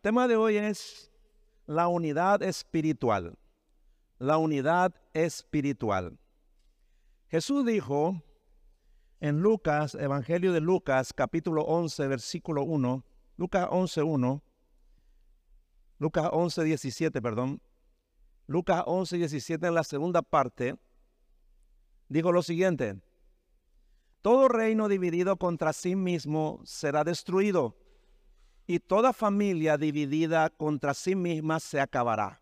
El 0.00 0.02
tema 0.02 0.28
de 0.28 0.36
hoy 0.36 0.56
es 0.56 1.12
la 1.66 1.86
unidad 1.88 2.42
espiritual. 2.42 3.36
La 4.18 4.38
unidad 4.38 4.94
espiritual. 5.12 6.18
Jesús 7.28 7.66
dijo 7.66 8.22
en 9.20 9.42
Lucas, 9.42 9.94
Evangelio 9.94 10.54
de 10.54 10.62
Lucas, 10.62 11.12
capítulo 11.12 11.64
11, 11.64 12.08
versículo 12.08 12.62
1, 12.62 13.04
Lucas 13.36 13.68
11, 13.70 14.02
1, 14.02 14.42
Lucas 15.98 16.30
11, 16.32 16.64
17, 16.64 17.20
perdón, 17.20 17.60
Lucas 18.46 18.82
11, 18.86 19.18
17 19.18 19.66
en 19.66 19.74
la 19.74 19.84
segunda 19.84 20.22
parte, 20.22 20.76
dijo 22.08 22.32
lo 22.32 22.42
siguiente, 22.42 22.98
todo 24.22 24.48
reino 24.48 24.88
dividido 24.88 25.36
contra 25.36 25.74
sí 25.74 25.94
mismo 25.94 26.62
será 26.64 27.04
destruido 27.04 27.76
y 28.70 28.78
toda 28.78 29.12
familia 29.12 29.76
dividida 29.76 30.48
contra 30.48 30.94
sí 30.94 31.16
misma 31.16 31.58
se 31.58 31.80
acabará. 31.80 32.40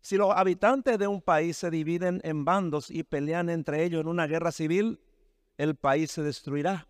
Si 0.00 0.16
los 0.16 0.34
habitantes 0.34 0.98
de 0.98 1.06
un 1.06 1.20
país 1.20 1.58
se 1.58 1.70
dividen 1.70 2.22
en 2.24 2.46
bandos 2.46 2.90
y 2.90 3.02
pelean 3.02 3.50
entre 3.50 3.84
ellos 3.84 4.00
en 4.00 4.08
una 4.08 4.26
guerra 4.26 4.50
civil, 4.52 4.98
el 5.58 5.74
país 5.74 6.10
se 6.10 6.22
destruirá. 6.22 6.88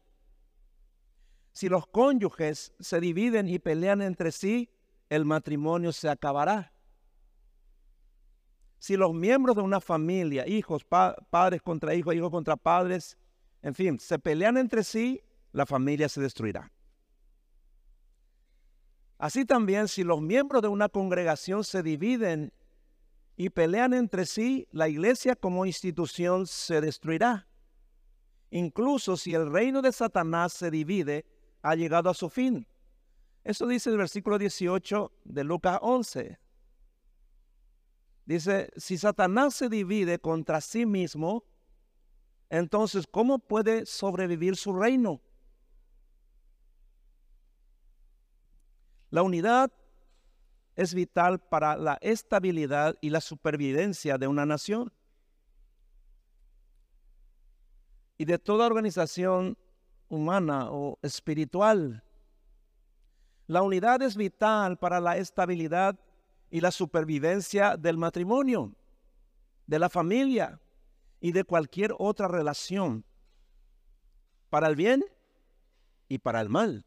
Si 1.50 1.68
los 1.68 1.88
cónyuges 1.88 2.72
se 2.78 3.00
dividen 3.00 3.48
y 3.48 3.58
pelean 3.58 4.00
entre 4.00 4.30
sí, 4.30 4.70
el 5.08 5.24
matrimonio 5.24 5.90
se 5.90 6.08
acabará. 6.08 6.72
Si 8.78 8.96
los 8.96 9.12
miembros 9.12 9.56
de 9.56 9.62
una 9.62 9.80
familia, 9.80 10.46
hijos, 10.46 10.84
padres 10.84 11.62
contra 11.62 11.96
hijos, 11.96 12.14
hijos 12.14 12.30
contra 12.30 12.54
padres, 12.54 13.18
en 13.60 13.74
fin, 13.74 13.98
se 13.98 14.20
pelean 14.20 14.56
entre 14.56 14.84
sí, 14.84 15.20
la 15.50 15.66
familia 15.66 16.08
se 16.08 16.20
destruirá. 16.20 16.70
Así 19.18 19.44
también, 19.44 19.88
si 19.88 20.04
los 20.04 20.20
miembros 20.20 20.62
de 20.62 20.68
una 20.68 20.88
congregación 20.88 21.64
se 21.64 21.82
dividen 21.82 22.52
y 23.36 23.50
pelean 23.50 23.94
entre 23.94 24.26
sí, 24.26 24.68
la 24.72 24.88
iglesia 24.88 25.36
como 25.36 25.64
institución 25.64 26.46
se 26.46 26.80
destruirá. 26.80 27.46
Incluso 28.50 29.16
si 29.16 29.34
el 29.34 29.50
reino 29.50 29.82
de 29.82 29.92
Satanás 29.92 30.52
se 30.52 30.70
divide, 30.70 31.24
ha 31.62 31.74
llegado 31.74 32.10
a 32.10 32.14
su 32.14 32.28
fin. 32.28 32.66
Eso 33.42 33.66
dice 33.66 33.90
el 33.90 33.96
versículo 33.96 34.38
18 34.38 35.12
de 35.24 35.44
Lucas 35.44 35.78
11. 35.80 36.38
Dice, 38.24 38.70
si 38.76 38.98
Satanás 38.98 39.54
se 39.54 39.68
divide 39.68 40.18
contra 40.18 40.60
sí 40.60 40.84
mismo, 40.84 41.44
entonces, 42.48 43.06
¿cómo 43.06 43.38
puede 43.38 43.86
sobrevivir 43.86 44.56
su 44.56 44.72
reino? 44.72 45.20
La 49.10 49.22
unidad 49.22 49.72
es 50.74 50.94
vital 50.94 51.38
para 51.40 51.76
la 51.76 51.98
estabilidad 52.00 52.96
y 53.00 53.10
la 53.10 53.20
supervivencia 53.20 54.18
de 54.18 54.26
una 54.26 54.44
nación 54.44 54.92
y 58.18 58.24
de 58.24 58.38
toda 58.38 58.66
organización 58.66 59.56
humana 60.08 60.70
o 60.70 60.98
espiritual. 61.02 62.02
La 63.46 63.62
unidad 63.62 64.02
es 64.02 64.16
vital 64.16 64.76
para 64.78 65.00
la 65.00 65.16
estabilidad 65.16 65.98
y 66.50 66.60
la 66.60 66.70
supervivencia 66.70 67.76
del 67.76 67.98
matrimonio, 67.98 68.74
de 69.66 69.78
la 69.78 69.88
familia 69.88 70.60
y 71.20 71.32
de 71.32 71.44
cualquier 71.44 71.94
otra 71.98 72.28
relación, 72.28 73.04
para 74.50 74.68
el 74.68 74.76
bien 74.76 75.04
y 76.08 76.18
para 76.18 76.40
el 76.40 76.48
mal. 76.48 76.84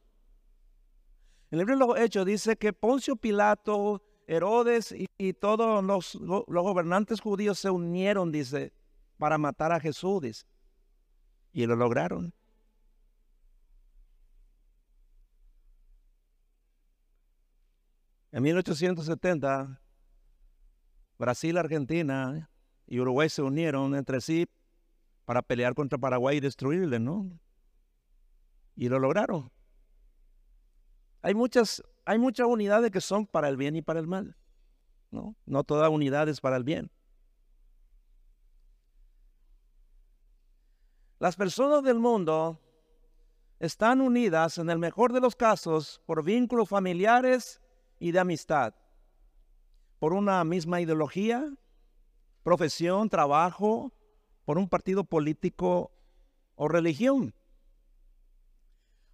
En 1.51 1.59
el 1.59 1.65
libro 1.65 1.73
de 1.73 1.93
los 1.93 1.99
Hechos 1.99 2.25
dice 2.25 2.55
que 2.57 2.73
Poncio 2.73 3.15
Pilato, 3.15 4.03
Herodes 4.27 4.93
y, 5.17 5.33
todos 5.33 5.83
los, 5.83 6.13
los, 6.15 6.45
gobernantes 6.47 7.19
judíos 7.19 7.57
se 7.57 7.71
unieron, 7.71 8.31
dice, 8.31 8.71
para 9.17 9.39
matar 9.39 9.71
a 9.71 9.79
Jesús, 9.79 10.45
Y 11.51 11.65
lo 11.65 11.75
lograron. 11.75 12.31
En 18.31 18.43
1870, 18.43 19.81
Brasil, 21.17 21.57
Argentina 21.57 22.47
y 22.85 22.99
Uruguay 22.99 23.27
se 23.27 23.41
unieron 23.41 23.95
entre 23.95 24.21
sí 24.21 24.47
para 25.25 25.41
pelear 25.41 25.73
contra 25.73 25.97
Paraguay 25.97 26.37
y 26.37 26.39
destruirle, 26.39 26.99
¿no? 26.99 27.27
Y 28.75 28.87
lo 28.87 28.99
lograron. 28.99 29.51
Hay 31.21 31.33
muchas, 31.33 31.83
hay 32.05 32.17
muchas 32.17 32.47
unidades 32.47 32.91
que 32.91 33.01
son 33.01 33.25
para 33.25 33.49
el 33.49 33.57
bien 33.57 33.75
y 33.75 33.81
para 33.81 33.99
el 33.99 34.07
mal. 34.07 34.37
No, 35.11 35.35
no 35.45 35.63
toda 35.63 35.89
unidad 35.89 36.29
es 36.29 36.39
para 36.39 36.55
el 36.57 36.63
bien. 36.63 36.91
Las 41.19 41.35
personas 41.35 41.83
del 41.83 41.99
mundo 41.99 42.61
están 43.59 43.99
unidas 43.99 44.57
en 44.57 44.69
el 44.69 44.79
mejor 44.79 45.11
de 45.11 45.19
los 45.19 45.35
casos 45.35 46.01
por 46.05 46.23
vínculos 46.23 46.69
familiares 46.69 47.61
y 47.99 48.13
de 48.13 48.19
amistad, 48.19 48.73
por 49.99 50.13
una 50.13 50.41
misma 50.45 50.79
ideología, 50.79 51.45
profesión, 52.43 53.09
trabajo, 53.09 53.91
por 54.45 54.57
un 54.57 54.69
partido 54.69 55.03
político 55.03 55.91
o 56.55 56.69
religión. 56.69 57.35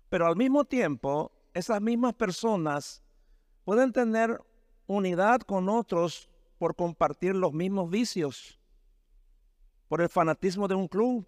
Pero 0.09 0.27
al 0.27 0.35
mismo 0.35 0.65
tiempo 0.65 1.31
esas 1.55 1.81
mismas 1.81 2.13
personas 2.13 3.01
pueden 3.63 3.93
tener 3.93 4.43
unidad 4.87 5.39
con 5.39 5.69
otros 5.69 6.29
por 6.59 6.75
compartir 6.75 7.33
los 7.33 7.53
mismos 7.53 7.89
vicios, 7.89 8.59
por 9.87 10.01
el 10.01 10.09
fanatismo 10.09 10.67
de 10.67 10.75
un 10.75 10.89
club, 10.89 11.25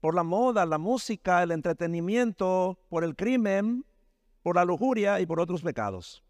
por 0.00 0.14
la 0.14 0.22
moda, 0.22 0.66
la 0.66 0.76
música, 0.76 1.42
el 1.42 1.52
entretenimiento, 1.52 2.78
por 2.90 3.02
el 3.02 3.16
crimen, 3.16 3.84
por 4.42 4.56
la 4.56 4.64
lujuria 4.66 5.20
y 5.20 5.26
por 5.26 5.40
otros 5.40 5.62
pecados. 5.62 6.22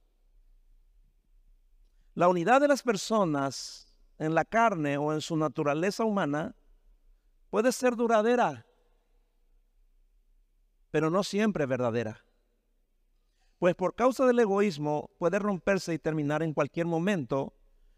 La 2.15 2.29
unidad 2.29 2.61
de 2.61 2.69
las 2.69 2.83
personas 2.83 3.93
en 4.19 4.37
la 4.37 4.45
carne 4.45 4.99
o 4.99 5.13
en 5.13 5.21
su 5.21 5.37
naturaleza 5.37 6.05
humana 6.05 6.55
puede 7.51 7.73
ser 7.73 7.97
duradera, 7.97 8.67
pero 10.93 11.11
no 11.11 11.25
siempre 11.25 11.67
verdadera 11.67 12.26
pues 13.59 13.75
por 13.75 13.95
causa 13.95 14.27
del 14.27 14.39
egoísmo 14.39 15.11
puede 15.19 15.39
romperse 15.39 15.95
y 15.95 15.99
terminar 15.99 16.43
en 16.43 16.53
cualquier 16.53 16.87
momento, 16.87 17.55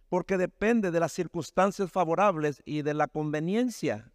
porque 0.08 0.38
depende 0.38 0.90
de 0.90 1.00
las 1.00 1.12
circunstancias 1.12 1.90
favorables 1.90 2.62
y 2.64 2.82
de 2.82 2.94
la 2.94 3.08
conveniencia 3.08 4.12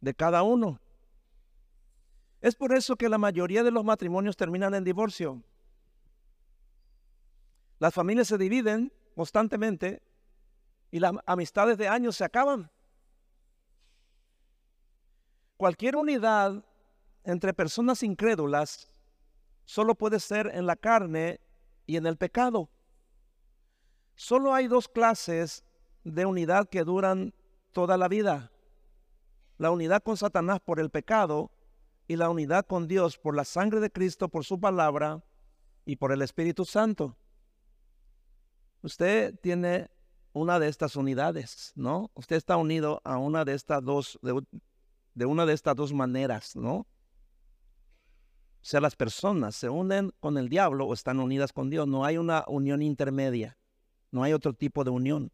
de 0.00 0.14
cada 0.14 0.42
uno. 0.42 0.80
Es 2.40 2.54
por 2.54 2.72
eso 2.72 2.96
que 2.96 3.08
la 3.08 3.18
mayoría 3.18 3.62
de 3.62 3.70
los 3.70 3.84
matrimonios 3.84 4.36
terminan 4.36 4.74
en 4.74 4.84
divorcio. 4.84 5.42
Las 7.78 7.94
familias 7.94 8.28
se 8.28 8.38
dividen 8.38 8.92
constantemente 9.14 10.02
y 10.90 10.98
las 10.98 11.12
amistades 11.26 11.78
de 11.78 11.88
años 11.88 12.16
se 12.16 12.24
acaban. 12.24 12.70
Cualquier 15.56 15.96
unidad 15.96 16.64
entre 17.24 17.52
personas 17.52 18.02
incrédulas 18.02 18.90
solo 19.70 19.94
puede 19.94 20.18
ser 20.18 20.50
en 20.52 20.66
la 20.66 20.74
carne 20.74 21.38
y 21.86 21.96
en 21.96 22.04
el 22.04 22.16
pecado. 22.16 22.70
Solo 24.16 24.52
hay 24.52 24.66
dos 24.66 24.88
clases 24.88 25.62
de 26.02 26.26
unidad 26.26 26.68
que 26.68 26.82
duran 26.82 27.32
toda 27.70 27.96
la 27.96 28.08
vida. 28.08 28.50
La 29.58 29.70
unidad 29.70 30.02
con 30.02 30.16
Satanás 30.16 30.58
por 30.58 30.80
el 30.80 30.90
pecado 30.90 31.52
y 32.08 32.16
la 32.16 32.30
unidad 32.30 32.66
con 32.66 32.88
Dios 32.88 33.16
por 33.16 33.36
la 33.36 33.44
sangre 33.44 33.78
de 33.78 33.92
Cristo, 33.92 34.28
por 34.28 34.44
su 34.44 34.58
palabra 34.58 35.22
y 35.84 35.94
por 35.94 36.10
el 36.10 36.22
Espíritu 36.22 36.64
Santo. 36.64 37.16
Usted 38.82 39.38
tiene 39.38 39.88
una 40.32 40.58
de 40.58 40.66
estas 40.66 40.96
unidades, 40.96 41.72
¿no? 41.76 42.10
Usted 42.14 42.34
está 42.34 42.56
unido 42.56 43.00
a 43.04 43.18
una 43.18 43.44
de 43.44 43.54
estas 43.54 43.84
dos, 43.84 44.18
de, 45.14 45.26
una 45.26 45.46
de 45.46 45.52
estas 45.52 45.76
dos 45.76 45.92
maneras, 45.92 46.56
¿no? 46.56 46.88
O 48.60 48.64
sea, 48.64 48.80
las 48.80 48.94
personas 48.94 49.56
se 49.56 49.70
unen 49.70 50.12
con 50.20 50.36
el 50.36 50.50
diablo 50.50 50.86
o 50.86 50.92
están 50.92 51.18
unidas 51.18 51.52
con 51.52 51.70
Dios. 51.70 51.88
No 51.88 52.04
hay 52.04 52.18
una 52.18 52.44
unión 52.46 52.82
intermedia. 52.82 53.56
No 54.10 54.22
hay 54.22 54.34
otro 54.34 54.52
tipo 54.52 54.84
de 54.84 54.90
unión 54.90 55.32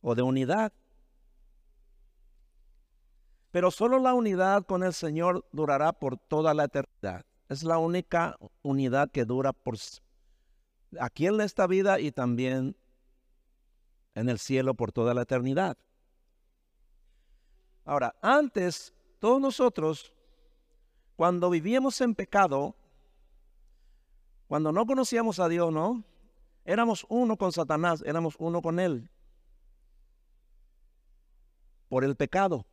o 0.00 0.14
de 0.14 0.22
unidad. 0.22 0.72
Pero 3.50 3.70
solo 3.72 3.98
la 3.98 4.14
unidad 4.14 4.64
con 4.64 4.84
el 4.84 4.92
Señor 4.92 5.44
durará 5.50 5.92
por 5.92 6.18
toda 6.18 6.54
la 6.54 6.64
eternidad. 6.64 7.24
Es 7.48 7.64
la 7.64 7.78
única 7.78 8.36
unidad 8.62 9.10
que 9.10 9.24
dura 9.24 9.52
por 9.52 9.76
aquí 11.00 11.26
en 11.26 11.40
esta 11.40 11.66
vida 11.66 11.98
y 11.98 12.12
también 12.12 12.76
en 14.14 14.28
el 14.28 14.38
cielo 14.38 14.74
por 14.74 14.92
toda 14.92 15.14
la 15.14 15.22
eternidad. 15.22 15.76
Ahora, 17.84 18.14
antes 18.20 18.94
todos 19.18 19.40
nosotros 19.40 20.12
cuando 21.18 21.50
vivíamos 21.50 22.00
en 22.00 22.14
pecado, 22.14 22.76
Cuando 24.46 24.70
no 24.70 24.86
conocíamos 24.86 25.40
a 25.40 25.48
Dios, 25.48 25.72
¿no? 25.72 26.04
Éramos 26.64 27.04
uno 27.08 27.36
con 27.36 27.52
Satanás, 27.52 28.04
éramos 28.06 28.36
uno 28.38 28.62
con 28.62 28.78
Él. 28.78 29.10
Por 31.88 32.04
el 32.04 32.14
pecado. 32.14 32.64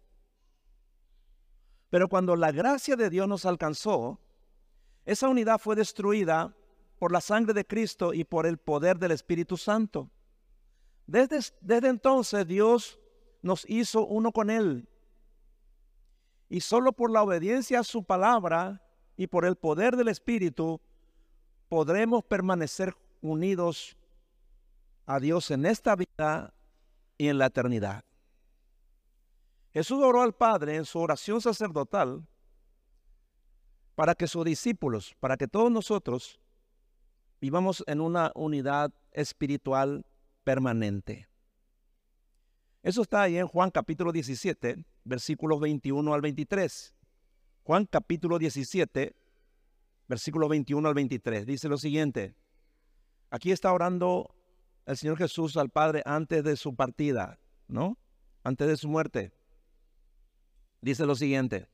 Pero 1.90 2.08
cuando 2.08 2.36
la 2.36 2.52
gracia 2.52 2.96
de 2.96 3.10
Dios 3.10 3.28
nos 3.28 3.46
alcanzó, 3.46 4.20
esa 5.06 5.28
unidad 5.28 5.58
fue 5.58 5.76
destruida 5.76 6.56
por 7.00 7.12
la 7.12 7.22
sangre 7.22 7.54
de 7.54 7.66
Cristo 7.66 8.14
y 8.14 8.24
por 8.26 8.46
el 8.46 8.58
poder 8.58 9.00
del 9.00 9.12
Espíritu 9.12 9.58
Santo. 9.58 10.12
Desde, 11.08 11.40
desde 11.62 11.88
entonces 11.90 12.46
Dios 12.48 13.00
nos 13.42 13.68
hizo 13.68 14.06
uno 14.06 14.32
con 14.32 14.52
Él. 14.52 14.88
Y 16.50 16.62
solo 16.62 16.94
por 16.94 17.12
la 17.12 17.24
obediencia 17.24 17.80
a 17.80 17.84
su 17.84 18.04
palabra 18.04 18.82
y 19.18 19.28
por 19.28 19.46
el 19.46 19.56
poder 19.56 19.96
del 19.96 20.10
Espíritu 20.10 20.80
podremos 21.70 22.24
permanecer 22.24 22.96
unidos 23.22 23.98
a 25.06 25.20
Dios 25.20 25.52
en 25.52 25.66
esta 25.66 25.96
vida 25.96 26.54
y 27.18 27.28
en 27.28 27.38
la 27.38 27.48
eternidad. 27.48 28.04
Jesús 29.74 30.02
oró 30.02 30.22
al 30.22 30.34
Padre 30.34 30.76
en 30.76 30.86
su 30.86 31.00
oración 31.00 31.42
sacerdotal 31.42 32.26
para 33.96 34.16
que 34.16 34.28
sus 34.28 34.46
discípulos, 34.46 35.16
para 35.20 35.38
que 35.38 35.48
todos 35.48 35.72
nosotros 35.72 36.40
vivamos 37.42 37.84
en 37.88 38.02
una 38.02 38.32
unidad 38.36 38.94
espiritual 39.12 40.06
permanente. 40.44 41.28
Eso 42.86 43.02
está 43.02 43.24
ahí 43.24 43.40
en 43.40 43.48
Juan 43.48 43.72
capítulo 43.72 44.12
17, 44.12 44.86
versículos 45.06 45.60
21 45.60 46.14
al 46.14 46.22
23. 46.22 46.94
Juan 47.64 47.88
capítulo 47.88 48.38
17, 48.38 49.16
versículo 50.08 50.48
21 50.48 50.88
al 50.88 50.94
23. 50.94 51.48
Dice 51.48 51.68
lo 51.68 51.80
siguiente. 51.80 52.36
Aquí 53.32 53.52
está 53.52 53.74
orando 53.74 54.36
el 54.86 54.98
Señor 54.98 55.18
Jesús 55.18 55.58
al 55.58 55.72
Padre 55.72 56.04
antes 56.06 56.44
de 56.44 56.56
su 56.56 56.76
partida, 56.76 57.40
¿no? 57.68 57.98
Antes 58.44 58.68
de 58.68 58.78
su 58.78 58.88
muerte. 58.88 59.34
Dice 60.80 61.08
lo 61.08 61.16
siguiente. 61.16 61.68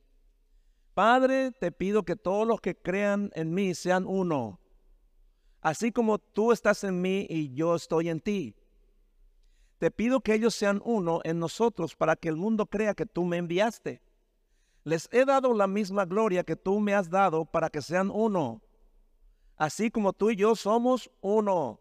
Padre, 0.94 1.52
te 1.52 1.72
pido 1.72 2.04
que 2.06 2.16
todos 2.16 2.48
los 2.48 2.62
que 2.62 2.74
crean 2.74 3.30
en 3.34 3.52
mí 3.52 3.74
sean 3.74 4.06
uno, 4.06 4.60
así 5.60 5.92
como 5.92 6.16
tú 6.16 6.52
estás 6.52 6.84
en 6.84 7.02
mí 7.02 7.26
y 7.28 7.52
yo 7.52 7.74
estoy 7.74 8.08
en 8.08 8.20
ti. 8.20 8.56
Te 9.82 9.90
pido 9.90 10.20
que 10.20 10.34
ellos 10.34 10.54
sean 10.54 10.80
uno 10.84 11.22
en 11.24 11.40
nosotros 11.40 11.96
para 11.96 12.14
que 12.14 12.28
el 12.28 12.36
mundo 12.36 12.66
crea 12.66 12.94
que 12.94 13.04
tú 13.04 13.24
me 13.24 13.38
enviaste. 13.38 14.00
Les 14.84 15.08
he 15.10 15.24
dado 15.24 15.54
la 15.54 15.66
misma 15.66 16.04
gloria 16.04 16.44
que 16.44 16.54
tú 16.54 16.78
me 16.78 16.94
has 16.94 17.10
dado 17.10 17.44
para 17.44 17.68
que 17.68 17.82
sean 17.82 18.08
uno, 18.08 18.62
así 19.56 19.90
como 19.90 20.12
tú 20.12 20.30
y 20.30 20.36
yo 20.36 20.54
somos 20.54 21.10
uno. 21.20 21.80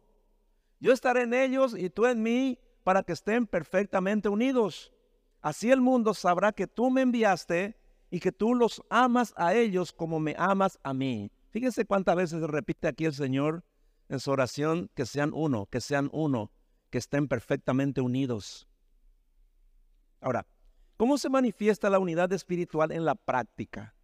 Yo 0.80 0.94
estaré 0.94 1.22
en 1.22 1.36
ellos 1.36 1.76
y 1.78 1.92
tú 1.92 2.08
en 2.08 2.24
mí 2.24 2.58
para 2.84 3.04
que 3.04 3.14
estén 3.14 3.46
perfectamente 3.46 4.30
unidos. 4.30 4.92
Así 5.40 5.70
el 5.70 5.80
mundo 5.80 6.16
sabrá 6.16 6.54
que 6.54 6.66
tú 6.66 6.90
me 6.90 7.02
enviaste 7.02 7.78
y 8.10 8.20
que 8.20 8.32
tú 8.32 8.56
los 8.56 8.82
amas 8.90 9.32
a 9.38 9.54
ellos 9.54 9.94
como 9.94 10.20
me 10.20 10.34
amas 10.40 10.80
a 10.82 10.96
mí. 10.96 11.32
Fíjense 11.52 11.86
cuántas 11.86 12.16
veces 12.16 12.42
repite 12.42 12.88
aquí 12.88 13.06
el 13.06 13.14
Señor 13.14 13.64
en 14.10 14.20
su 14.20 14.32
oración 14.32 14.90
que 14.96 15.06
sean 15.06 15.30
uno, 15.36 15.68
que 15.68 15.82
sean 15.82 16.10
uno 16.12 16.50
que 16.92 16.98
estén 16.98 17.28
perfectamente 17.28 18.02
unidos. 18.02 18.68
Ahora, 20.20 20.46
¿cómo 20.98 21.18
se 21.18 21.30
manifiesta 21.30 21.90
la 21.90 21.98
unidad 21.98 22.32
espiritual 22.34 22.92
en 22.92 23.06
la 23.06 23.16
práctica? 23.16 23.96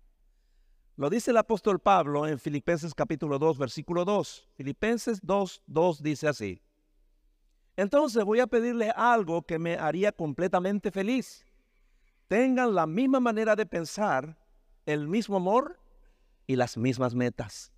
Lo 0.96 1.12
dice 1.12 1.30
el 1.30 1.38
apóstol 1.38 1.80
Pablo 1.80 2.26
en 2.26 2.40
Filipenses 2.40 2.96
capítulo 2.96 3.38
2, 3.38 3.60
versículo 3.60 4.04
2. 4.04 4.48
Filipenses 4.56 5.20
2, 5.22 5.62
2 5.68 6.02
dice 6.02 6.28
así. 6.28 6.64
Entonces 7.76 8.24
voy 8.24 8.40
a 8.40 8.48
pedirle 8.48 8.90
algo 8.96 9.44
que 9.44 9.60
me 9.60 9.76
haría 9.76 10.12
completamente 10.12 10.90
feliz. 10.90 11.46
Tengan 12.28 12.74
la 12.74 12.88
misma 12.88 13.20
manera 13.20 13.56
de 13.56 13.68
pensar, 13.68 14.40
el 14.88 15.08
mismo 15.08 15.36
amor 15.36 15.80
y 16.48 16.56
las 16.56 16.78
mismas 16.78 17.14
metas. 17.14 17.72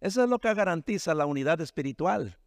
Eso 0.00 0.22
es 0.22 0.30
lo 0.30 0.38
que 0.38 0.54
garantiza 0.54 1.14
la 1.14 1.26
unidad 1.26 1.60
espiritual 1.60 2.39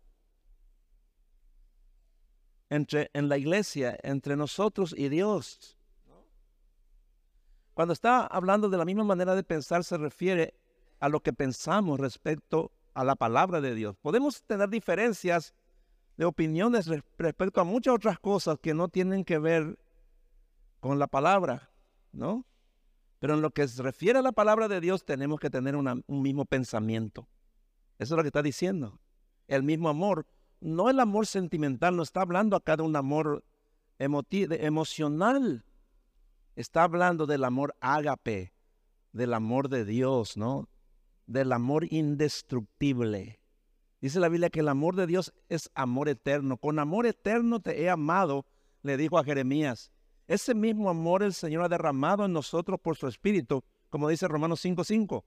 entre, 2.74 3.12
en 3.14 3.30
la 3.30 3.38
iglesia, 3.38 4.00
entre 4.02 4.36
nosotros 4.36 4.96
y 4.98 5.08
Dios. 5.08 5.78
Cuando 7.76 7.94
está 7.94 8.26
hablando 8.26 8.68
de 8.68 8.78
la 8.78 8.86
misma 8.86 9.04
manera 9.04 9.36
de 9.36 9.44
pensar, 9.44 9.84
se 9.84 9.96
refiere 9.96 10.56
a 11.00 11.08
lo 11.08 11.22
que 11.22 11.34
pensamos 11.34 12.00
respecto 12.00 12.72
a 12.96 13.04
la 13.04 13.16
palabra 13.16 13.62
de 13.62 13.76
Dios. 13.76 13.96
Podemos 14.02 14.44
tener 14.44 14.70
diferencias 14.70 15.54
de 16.18 16.26
opiniones 16.26 16.90
respecto 17.18 17.62
a 17.62 17.64
muchas 17.64 17.94
otras 17.94 18.18
cosas 18.18 18.58
que 18.60 18.74
no 18.74 18.88
tienen 18.88 19.24
que 19.24 19.38
ver 19.38 19.78
con 20.80 20.98
la 20.98 21.06
palabra, 21.08 21.70
¿no? 22.12 22.44
Pero 23.20 23.36
en 23.36 23.42
lo 23.42 23.52
que 23.52 23.68
se 23.68 23.84
refiere 23.84 24.18
a 24.18 24.24
la 24.24 24.32
palabra 24.32 24.68
de 24.68 24.82
Dios 24.82 25.06
tenemos 25.06 25.40
que 25.40 25.52
tener 25.52 25.76
un 25.76 26.04
mismo 26.08 26.46
pensamiento. 26.46 27.28
Eso 28.00 28.16
es 28.16 28.18
lo 28.18 28.24
que 28.24 28.30
está 28.30 28.42
diciendo. 28.42 29.00
El 29.48 29.62
mismo 29.62 29.90
amor 29.90 30.26
no 30.64 30.90
el 30.90 31.00
amor 31.00 31.28
sentimental, 31.28 31.96
no 31.96 32.04
está 32.04 32.22
hablando 32.22 32.56
acá 32.56 32.78
de 32.78 32.84
un 32.84 32.96
amor 32.96 33.44
emocional. 34.00 35.66
Está 36.56 36.84
hablando 36.84 37.26
del 37.26 37.44
amor 37.44 37.76
ágape, 37.82 38.54
del 39.12 39.34
amor 39.34 39.70
de 39.70 39.86
Dios, 39.86 40.38
¿no? 40.38 40.70
Del 41.26 41.52
amor 41.52 41.86
indestructible. 41.92 43.40
Dice 44.00 44.20
la 44.20 44.30
Biblia 44.30 44.50
que 44.50 44.60
el 44.60 44.68
amor 44.68 44.96
de 44.96 45.08
Dios 45.08 45.34
es 45.50 45.70
amor 45.76 46.10
eterno. 46.10 46.58
Con 46.58 46.80
amor 46.80 47.06
eterno 47.06 47.60
te 47.60 47.82
he 47.82 47.90
amado, 47.90 48.46
le 48.82 48.98
dijo 48.98 49.18
a 49.18 49.24
Jeremías. 49.24 49.92
Ese 50.28 50.54
mismo 50.54 50.90
amor 50.90 51.24
el 51.24 51.34
Señor 51.34 51.64
ha 51.64 51.70
derramado 51.70 52.26
en 52.26 52.34
nosotros 52.34 52.80
por 52.80 52.96
su 52.96 53.08
Espíritu, 53.08 53.64
como 53.90 54.10
dice 54.10 54.28
Romanos 54.28 54.64
5.5. 54.64 55.24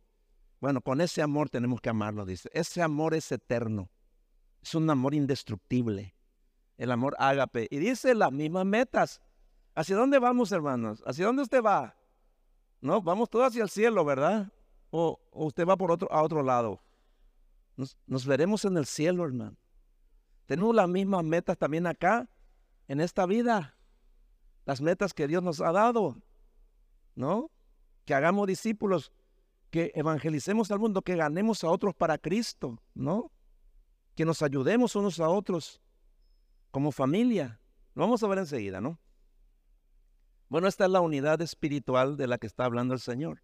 Bueno, 0.60 0.80
con 0.80 1.00
ese 1.00 1.22
amor 1.22 1.50
tenemos 1.50 1.80
que 1.80 1.90
amarlo, 1.90 2.24
dice. 2.24 2.48
Ese 2.52 2.82
amor 2.82 3.14
es 3.14 3.30
eterno. 3.32 3.90
Es 4.66 4.74
un 4.74 4.90
amor 4.90 5.14
indestructible, 5.14 6.12
el 6.76 6.90
amor 6.90 7.14
ágape. 7.20 7.68
Y 7.70 7.78
dice 7.78 8.16
las 8.16 8.32
mismas 8.32 8.66
metas. 8.66 9.20
¿Hacia 9.76 9.94
dónde 9.94 10.18
vamos, 10.18 10.50
hermanos? 10.50 11.04
¿Hacia 11.06 11.26
dónde 11.26 11.42
usted 11.42 11.62
va? 11.62 11.94
No, 12.80 13.00
vamos 13.00 13.30
todos 13.30 13.46
hacia 13.46 13.62
el 13.62 13.68
cielo, 13.68 14.04
¿verdad? 14.04 14.52
O, 14.90 15.20
usted 15.30 15.64
va 15.64 15.76
por 15.76 15.92
otro, 15.92 16.10
a 16.10 16.20
otro 16.20 16.42
lado. 16.42 16.80
Nos, 17.76 17.96
nos 18.08 18.26
veremos 18.26 18.64
en 18.64 18.76
el 18.76 18.86
cielo, 18.86 19.24
hermano. 19.24 19.56
Tenemos 20.46 20.74
las 20.74 20.88
mismas 20.88 21.22
metas 21.22 21.56
también 21.56 21.86
acá, 21.86 22.28
en 22.88 23.00
esta 23.00 23.24
vida. 23.24 23.76
Las 24.64 24.80
metas 24.80 25.14
que 25.14 25.28
Dios 25.28 25.44
nos 25.44 25.60
ha 25.60 25.70
dado, 25.70 26.16
¿no? 27.14 27.52
Que 28.04 28.14
hagamos 28.14 28.48
discípulos, 28.48 29.12
que 29.70 29.92
evangelicemos 29.94 30.72
al 30.72 30.80
mundo, 30.80 31.02
que 31.02 31.14
ganemos 31.14 31.62
a 31.62 31.70
otros 31.70 31.94
para 31.94 32.18
Cristo, 32.18 32.82
¿no? 32.94 33.30
Que 34.16 34.24
nos 34.24 34.42
ayudemos 34.42 34.96
unos 34.96 35.20
a 35.20 35.28
otros 35.28 35.80
como 36.70 36.90
familia. 36.90 37.60
Lo 37.94 38.02
vamos 38.02 38.22
a 38.22 38.26
ver 38.26 38.38
enseguida, 38.38 38.80
¿no? 38.80 38.98
Bueno, 40.48 40.66
esta 40.66 40.86
es 40.86 40.90
la 40.90 41.00
unidad 41.00 41.40
espiritual 41.42 42.16
de 42.16 42.26
la 42.26 42.38
que 42.38 42.46
está 42.46 42.64
hablando 42.64 42.94
el 42.94 43.00
Señor. 43.00 43.42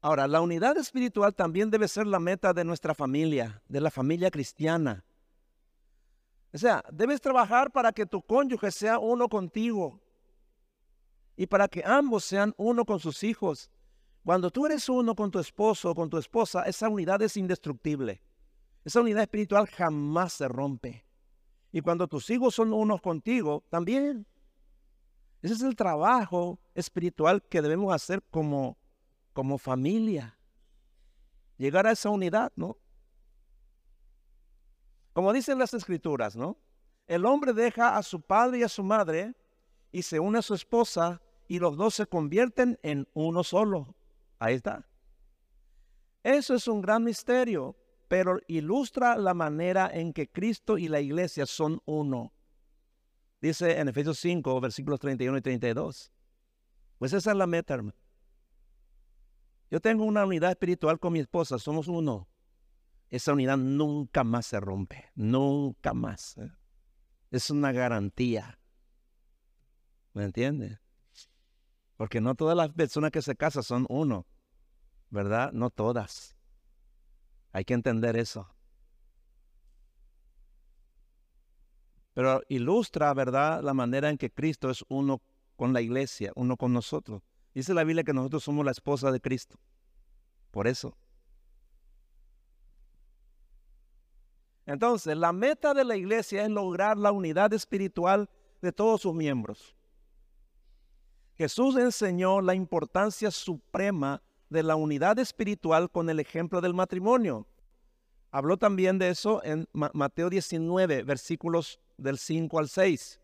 Ahora, 0.00 0.26
la 0.26 0.40
unidad 0.40 0.76
espiritual 0.78 1.34
también 1.34 1.70
debe 1.70 1.88
ser 1.88 2.06
la 2.06 2.20
meta 2.20 2.52
de 2.52 2.64
nuestra 2.64 2.94
familia, 2.94 3.62
de 3.68 3.80
la 3.80 3.90
familia 3.90 4.30
cristiana. 4.30 5.04
O 6.52 6.58
sea, 6.58 6.82
debes 6.90 7.20
trabajar 7.20 7.70
para 7.70 7.92
que 7.92 8.06
tu 8.06 8.22
cónyuge 8.22 8.70
sea 8.70 8.98
uno 8.98 9.28
contigo 9.28 10.00
y 11.36 11.46
para 11.46 11.68
que 11.68 11.82
ambos 11.84 12.24
sean 12.24 12.54
uno 12.56 12.84
con 12.84 13.00
sus 13.00 13.22
hijos. 13.24 13.70
Cuando 14.24 14.50
tú 14.50 14.66
eres 14.66 14.88
uno 14.88 15.14
con 15.14 15.30
tu 15.30 15.38
esposo 15.38 15.90
o 15.90 15.94
con 15.94 16.08
tu 16.08 16.16
esposa, 16.16 16.62
esa 16.62 16.88
unidad 16.88 17.20
es 17.20 17.36
indestructible. 17.36 18.22
Esa 18.88 19.02
unidad 19.02 19.20
espiritual 19.20 19.66
jamás 19.66 20.32
se 20.32 20.48
rompe. 20.48 21.04
Y 21.70 21.82
cuando 21.82 22.08
tus 22.08 22.30
hijos 22.30 22.54
son 22.54 22.72
unos 22.72 23.02
contigo, 23.02 23.62
también. 23.68 24.26
Ese 25.42 25.52
es 25.52 25.60
el 25.60 25.76
trabajo 25.76 26.58
espiritual 26.74 27.42
que 27.42 27.60
debemos 27.60 27.92
hacer 27.92 28.22
como, 28.30 28.78
como 29.34 29.58
familia. 29.58 30.38
Llegar 31.58 31.86
a 31.86 31.90
esa 31.90 32.08
unidad, 32.08 32.50
¿no? 32.56 32.78
Como 35.12 35.34
dicen 35.34 35.58
las 35.58 35.74
escrituras, 35.74 36.34
¿no? 36.34 36.56
El 37.06 37.26
hombre 37.26 37.52
deja 37.52 37.98
a 37.98 38.02
su 38.02 38.22
padre 38.22 38.60
y 38.60 38.62
a 38.62 38.70
su 38.70 38.82
madre 38.82 39.34
y 39.92 40.00
se 40.00 40.18
une 40.18 40.38
a 40.38 40.42
su 40.42 40.54
esposa 40.54 41.20
y 41.46 41.58
los 41.58 41.76
dos 41.76 41.94
se 41.94 42.06
convierten 42.06 42.78
en 42.82 43.06
uno 43.12 43.44
solo. 43.44 43.94
Ahí 44.38 44.54
está. 44.54 44.88
Eso 46.22 46.54
es 46.54 46.66
un 46.66 46.80
gran 46.80 47.04
misterio 47.04 47.76
pero 48.08 48.40
ilustra 48.48 49.16
la 49.16 49.34
manera 49.34 49.90
en 49.92 50.12
que 50.12 50.28
Cristo 50.28 50.78
y 50.78 50.88
la 50.88 51.00
iglesia 51.00 51.46
son 51.46 51.80
uno. 51.84 52.32
Dice 53.40 53.78
en 53.78 53.88
Efesios 53.88 54.18
5, 54.18 54.60
versículos 54.60 54.98
31 54.98 55.38
y 55.38 55.42
32. 55.42 56.10
Pues 56.98 57.12
esa 57.12 57.30
es 57.30 57.36
la 57.36 57.46
meta, 57.46 57.74
hermano. 57.74 57.96
Yo 59.70 59.80
tengo 59.80 60.04
una 60.04 60.24
unidad 60.24 60.50
espiritual 60.50 60.98
con 60.98 61.12
mi 61.12 61.20
esposa, 61.20 61.58
somos 61.58 61.86
uno. 61.86 62.28
Esa 63.10 63.34
unidad 63.34 63.58
nunca 63.58 64.24
más 64.24 64.46
se 64.46 64.58
rompe, 64.58 65.10
nunca 65.14 65.92
más. 65.92 66.38
¿eh? 66.38 66.50
Es 67.30 67.50
una 67.50 67.72
garantía. 67.72 68.58
¿Me 70.14 70.24
entiendes? 70.24 70.80
Porque 71.96 72.20
no 72.20 72.34
todas 72.34 72.56
las 72.56 72.70
personas 72.70 73.10
que 73.10 73.22
se 73.22 73.36
casan 73.36 73.62
son 73.62 73.86
uno, 73.88 74.26
¿verdad? 75.10 75.52
No 75.52 75.70
todas. 75.70 76.37
Hay 77.52 77.64
que 77.64 77.74
entender 77.74 78.16
eso. 78.16 78.48
Pero 82.14 82.42
ilustra, 82.48 83.14
¿verdad?, 83.14 83.62
la 83.62 83.74
manera 83.74 84.10
en 84.10 84.18
que 84.18 84.30
Cristo 84.30 84.70
es 84.70 84.84
uno 84.88 85.22
con 85.56 85.72
la 85.72 85.80
iglesia, 85.80 86.32
uno 86.34 86.56
con 86.56 86.72
nosotros. 86.72 87.22
Dice 87.54 87.74
la 87.74 87.84
Biblia 87.84 88.04
que 88.04 88.12
nosotros 88.12 88.44
somos 88.44 88.64
la 88.64 88.72
esposa 88.72 89.10
de 89.10 89.20
Cristo. 89.20 89.58
Por 90.50 90.66
eso. 90.66 90.96
Entonces, 94.66 95.16
la 95.16 95.32
meta 95.32 95.72
de 95.72 95.84
la 95.84 95.96
iglesia 95.96 96.42
es 96.42 96.50
lograr 96.50 96.98
la 96.98 97.10
unidad 97.10 97.52
espiritual 97.52 98.28
de 98.60 98.70
todos 98.70 99.00
sus 99.00 99.14
miembros. 99.14 99.74
Jesús 101.36 101.76
enseñó 101.76 102.40
la 102.40 102.54
importancia 102.54 103.30
suprema 103.30 104.20
de 104.50 104.62
la 104.62 104.76
unidad 104.76 105.18
espiritual 105.18 105.90
con 105.90 106.08
el 106.10 106.20
ejemplo 106.20 106.60
del 106.60 106.74
matrimonio. 106.74 107.46
Habló 108.30 108.56
también 108.56 108.98
de 108.98 109.10
eso 109.10 109.42
en 109.44 109.66
Mateo 109.72 110.28
19, 110.30 111.02
versículos 111.02 111.80
del 111.96 112.18
5 112.18 112.58
al 112.58 112.68
6. 112.68 113.20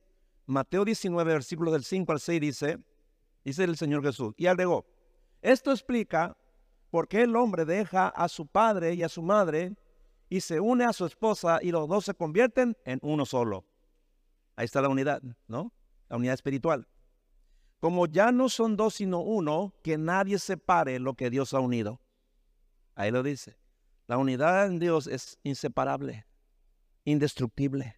Mateo 0.46 0.84
19, 0.84 1.32
versículos 1.32 1.72
del 1.72 1.84
5 1.84 2.12
al 2.12 2.20
6 2.20 2.40
dice, 2.40 2.78
dice 3.44 3.64
el 3.64 3.76
Señor 3.76 4.02
Jesús, 4.02 4.34
y 4.36 4.46
agregó, 4.46 4.86
esto 5.42 5.72
explica 5.72 6.36
por 6.90 7.08
qué 7.08 7.22
el 7.22 7.36
hombre 7.36 7.64
deja 7.64 8.08
a 8.08 8.28
su 8.28 8.46
padre 8.46 8.94
y 8.94 9.02
a 9.02 9.08
su 9.08 9.22
madre 9.22 9.74
y 10.28 10.40
se 10.40 10.60
une 10.60 10.84
a 10.84 10.92
su 10.92 11.06
esposa 11.06 11.58
y 11.62 11.70
los 11.70 11.88
dos 11.88 12.04
se 12.04 12.14
convierten 12.14 12.76
en 12.84 12.98
uno 13.02 13.26
solo. 13.26 13.64
Ahí 14.56 14.64
está 14.64 14.80
la 14.80 14.88
unidad, 14.88 15.22
¿no? 15.48 15.72
La 16.08 16.16
unidad 16.16 16.34
espiritual. 16.34 16.86
Como 17.80 18.06
ya 18.06 18.32
no 18.32 18.48
son 18.48 18.76
dos 18.76 18.94
sino 18.94 19.20
uno, 19.20 19.74
que 19.82 19.98
nadie 19.98 20.38
separe 20.38 20.98
lo 20.98 21.14
que 21.14 21.30
Dios 21.30 21.52
ha 21.54 21.60
unido. 21.60 22.00
Ahí 22.94 23.10
lo 23.10 23.22
dice. 23.22 23.58
La 24.06 24.18
unidad 24.18 24.66
en 24.66 24.78
Dios 24.78 25.06
es 25.06 25.38
inseparable, 25.42 26.26
indestructible. 27.04 27.96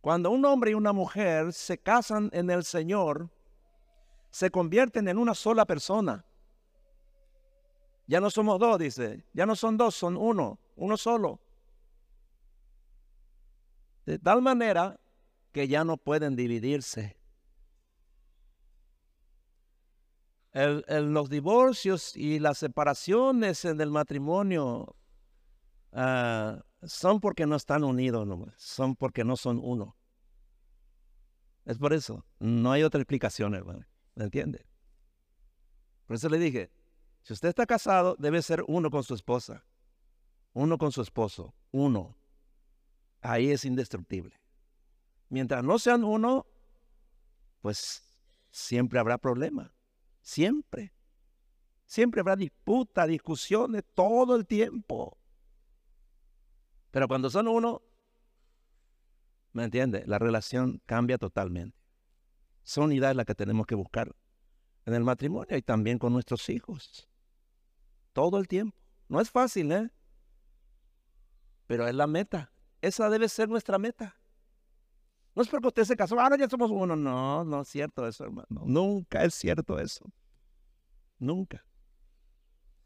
Cuando 0.00 0.30
un 0.30 0.44
hombre 0.44 0.72
y 0.72 0.74
una 0.74 0.92
mujer 0.92 1.52
se 1.54 1.78
casan 1.78 2.28
en 2.34 2.50
el 2.50 2.64
Señor, 2.64 3.30
se 4.30 4.50
convierten 4.50 5.08
en 5.08 5.16
una 5.16 5.34
sola 5.34 5.64
persona. 5.64 6.26
Ya 8.06 8.20
no 8.20 8.28
somos 8.28 8.58
dos, 8.58 8.78
dice. 8.78 9.24
Ya 9.32 9.46
no 9.46 9.56
son 9.56 9.78
dos, 9.78 9.94
son 9.94 10.16
uno, 10.16 10.58
uno 10.76 10.96
solo. 10.98 11.40
De 14.04 14.18
tal 14.18 14.42
manera 14.42 15.00
que 15.54 15.68
ya 15.68 15.84
no 15.84 15.96
pueden 15.96 16.36
dividirse. 16.36 17.16
los 20.52 21.30
divorcios 21.30 22.16
y 22.16 22.38
las 22.38 22.58
separaciones 22.58 23.64
en 23.64 23.80
el 23.80 23.90
matrimonio 23.90 24.94
ah, 25.92 26.62
son 26.84 27.18
porque 27.18 27.44
no 27.44 27.56
están 27.56 27.82
unidos, 27.82 28.28
son 28.56 28.94
porque 28.94 29.24
no 29.24 29.36
son 29.36 29.58
uno. 29.60 29.96
Es 31.64 31.78
por 31.78 31.92
eso. 31.92 32.24
No 32.38 32.70
hay 32.70 32.82
otra 32.84 33.00
explicación, 33.00 33.54
hermano. 33.54 33.84
¿Me 34.14 34.24
entiende? 34.24 34.64
Por 36.06 36.16
eso 36.16 36.28
le 36.28 36.38
dije, 36.38 36.70
si 37.22 37.32
usted 37.32 37.48
está 37.48 37.66
casado, 37.66 38.14
debe 38.18 38.42
ser 38.42 38.62
uno 38.68 38.90
con 38.90 39.02
su 39.02 39.14
esposa, 39.14 39.64
uno 40.52 40.78
con 40.78 40.92
su 40.92 41.00
esposo, 41.02 41.54
uno. 41.72 42.16
Ahí 43.22 43.50
es 43.50 43.64
indestructible. 43.64 44.43
Mientras 45.28 45.64
no 45.64 45.78
sean 45.78 46.04
uno, 46.04 46.46
pues 47.60 48.02
siempre 48.50 48.98
habrá 48.98 49.18
problema. 49.18 49.74
Siempre. 50.20 50.92
Siempre 51.86 52.20
habrá 52.20 52.36
disputa, 52.36 53.06
discusiones, 53.06 53.84
todo 53.94 54.36
el 54.36 54.46
tiempo. 54.46 55.18
Pero 56.90 57.08
cuando 57.08 57.28
son 57.30 57.48
uno, 57.48 57.82
¿me 59.52 59.64
entiende? 59.64 60.04
La 60.06 60.18
relación 60.18 60.80
cambia 60.86 61.18
totalmente. 61.18 61.76
Esa 62.64 62.80
unidad 62.80 63.10
es 63.10 63.16
la 63.16 63.24
que 63.24 63.34
tenemos 63.34 63.66
que 63.66 63.74
buscar 63.74 64.14
en 64.86 64.94
el 64.94 65.04
matrimonio 65.04 65.56
y 65.56 65.62
también 65.62 65.98
con 65.98 66.12
nuestros 66.12 66.48
hijos. 66.48 67.08
Todo 68.12 68.38
el 68.38 68.48
tiempo. 68.48 68.76
No 69.08 69.20
es 69.20 69.30
fácil, 69.30 69.72
¿eh? 69.72 69.90
Pero 71.66 71.86
es 71.86 71.94
la 71.94 72.06
meta. 72.06 72.52
Esa 72.80 73.10
debe 73.10 73.28
ser 73.28 73.48
nuestra 73.48 73.78
meta. 73.78 74.16
No 75.34 75.42
es 75.42 75.48
porque 75.48 75.68
usted 75.68 75.84
se 75.84 75.96
casó, 75.96 76.18
ahora 76.18 76.36
ya 76.36 76.48
somos 76.48 76.70
uno. 76.70 76.94
No, 76.94 77.44
no 77.44 77.62
es 77.62 77.68
cierto 77.68 78.06
eso, 78.06 78.24
hermano. 78.24 78.46
Nunca 78.64 79.24
es 79.24 79.34
cierto 79.34 79.78
eso. 79.78 80.04
Nunca. 81.18 81.64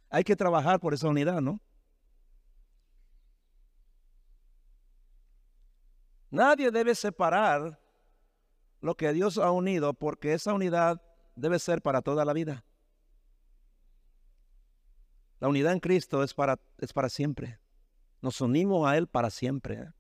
Hay 0.09 0.25
que 0.25 0.35
trabajar 0.35 0.81
por 0.81 0.95
esa 0.95 1.09
unidad, 1.09 1.41
¿no? 1.41 1.61
Nadie 6.31 6.71
debe 6.71 6.95
separar 6.95 7.81
lo 8.81 8.97
que 8.97 9.13
Dios 9.13 9.39
ha 9.39 9.51
unido 9.51 9.93
porque 9.95 10.33
esa 10.33 10.53
unidad 10.55 11.03
debe 11.35 11.59
ser 11.59 11.83
para 11.83 12.01
toda 12.03 12.25
la 12.25 12.33
vida. 12.33 12.65
La 15.41 15.49
unidad 15.49 15.73
en 15.73 15.81
Cristo 15.81 16.23
es 16.23 16.35
para, 16.35 16.59
es 16.79 16.93
para 16.93 17.09
siempre. 17.09 17.61
Nos 18.21 18.41
unimos 18.41 18.87
a 18.89 18.97
Él 18.97 19.07
para 19.07 19.31
siempre. 19.31 19.93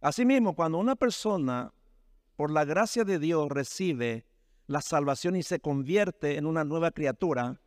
Asimismo, 0.00 0.54
cuando 0.54 0.78
una 0.78 0.96
persona, 0.96 1.72
por 2.36 2.50
la 2.50 2.64
gracia 2.64 3.04
de 3.04 3.18
Dios, 3.18 3.48
recibe 3.50 4.24
la 4.66 4.80
salvación 4.80 5.36
y 5.36 5.42
se 5.42 5.60
convierte 5.60 6.36
en 6.36 6.46
una 6.46 6.64
nueva 6.64 6.90
criatura, 6.90 7.60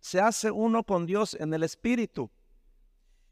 se 0.00 0.20
hace 0.20 0.50
uno 0.50 0.84
con 0.84 1.06
Dios 1.06 1.34
en 1.38 1.54
el 1.54 1.62
Espíritu. 1.62 2.30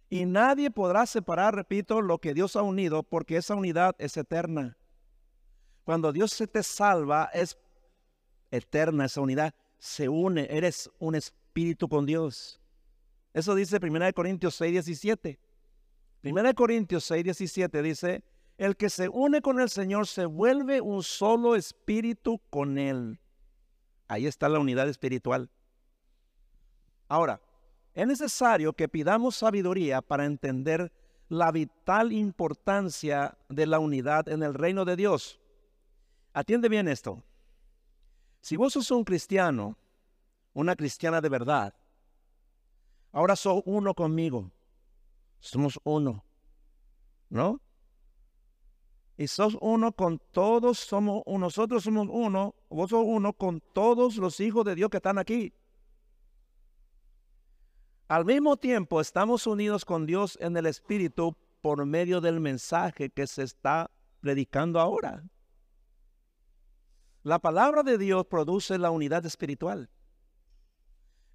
Y 0.08 0.24
nadie 0.24 0.70
podrá 0.70 1.06
separar, 1.06 1.54
repito, 1.54 2.00
lo 2.00 2.18
que 2.18 2.32
Dios 2.32 2.56
ha 2.56 2.62
unido, 2.62 3.02
porque 3.02 3.36
esa 3.36 3.54
unidad 3.54 3.94
es 3.98 4.16
eterna. 4.16 4.78
Cuando 5.84 6.12
Dios 6.12 6.32
se 6.32 6.46
te 6.46 6.62
salva, 6.62 7.30
es 7.34 7.58
eterna 8.50 9.04
esa 9.04 9.20
unidad. 9.20 9.54
Se 9.78 10.08
une, 10.08 10.46
eres 10.50 10.90
un 10.98 11.14
espíritu 11.14 11.88
con 11.88 12.06
Dios. 12.06 12.60
Eso 13.34 13.54
dice 13.54 13.78
1 13.80 14.12
Corintios 14.12 14.54
6, 14.54 14.72
17. 14.72 15.38
1 16.22 16.54
Corintios 16.54 17.04
6, 17.04 17.24
17 17.24 17.82
dice, 17.82 18.24
el 18.60 18.76
que 18.76 18.90
se 18.90 19.08
une 19.08 19.40
con 19.40 19.58
el 19.58 19.70
Señor 19.70 20.06
se 20.06 20.26
vuelve 20.26 20.82
un 20.82 21.02
solo 21.02 21.56
espíritu 21.56 22.42
con 22.50 22.76
Él. 22.76 23.18
Ahí 24.06 24.26
está 24.26 24.50
la 24.50 24.58
unidad 24.58 24.86
espiritual. 24.86 25.48
Ahora, 27.08 27.40
es 27.94 28.06
necesario 28.06 28.74
que 28.74 28.86
pidamos 28.86 29.36
sabiduría 29.36 30.02
para 30.02 30.26
entender 30.26 30.92
la 31.30 31.50
vital 31.50 32.12
importancia 32.12 33.38
de 33.48 33.66
la 33.66 33.78
unidad 33.78 34.28
en 34.28 34.42
el 34.42 34.52
reino 34.52 34.84
de 34.84 34.96
Dios. 34.96 35.40
Atiende 36.34 36.68
bien 36.68 36.86
esto. 36.86 37.24
Si 38.42 38.56
vos 38.56 38.74
sos 38.74 38.90
un 38.90 39.04
cristiano, 39.04 39.78
una 40.52 40.76
cristiana 40.76 41.22
de 41.22 41.30
verdad, 41.30 41.74
ahora 43.10 43.36
sos 43.36 43.62
uno 43.64 43.94
conmigo. 43.94 44.50
Somos 45.38 45.80
uno. 45.82 46.22
¿No? 47.30 47.58
Y 49.20 49.28
sos 49.28 49.54
uno 49.60 49.92
con 49.92 50.18
todos, 50.18 50.78
somos 50.78 51.22
nosotros 51.26 51.84
somos 51.84 52.08
uno, 52.10 52.54
vos 52.70 52.88
sos 52.88 53.04
uno 53.04 53.34
con 53.34 53.60
todos 53.60 54.16
los 54.16 54.40
hijos 54.40 54.64
de 54.64 54.74
Dios 54.74 54.88
que 54.88 54.96
están 54.96 55.18
aquí. 55.18 55.52
Al 58.08 58.24
mismo 58.24 58.56
tiempo 58.56 58.98
estamos 58.98 59.46
unidos 59.46 59.84
con 59.84 60.06
Dios 60.06 60.38
en 60.40 60.56
el 60.56 60.64
Espíritu 60.64 61.36
por 61.60 61.84
medio 61.84 62.22
del 62.22 62.40
mensaje 62.40 63.10
que 63.10 63.26
se 63.26 63.42
está 63.42 63.90
predicando 64.20 64.80
ahora. 64.80 65.22
La 67.22 67.40
palabra 67.40 67.82
de 67.82 67.98
Dios 67.98 68.24
produce 68.24 68.78
la 68.78 68.90
unidad 68.90 69.26
espiritual. 69.26 69.90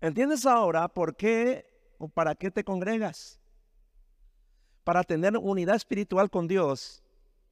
¿Entiendes 0.02 0.48
ahora 0.48 0.88
por 0.88 1.16
qué 1.16 1.68
o 2.00 2.08
para 2.08 2.34
qué 2.34 2.50
te 2.50 2.64
congregas? 2.64 3.40
Para 4.84 5.04
tener 5.04 5.38
unidad 5.38 5.76
espiritual 5.76 6.32
con 6.32 6.48
Dios 6.48 7.05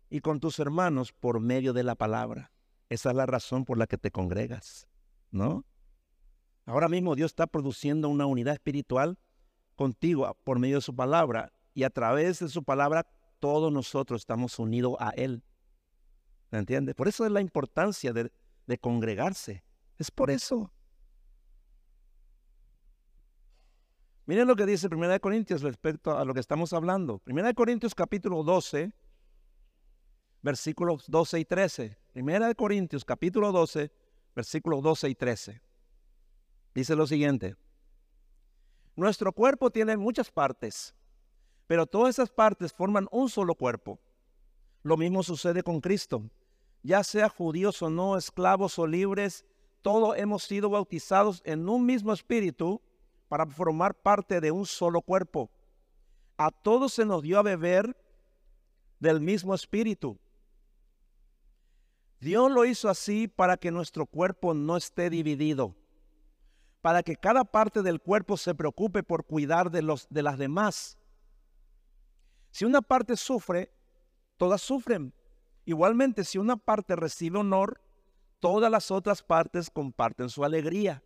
y 0.09 0.21
con 0.21 0.39
tus 0.39 0.59
hermanos 0.59 1.11
por 1.11 1.39
medio 1.39 1.73
de 1.73 1.83
la 1.83 1.95
palabra. 1.95 2.51
Esa 2.89 3.09
es 3.09 3.15
la 3.15 3.25
razón 3.25 3.65
por 3.65 3.77
la 3.77 3.87
que 3.87 3.97
te 3.97 4.11
congregas, 4.11 4.87
¿no? 5.31 5.65
Ahora 6.65 6.87
mismo 6.87 7.15
Dios 7.15 7.31
está 7.31 7.47
produciendo 7.47 8.09
una 8.09 8.25
unidad 8.25 8.53
espiritual 8.53 9.17
contigo 9.75 10.37
por 10.43 10.59
medio 10.59 10.75
de 10.77 10.81
su 10.81 10.95
palabra 10.95 11.51
y 11.73 11.83
a 11.83 11.89
través 11.89 12.39
de 12.39 12.49
su 12.49 12.63
palabra 12.63 13.05
todos 13.39 13.71
nosotros 13.71 14.21
estamos 14.21 14.59
unidos 14.59 14.95
a 14.99 15.09
Él. 15.11 15.43
¿Me 16.51 16.59
entiendes? 16.59 16.95
Por 16.95 17.07
eso 17.07 17.25
es 17.25 17.31
la 17.31 17.41
importancia 17.41 18.13
de, 18.13 18.31
de 18.67 18.77
congregarse. 18.77 19.63
Es 19.97 20.11
por 20.11 20.29
eso. 20.29 20.71
Miren 24.25 24.47
lo 24.47 24.55
que 24.55 24.65
dice 24.65 24.87
1 24.87 25.19
Corintios 25.19 25.61
respecto 25.63 26.17
a 26.17 26.23
lo 26.23 26.33
que 26.33 26.39
estamos 26.39 26.71
hablando. 26.71 27.21
1 27.25 27.53
Corintios 27.55 27.93
capítulo 27.93 28.43
12, 28.43 28.93
versículos 30.43 31.05
12 31.07 31.39
y 31.39 31.45
13. 31.45 31.97
1 32.15 32.55
Corintios 32.55 33.03
capítulo 33.03 33.51
12, 33.51 33.91
versículos 34.35 34.83
12 34.83 35.09
y 35.09 35.15
13. 35.15 35.61
Dice 36.75 36.95
lo 36.95 37.07
siguiente. 37.07 37.55
Nuestro 38.95 39.31
cuerpo 39.31 39.71
tiene 39.71 39.97
muchas 39.97 40.29
partes, 40.29 40.93
pero 41.65 41.87
todas 41.87 42.15
esas 42.15 42.29
partes 42.29 42.71
forman 42.71 43.07
un 43.11 43.29
solo 43.29 43.55
cuerpo. 43.55 43.99
Lo 44.83 44.97
mismo 44.97 45.23
sucede 45.23 45.63
con 45.63 45.81
Cristo. 45.81 46.29
Ya 46.83 47.03
sea 47.03 47.29
judíos 47.29 47.81
o 47.81 47.89
no, 47.89 48.17
esclavos 48.17 48.77
o 48.77 48.85
libres, 48.85 49.45
todos 49.81 50.17
hemos 50.17 50.43
sido 50.43 50.69
bautizados 50.69 51.41
en 51.45 51.67
un 51.69 51.85
mismo 51.85 52.11
espíritu 52.11 52.81
para 53.29 53.45
formar 53.45 53.95
parte 53.95 54.41
de 54.41 54.51
un 54.51 54.65
solo 54.65 55.01
cuerpo. 55.01 55.49
A 56.37 56.51
todos 56.51 56.93
se 56.93 57.05
nos 57.05 57.23
dio 57.23 57.39
a 57.39 57.43
beber 57.43 57.95
del 58.99 59.21
mismo 59.21 59.55
espíritu. 59.55 60.19
Dios 62.23 62.49
lo 62.49 62.63
hizo 62.63 62.89
así 62.89 63.27
para 63.27 63.57
que 63.57 63.69
nuestro 63.69 64.05
cuerpo 64.05 64.53
no 64.53 64.77
esté 64.77 65.09
dividido, 65.09 65.75
para 66.81 67.03
que 67.03 67.17
cada 67.17 67.43
parte 67.43 67.81
del 67.81 67.99
cuerpo 67.99 68.37
se 68.37 68.55
preocupe 68.55 69.03
por 69.03 69.25
cuidar 69.25 69.69
de, 69.69 69.81
los, 69.81 70.07
de 70.09 70.23
las 70.23 70.37
demás. 70.37 70.97
Si 72.51 72.63
una 72.63 72.81
parte 72.81 73.17
sufre, 73.17 73.73
todas 74.37 74.61
sufren. 74.61 75.13
Igualmente, 75.65 76.23
si 76.23 76.37
una 76.37 76.55
parte 76.55 76.95
recibe 76.95 77.39
honor, 77.39 77.81
todas 78.39 78.71
las 78.71 78.89
otras 78.89 79.21
partes 79.21 79.69
comparten 79.69 80.29
su 80.29 80.45
alegría. 80.45 81.03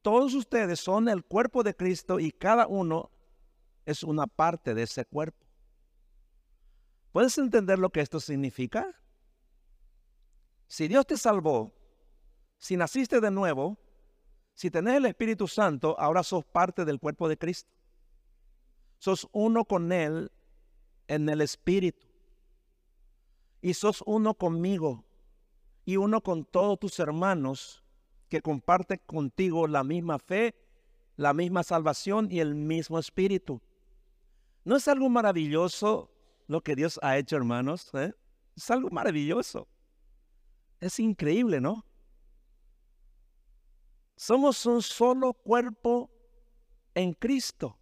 Todos 0.00 0.32
ustedes 0.32 0.80
son 0.80 1.10
el 1.10 1.24
cuerpo 1.24 1.62
de 1.62 1.76
Cristo 1.76 2.20
y 2.20 2.32
cada 2.32 2.66
uno 2.68 3.10
es 3.84 4.02
una 4.02 4.26
parte 4.26 4.72
de 4.72 4.84
ese 4.84 5.04
cuerpo. 5.04 5.44
¿Puedes 7.12 7.36
entender 7.36 7.78
lo 7.78 7.90
que 7.90 8.00
esto 8.00 8.18
significa? 8.18 8.94
Si 10.66 10.88
Dios 10.88 11.06
te 11.06 11.16
salvó, 11.16 11.72
si 12.58 12.76
naciste 12.76 13.20
de 13.20 13.30
nuevo, 13.30 13.78
si 14.54 14.70
tenés 14.70 14.96
el 14.96 15.06
Espíritu 15.06 15.46
Santo, 15.46 15.98
ahora 15.98 16.22
sos 16.22 16.44
parte 16.44 16.84
del 16.84 16.98
cuerpo 16.98 17.28
de 17.28 17.36
Cristo. 17.36 17.70
Sos 18.98 19.28
uno 19.32 19.64
con 19.64 19.92
Él 19.92 20.32
en 21.08 21.28
el 21.28 21.40
Espíritu. 21.40 22.06
Y 23.60 23.74
sos 23.74 24.02
uno 24.06 24.34
conmigo 24.34 25.04
y 25.84 25.96
uno 25.96 26.20
con 26.20 26.44
todos 26.44 26.78
tus 26.78 26.98
hermanos 26.98 27.84
que 28.28 28.42
comparte 28.42 28.98
contigo 28.98 29.66
la 29.66 29.84
misma 29.84 30.18
fe, 30.18 30.54
la 31.16 31.32
misma 31.32 31.62
salvación 31.62 32.28
y 32.30 32.40
el 32.40 32.54
mismo 32.54 32.98
espíritu. 32.98 33.62
¿No 34.64 34.76
es 34.76 34.88
algo 34.88 35.08
maravilloso 35.08 36.10
lo 36.48 36.60
que 36.62 36.74
Dios 36.74 36.98
ha 37.02 37.16
hecho, 37.18 37.36
hermanos? 37.36 37.90
¿Eh? 37.94 38.12
Es 38.56 38.70
algo 38.70 38.90
maravilloso. 38.90 39.68
Es 40.80 40.98
increíble, 40.98 41.60
¿no? 41.60 41.84
Somos 44.16 44.64
un 44.66 44.82
solo 44.82 45.32
cuerpo 45.34 46.10
en 46.94 47.12
Cristo. 47.12 47.78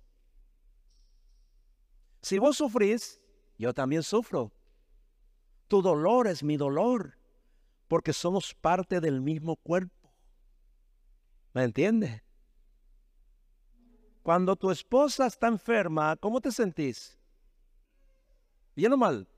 Si 2.22 2.38
vos 2.38 2.56
sufrís, 2.56 3.20
yo 3.58 3.72
también 3.72 4.02
sufro. 4.02 4.52
Tu 5.68 5.80
dolor 5.82 6.26
es 6.26 6.42
mi 6.42 6.56
dolor, 6.56 7.18
porque 7.88 8.12
somos 8.12 8.54
parte 8.54 9.00
del 9.00 9.20
mismo 9.20 9.56
cuerpo. 9.56 10.12
¿Me 11.52 11.64
entiendes? 11.64 12.22
Cuando 14.22 14.56
tu 14.56 14.70
esposa 14.70 15.26
está 15.26 15.48
enferma, 15.48 16.16
¿cómo 16.16 16.40
te 16.40 16.50
sentís? 16.50 17.18
¿Bien 18.74 18.92
o 18.92 18.96
mal? 18.96 19.28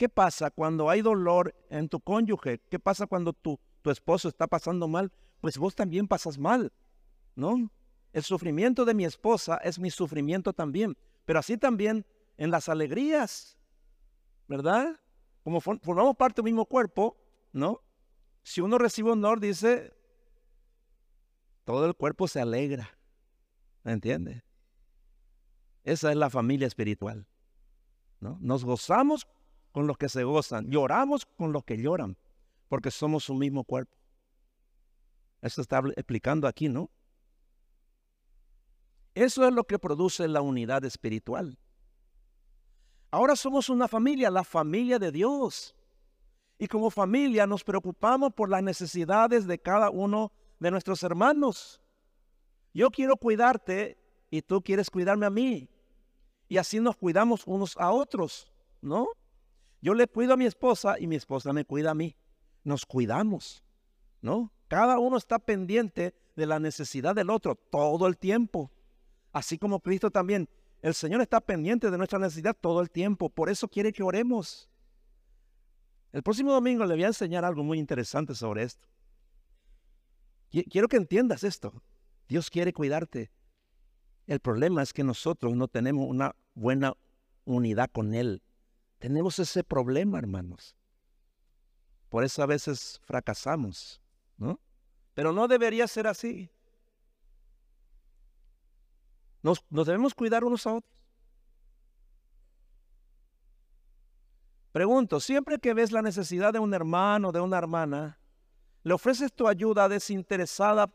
¿Qué 0.00 0.08
pasa 0.08 0.50
cuando 0.50 0.88
hay 0.88 1.02
dolor 1.02 1.54
en 1.68 1.86
tu 1.86 2.00
cónyuge? 2.00 2.58
¿Qué 2.70 2.78
pasa 2.78 3.06
cuando 3.06 3.34
tu, 3.34 3.60
tu 3.82 3.90
esposo 3.90 4.30
está 4.30 4.46
pasando 4.46 4.88
mal? 4.88 5.12
Pues 5.42 5.58
vos 5.58 5.74
también 5.74 6.08
pasas 6.08 6.38
mal, 6.38 6.72
¿no? 7.34 7.70
El 8.14 8.22
sufrimiento 8.22 8.86
de 8.86 8.94
mi 8.94 9.04
esposa 9.04 9.58
es 9.58 9.78
mi 9.78 9.90
sufrimiento 9.90 10.54
también, 10.54 10.96
pero 11.26 11.38
así 11.38 11.58
también 11.58 12.06
en 12.38 12.50
las 12.50 12.70
alegrías, 12.70 13.58
¿verdad? 14.48 14.98
Como 15.44 15.60
formamos 15.60 16.16
parte 16.16 16.36
del 16.36 16.44
mismo 16.44 16.64
cuerpo, 16.64 17.18
¿no? 17.52 17.82
Si 18.42 18.62
uno 18.62 18.78
recibe 18.78 19.10
honor, 19.10 19.38
dice, 19.38 19.92
todo 21.64 21.84
el 21.84 21.94
cuerpo 21.94 22.26
se 22.26 22.40
alegra. 22.40 22.88
¿Me 23.82 23.92
entiende? 23.92 24.44
Esa 25.84 26.10
es 26.10 26.16
la 26.16 26.30
familia 26.30 26.66
espiritual. 26.66 27.26
¿no? 28.18 28.38
Nos 28.40 28.64
gozamos 28.64 29.26
con 29.72 29.86
los 29.86 29.96
que 29.96 30.08
se 30.08 30.24
gozan, 30.24 30.70
lloramos 30.70 31.26
con 31.26 31.52
los 31.52 31.64
que 31.64 31.76
lloran, 31.76 32.16
porque 32.68 32.90
somos 32.90 33.28
un 33.28 33.38
mismo 33.38 33.64
cuerpo. 33.64 33.96
Eso 35.42 35.60
está 35.60 35.82
explicando 35.96 36.46
aquí, 36.46 36.68
¿no? 36.68 36.90
Eso 39.14 39.46
es 39.46 39.52
lo 39.52 39.64
que 39.64 39.78
produce 39.78 40.28
la 40.28 40.40
unidad 40.40 40.84
espiritual. 40.84 41.58
Ahora 43.10 43.34
somos 43.34 43.68
una 43.68 43.88
familia, 43.88 44.30
la 44.30 44.44
familia 44.44 44.98
de 44.98 45.10
Dios. 45.10 45.74
Y 46.58 46.68
como 46.68 46.90
familia 46.90 47.46
nos 47.46 47.64
preocupamos 47.64 48.32
por 48.34 48.48
las 48.50 48.62
necesidades 48.62 49.46
de 49.46 49.58
cada 49.58 49.90
uno 49.90 50.30
de 50.58 50.70
nuestros 50.70 51.02
hermanos. 51.02 51.80
Yo 52.72 52.90
quiero 52.90 53.16
cuidarte 53.16 53.98
y 54.30 54.42
tú 54.42 54.62
quieres 54.62 54.90
cuidarme 54.90 55.26
a 55.26 55.30
mí. 55.30 55.68
Y 56.48 56.58
así 56.58 56.78
nos 56.78 56.96
cuidamos 56.96 57.46
unos 57.46 57.76
a 57.78 57.90
otros, 57.90 58.52
¿no? 58.80 59.08
Yo 59.82 59.94
le 59.94 60.06
cuido 60.06 60.34
a 60.34 60.36
mi 60.36 60.46
esposa 60.46 60.98
y 60.98 61.06
mi 61.06 61.16
esposa 61.16 61.52
me 61.52 61.64
cuida 61.64 61.92
a 61.92 61.94
mí. 61.94 62.16
Nos 62.64 62.84
cuidamos, 62.84 63.64
¿no? 64.20 64.52
Cada 64.68 64.98
uno 64.98 65.16
está 65.16 65.38
pendiente 65.38 66.14
de 66.36 66.46
la 66.46 66.60
necesidad 66.60 67.14
del 67.14 67.30
otro 67.30 67.54
todo 67.54 68.06
el 68.06 68.18
tiempo. 68.18 68.70
Así 69.32 69.58
como 69.58 69.80
Cristo 69.80 70.10
también. 70.10 70.48
El 70.82 70.94
Señor 70.94 71.20
está 71.20 71.40
pendiente 71.40 71.90
de 71.90 71.98
nuestra 71.98 72.18
necesidad 72.18 72.56
todo 72.58 72.80
el 72.80 72.90
tiempo. 72.90 73.28
Por 73.28 73.50
eso 73.50 73.68
quiere 73.68 73.92
que 73.92 74.02
oremos. 74.02 74.70
El 76.12 76.22
próximo 76.22 76.52
domingo 76.52 76.84
le 76.84 76.94
voy 76.94 77.04
a 77.04 77.08
enseñar 77.08 77.44
algo 77.44 77.62
muy 77.62 77.78
interesante 77.78 78.34
sobre 78.34 78.64
esto. 78.64 78.88
Quiero 80.50 80.88
que 80.88 80.96
entiendas 80.96 81.44
esto. 81.44 81.82
Dios 82.28 82.50
quiere 82.50 82.72
cuidarte. 82.72 83.30
El 84.26 84.40
problema 84.40 84.82
es 84.82 84.92
que 84.92 85.04
nosotros 85.04 85.54
no 85.54 85.68
tenemos 85.68 86.08
una 86.08 86.34
buena 86.54 86.94
unidad 87.44 87.90
con 87.90 88.14
Él. 88.14 88.42
Tenemos 89.00 89.40
ese 89.40 89.64
problema, 89.64 90.18
hermanos. 90.18 90.76
Por 92.08 92.22
eso 92.22 92.44
a 92.44 92.46
veces 92.46 93.00
fracasamos, 93.02 94.00
¿no? 94.36 94.60
Pero 95.14 95.32
no 95.32 95.48
debería 95.48 95.88
ser 95.88 96.06
así. 96.06 96.48
Nos, 99.42 99.64
nos 99.70 99.88
debemos 99.88 100.14
cuidar 100.14 100.44
unos 100.44 100.64
a 100.68 100.74
otros. 100.74 100.92
Pregunto, 104.70 105.18
siempre 105.18 105.58
que 105.58 105.74
ves 105.74 105.90
la 105.90 106.02
necesidad 106.02 106.52
de 106.52 106.60
un 106.60 106.72
hermano, 106.72 107.32
de 107.32 107.40
una 107.40 107.58
hermana, 107.58 108.20
¿Le 108.82 108.94
ofreces 108.94 109.32
tu 109.32 109.46
ayuda 109.46 109.88
desinteresada 109.88 110.92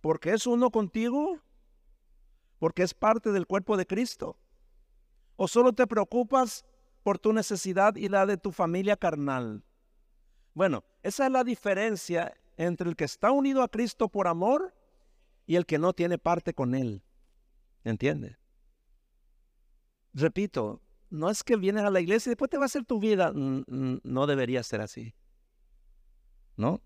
porque 0.00 0.32
es 0.32 0.46
uno 0.46 0.70
contigo? 0.70 1.40
¿Porque 2.58 2.82
es 2.82 2.94
parte 2.94 3.32
del 3.32 3.46
cuerpo 3.46 3.76
de 3.76 3.86
Cristo? 3.86 4.36
¿O 5.36 5.48
solo 5.48 5.72
te 5.72 5.86
preocupas 5.86 6.64
por 7.02 7.18
tu 7.18 7.32
necesidad 7.32 7.96
y 7.96 8.08
la 8.08 8.26
de 8.26 8.36
tu 8.36 8.52
familia 8.52 8.96
carnal? 8.96 9.64
Bueno, 10.54 10.84
esa 11.02 11.26
es 11.26 11.32
la 11.32 11.44
diferencia 11.44 12.34
entre 12.56 12.88
el 12.88 12.96
que 12.96 13.04
está 13.04 13.30
unido 13.30 13.62
a 13.62 13.68
Cristo 13.68 14.08
por 14.08 14.28
amor 14.28 14.74
y 15.46 15.56
el 15.56 15.66
que 15.66 15.78
no 15.78 15.92
tiene 15.92 16.18
parte 16.18 16.54
con 16.54 16.74
Él. 16.74 17.02
¿Entiendes? 17.84 18.36
Repito, 20.12 20.82
no 21.10 21.28
es 21.28 21.42
que 21.42 21.56
vienes 21.56 21.82
a 21.82 21.90
la 21.90 22.00
iglesia 22.00 22.30
y 22.30 22.32
después 22.32 22.50
te 22.50 22.56
va 22.56 22.64
a 22.64 22.66
hacer 22.66 22.84
tu 22.84 23.00
vida. 23.00 23.32
No 23.34 24.26
debería 24.26 24.62
ser 24.62 24.80
así. 24.80 25.14
¿No? 26.56 26.80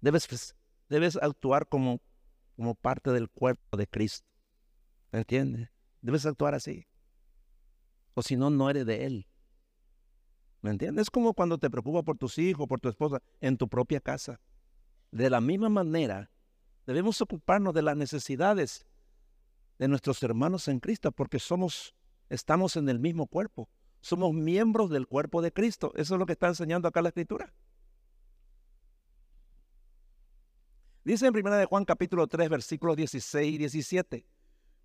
Debes, 0.00 0.54
debes 0.88 1.16
actuar 1.16 1.68
como, 1.68 2.00
como 2.56 2.74
parte 2.74 3.10
del 3.10 3.28
cuerpo 3.28 3.76
de 3.76 3.86
Cristo. 3.86 4.26
¿Me 5.12 5.20
entiendes? 5.20 5.68
Debes 6.00 6.24
actuar 6.26 6.54
así. 6.54 6.86
O 8.18 8.22
si 8.22 8.36
no, 8.36 8.50
no 8.50 8.68
eres 8.68 8.84
de 8.84 9.06
Él. 9.06 9.28
¿Me 10.60 10.70
entiendes? 10.70 11.02
Es 11.02 11.10
como 11.10 11.34
cuando 11.34 11.56
te 11.56 11.70
preocupas 11.70 12.02
por 12.02 12.18
tus 12.18 12.36
hijos, 12.38 12.66
por 12.66 12.80
tu 12.80 12.88
esposa, 12.88 13.22
en 13.40 13.56
tu 13.56 13.68
propia 13.68 14.00
casa. 14.00 14.40
De 15.12 15.30
la 15.30 15.40
misma 15.40 15.68
manera, 15.68 16.28
debemos 16.84 17.20
ocuparnos 17.20 17.74
de 17.74 17.82
las 17.82 17.96
necesidades 17.96 18.88
de 19.78 19.86
nuestros 19.86 20.20
hermanos 20.24 20.66
en 20.66 20.80
Cristo, 20.80 21.12
porque 21.12 21.38
somos, 21.38 21.94
estamos 22.28 22.74
en 22.74 22.88
el 22.88 22.98
mismo 22.98 23.28
cuerpo. 23.28 23.68
Somos 24.00 24.34
miembros 24.34 24.90
del 24.90 25.06
cuerpo 25.06 25.40
de 25.40 25.52
Cristo. 25.52 25.92
Eso 25.94 26.16
es 26.16 26.18
lo 26.18 26.26
que 26.26 26.32
está 26.32 26.48
enseñando 26.48 26.88
acá 26.88 27.00
la 27.00 27.10
Escritura. 27.10 27.54
Dice 31.04 31.24
en 31.24 31.36
1 31.36 31.50
de 31.54 31.66
Juan 31.66 31.84
capítulo 31.84 32.26
3, 32.26 32.48
versículos 32.48 32.96
16 32.96 33.54
y 33.54 33.58
17. 33.58 34.26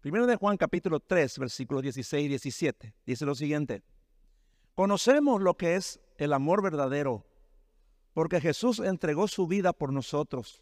1 0.03 0.27
de 0.27 0.35
Juan 0.35 0.57
capítulo 0.57 0.99
3, 0.99 1.39
versículos 1.39 1.81
16 1.81 2.25
y 2.25 2.27
17. 2.27 2.95
Dice 3.05 3.25
lo 3.25 3.35
siguiente. 3.35 3.83
Conocemos 4.75 5.41
lo 5.41 5.55
que 5.55 5.75
es 5.75 6.01
el 6.17 6.33
amor 6.33 6.61
verdadero, 6.61 7.25
porque 8.13 8.41
Jesús 8.41 8.79
entregó 8.79 9.29
su 9.29 9.47
vida 9.47 9.71
por 9.71 9.93
nosotros. 9.93 10.61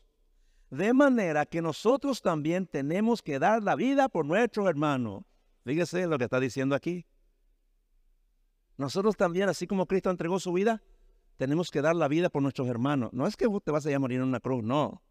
De 0.69 0.93
manera 0.93 1.45
que 1.47 1.61
nosotros 1.61 2.21
también 2.21 2.67
tenemos 2.67 3.21
que 3.21 3.39
dar 3.39 3.63
la 3.63 3.75
vida 3.75 4.09
por 4.09 4.25
nuestro 4.25 4.69
hermano. 4.69 5.25
Fíjese 5.65 6.05
lo 6.05 6.17
que 6.19 6.25
está 6.25 6.39
diciendo 6.39 6.75
aquí. 6.75 7.05
Nosotros 8.77 9.17
también, 9.17 9.49
así 9.49 9.65
como 9.65 9.87
Cristo 9.87 10.11
entregó 10.11 10.39
su 10.39 10.53
vida, 10.53 10.83
tenemos 11.37 11.71
que 11.71 11.81
dar 11.81 11.95
la 11.95 12.07
vida 12.07 12.29
por 12.29 12.43
nuestros 12.43 12.67
hermanos. 12.67 13.11
No 13.11 13.25
es 13.25 13.35
que 13.35 13.47
te 13.63 13.71
vas 13.71 13.85
a 13.85 13.89
ir 13.89 13.95
a 13.95 13.99
morir 13.99 14.19
en 14.19 14.27
una 14.27 14.39
cruz, 14.39 14.63
no. 14.63 15.01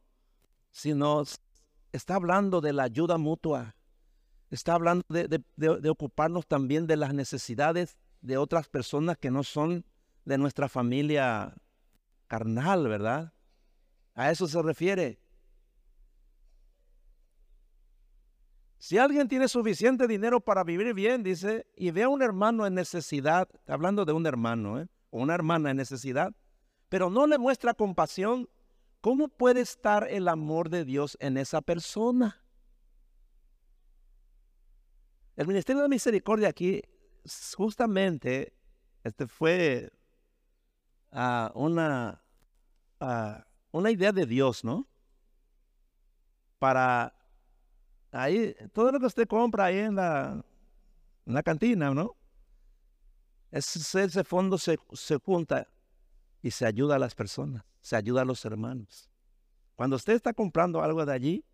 Sino 0.70 1.24
está 1.92 2.14
hablando 2.14 2.60
de 2.60 2.72
la 2.72 2.84
ayuda 2.84 3.18
mutua. 3.18 3.74
Está 4.50 4.74
hablando 4.74 5.04
de, 5.08 5.90
ocuparnos 5.90 6.46
también 6.46 6.86
de 6.88 6.96
las 6.96 7.14
necesidades 7.14 7.96
de 8.20 8.36
otras 8.36 8.68
personas 8.68 9.16
que 9.16 9.30
no 9.30 9.44
son 9.44 9.86
de 10.24 10.38
nuestra 10.38 10.68
familia 10.68 11.54
carnal, 12.26 12.88
¿verdad? 12.88 13.32
A 14.14 14.30
eso 14.30 14.48
se 14.48 14.60
refiere. 14.60 15.20
Si 18.78 18.98
alguien 18.98 19.28
tiene 19.28 19.46
suficiente 19.46 20.08
dinero 20.08 20.40
para 20.40 20.64
vivir 20.64 20.94
bien, 20.94 21.22
dice, 21.22 21.66
y 21.76 21.90
ve 21.92 22.02
a 22.02 22.08
un 22.08 22.22
hermano 22.22 22.66
en 22.66 22.74
necesidad, 22.74 23.48
hablando 23.68 24.04
de 24.04 24.12
un 24.12 24.26
hermano, 24.26 24.80
¿eh? 24.80 24.88
o 25.10 25.20
una 25.20 25.34
hermana 25.34 25.70
en 25.70 25.76
necesidad, 25.76 26.34
pero 26.88 27.08
no 27.08 27.26
le 27.26 27.38
muestra 27.38 27.74
compasión, 27.74 28.48
¿cómo 29.00 29.28
puede 29.28 29.60
estar 29.60 30.08
el 30.10 30.26
amor 30.28 30.70
de 30.70 30.84
Dios 30.84 31.16
en 31.20 31.36
esa 31.36 31.60
persona? 31.60 32.42
El 35.40 35.46
Ministerio 35.46 35.80
de 35.80 35.88
Misericordia 35.88 36.48
aquí, 36.48 36.82
justamente, 37.56 38.52
este 39.02 39.26
fue 39.26 39.90
uh, 41.12 41.48
una, 41.54 42.22
uh, 43.00 43.42
una 43.70 43.90
idea 43.90 44.12
de 44.12 44.26
Dios, 44.26 44.62
¿no? 44.62 44.86
Para 46.58 47.14
ahí, 48.12 48.54
todo 48.74 48.92
lo 48.92 49.00
que 49.00 49.06
usted 49.06 49.26
compra 49.26 49.64
ahí 49.64 49.78
en 49.78 49.94
la, 49.94 50.44
la 51.24 51.42
cantina, 51.42 51.94
¿no? 51.94 52.14
Ese, 53.50 54.04
ese 54.04 54.24
fondo 54.24 54.58
se, 54.58 54.78
se 54.92 55.16
junta 55.16 55.66
y 56.42 56.50
se 56.50 56.66
ayuda 56.66 56.96
a 56.96 56.98
las 56.98 57.14
personas, 57.14 57.64
se 57.80 57.96
ayuda 57.96 58.20
a 58.20 58.26
los 58.26 58.44
hermanos. 58.44 59.08
Cuando 59.74 59.96
usted 59.96 60.12
está 60.12 60.34
comprando 60.34 60.82
algo 60.82 61.06
de 61.06 61.14
allí, 61.14 61.44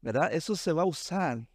¿verdad? 0.00 0.32
Eso 0.32 0.56
se 0.56 0.72
va 0.72 0.84
a 0.84 0.86
usar 0.86 1.46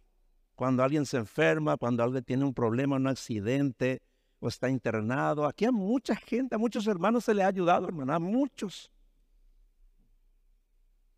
cuando 0.54 0.82
alguien 0.82 1.06
se 1.06 1.16
enferma, 1.16 1.76
cuando 1.76 2.02
alguien 2.02 2.24
tiene 2.24 2.44
un 2.44 2.54
problema, 2.54 2.96
un 2.96 3.06
accidente, 3.06 4.02
o 4.44 4.48
está 4.48 4.68
internado. 4.68 5.46
Aquí 5.46 5.64
a 5.64 5.72
mucha 5.72 6.14
gente, 6.14 6.54
a 6.54 6.58
muchos 6.58 6.86
hermanos 6.86 7.24
se 7.24 7.34
le 7.34 7.42
ha 7.42 7.46
ayudado, 7.46 7.88
hermano, 7.88 8.12
a 8.12 8.18
muchos. 8.18 8.90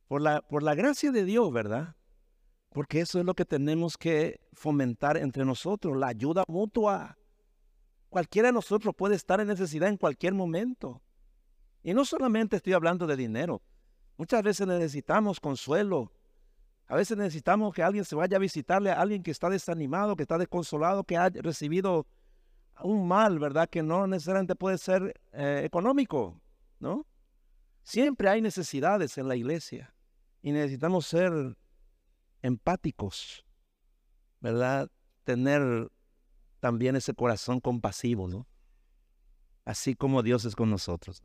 Por 0.06 0.22
la, 0.22 0.40
por 0.42 0.62
la 0.62 0.74
gracia 0.76 1.10
de 1.10 1.24
Dios, 1.24 1.52
¿verdad? 1.52 1.96
Porque 2.70 3.00
eso 3.00 3.18
es 3.18 3.24
lo 3.24 3.34
que 3.34 3.44
tenemos 3.44 3.98
que 3.98 4.40
fomentar 4.52 5.16
entre 5.16 5.44
nosotros, 5.44 5.96
la 5.96 6.08
ayuda 6.08 6.44
mutua. 6.46 7.18
Cualquiera 8.08 8.48
de 8.48 8.52
nosotros 8.52 8.94
puede 8.94 9.16
estar 9.16 9.40
en 9.40 9.48
necesidad 9.48 9.88
en 9.88 9.96
cualquier 9.96 10.32
momento. 10.32 11.02
Y 11.82 11.94
no 11.94 12.04
solamente 12.04 12.56
estoy 12.56 12.74
hablando 12.74 13.06
de 13.06 13.16
dinero. 13.16 13.60
Muchas 14.16 14.42
veces 14.42 14.66
necesitamos 14.66 15.40
consuelo. 15.40 16.12
A 16.88 16.94
veces 16.94 17.16
necesitamos 17.16 17.74
que 17.74 17.82
alguien 17.82 18.04
se 18.04 18.14
vaya 18.14 18.36
a 18.36 18.40
visitarle 18.40 18.90
a 18.90 19.00
alguien 19.00 19.22
que 19.22 19.32
está 19.32 19.50
desanimado, 19.50 20.14
que 20.14 20.22
está 20.22 20.38
desconsolado, 20.38 21.02
que 21.04 21.16
ha 21.16 21.28
recibido 21.28 22.06
un 22.80 23.08
mal, 23.08 23.38
¿verdad? 23.38 23.68
Que 23.68 23.82
no 23.82 24.06
necesariamente 24.06 24.54
puede 24.54 24.78
ser 24.78 25.20
eh, 25.32 25.62
económico, 25.64 26.40
¿no? 26.78 27.06
Siempre 27.82 28.28
hay 28.28 28.40
necesidades 28.40 29.18
en 29.18 29.28
la 29.28 29.36
iglesia 29.36 29.94
y 30.42 30.52
necesitamos 30.52 31.06
ser 31.06 31.56
empáticos, 32.42 33.44
¿verdad? 34.40 34.88
Tener 35.24 35.90
también 36.60 36.94
ese 36.94 37.14
corazón 37.14 37.60
compasivo, 37.60 38.28
¿no? 38.28 38.46
Así 39.64 39.96
como 39.96 40.22
Dios 40.22 40.44
es 40.44 40.54
con 40.54 40.70
nosotros. 40.70 41.24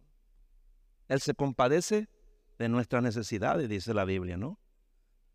Él 1.08 1.22
se 1.22 1.36
compadece 1.36 2.10
de 2.58 2.70
nuestras 2.70 3.04
necesidades, 3.04 3.70
dice 3.70 3.94
la 3.94 4.06
Biblia, 4.06 4.38
¿no? 4.38 4.58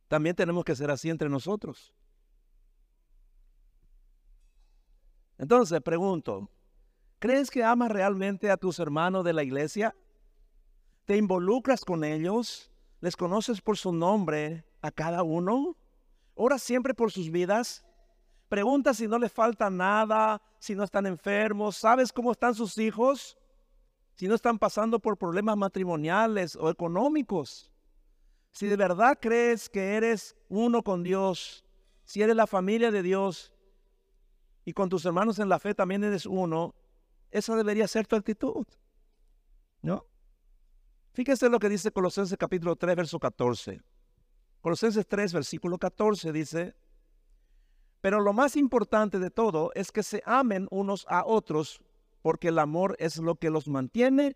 También 0.08 0.36
tenemos 0.36 0.64
que 0.64 0.76
ser 0.76 0.90
así 0.90 1.10
entre 1.10 1.28
nosotros. 1.28 1.92
Entonces, 5.38 5.80
pregunto, 5.82 6.50
¿crees 7.18 7.50
que 7.50 7.64
amas 7.64 7.90
realmente 7.90 8.50
a 8.50 8.56
tus 8.56 8.78
hermanos 8.78 9.24
de 9.24 9.32
la 9.32 9.42
iglesia? 9.42 9.94
¿Te 11.04 11.16
involucras 11.16 11.84
con 11.84 12.04
ellos? 12.04 12.70
¿Les 13.00 13.16
conoces 13.16 13.60
por 13.60 13.76
su 13.76 13.92
nombre? 13.92 14.64
a 14.86 14.90
cada 14.90 15.22
uno? 15.22 15.76
¿Ora 16.34 16.58
siempre 16.58 16.94
por 16.94 17.10
sus 17.10 17.30
vidas? 17.30 17.84
Pregunta 18.48 18.94
si 18.94 19.08
no 19.08 19.18
le 19.18 19.28
falta 19.28 19.68
nada, 19.68 20.40
si 20.58 20.74
no 20.74 20.84
están 20.84 21.06
enfermos, 21.06 21.76
¿sabes 21.76 22.12
cómo 22.12 22.32
están 22.32 22.54
sus 22.54 22.78
hijos? 22.78 23.36
Si 24.14 24.28
no 24.28 24.34
están 24.34 24.58
pasando 24.58 25.00
por 25.00 25.18
problemas 25.18 25.56
matrimoniales 25.56 26.56
o 26.56 26.70
económicos. 26.70 27.70
Si 28.56 28.68
de 28.68 28.76
verdad 28.76 29.18
crees 29.20 29.68
que 29.68 29.96
eres 29.96 30.34
uno 30.48 30.82
con 30.82 31.02
Dios, 31.02 31.62
si 32.04 32.22
eres 32.22 32.34
la 32.34 32.46
familia 32.46 32.90
de 32.90 33.02
Dios 33.02 33.52
y 34.64 34.72
con 34.72 34.88
tus 34.88 35.04
hermanos 35.04 35.38
en 35.38 35.50
la 35.50 35.58
fe 35.58 35.74
también 35.74 36.02
eres 36.02 36.24
uno, 36.24 36.74
esa 37.30 37.54
debería 37.54 37.86
ser 37.86 38.06
tu 38.06 38.16
actitud. 38.16 38.66
¿No? 39.82 40.06
Fíjese 41.12 41.50
lo 41.50 41.58
que 41.58 41.68
dice 41.68 41.92
Colosenses 41.92 42.38
capítulo 42.38 42.76
3, 42.76 42.96
verso 42.96 43.18
14. 43.18 43.82
Colosenses 44.62 45.06
3, 45.06 45.34
versículo 45.34 45.76
14 45.76 46.32
dice, 46.32 46.74
pero 48.00 48.20
lo 48.20 48.32
más 48.32 48.56
importante 48.56 49.18
de 49.18 49.30
todo 49.30 49.70
es 49.74 49.92
que 49.92 50.02
se 50.02 50.22
amen 50.24 50.66
unos 50.70 51.04
a 51.10 51.26
otros, 51.26 51.82
porque 52.22 52.48
el 52.48 52.58
amor 52.58 52.96
es 53.00 53.18
lo 53.18 53.34
que 53.34 53.50
los 53.50 53.68
mantiene 53.68 54.34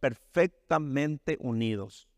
perfectamente 0.00 1.36
unidos. 1.38 2.09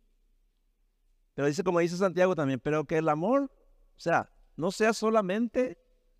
Pero 1.34 1.48
dice, 1.48 1.64
como 1.64 1.80
dice 1.80 1.96
Santiago 1.96 2.34
también, 2.34 2.60
pero 2.60 2.84
que 2.84 2.98
el 2.98 3.08
amor, 3.08 3.50
o 3.96 4.00
sea, 4.00 4.30
no 4.56 4.70
sea 4.70 4.92
solamente 4.92 5.78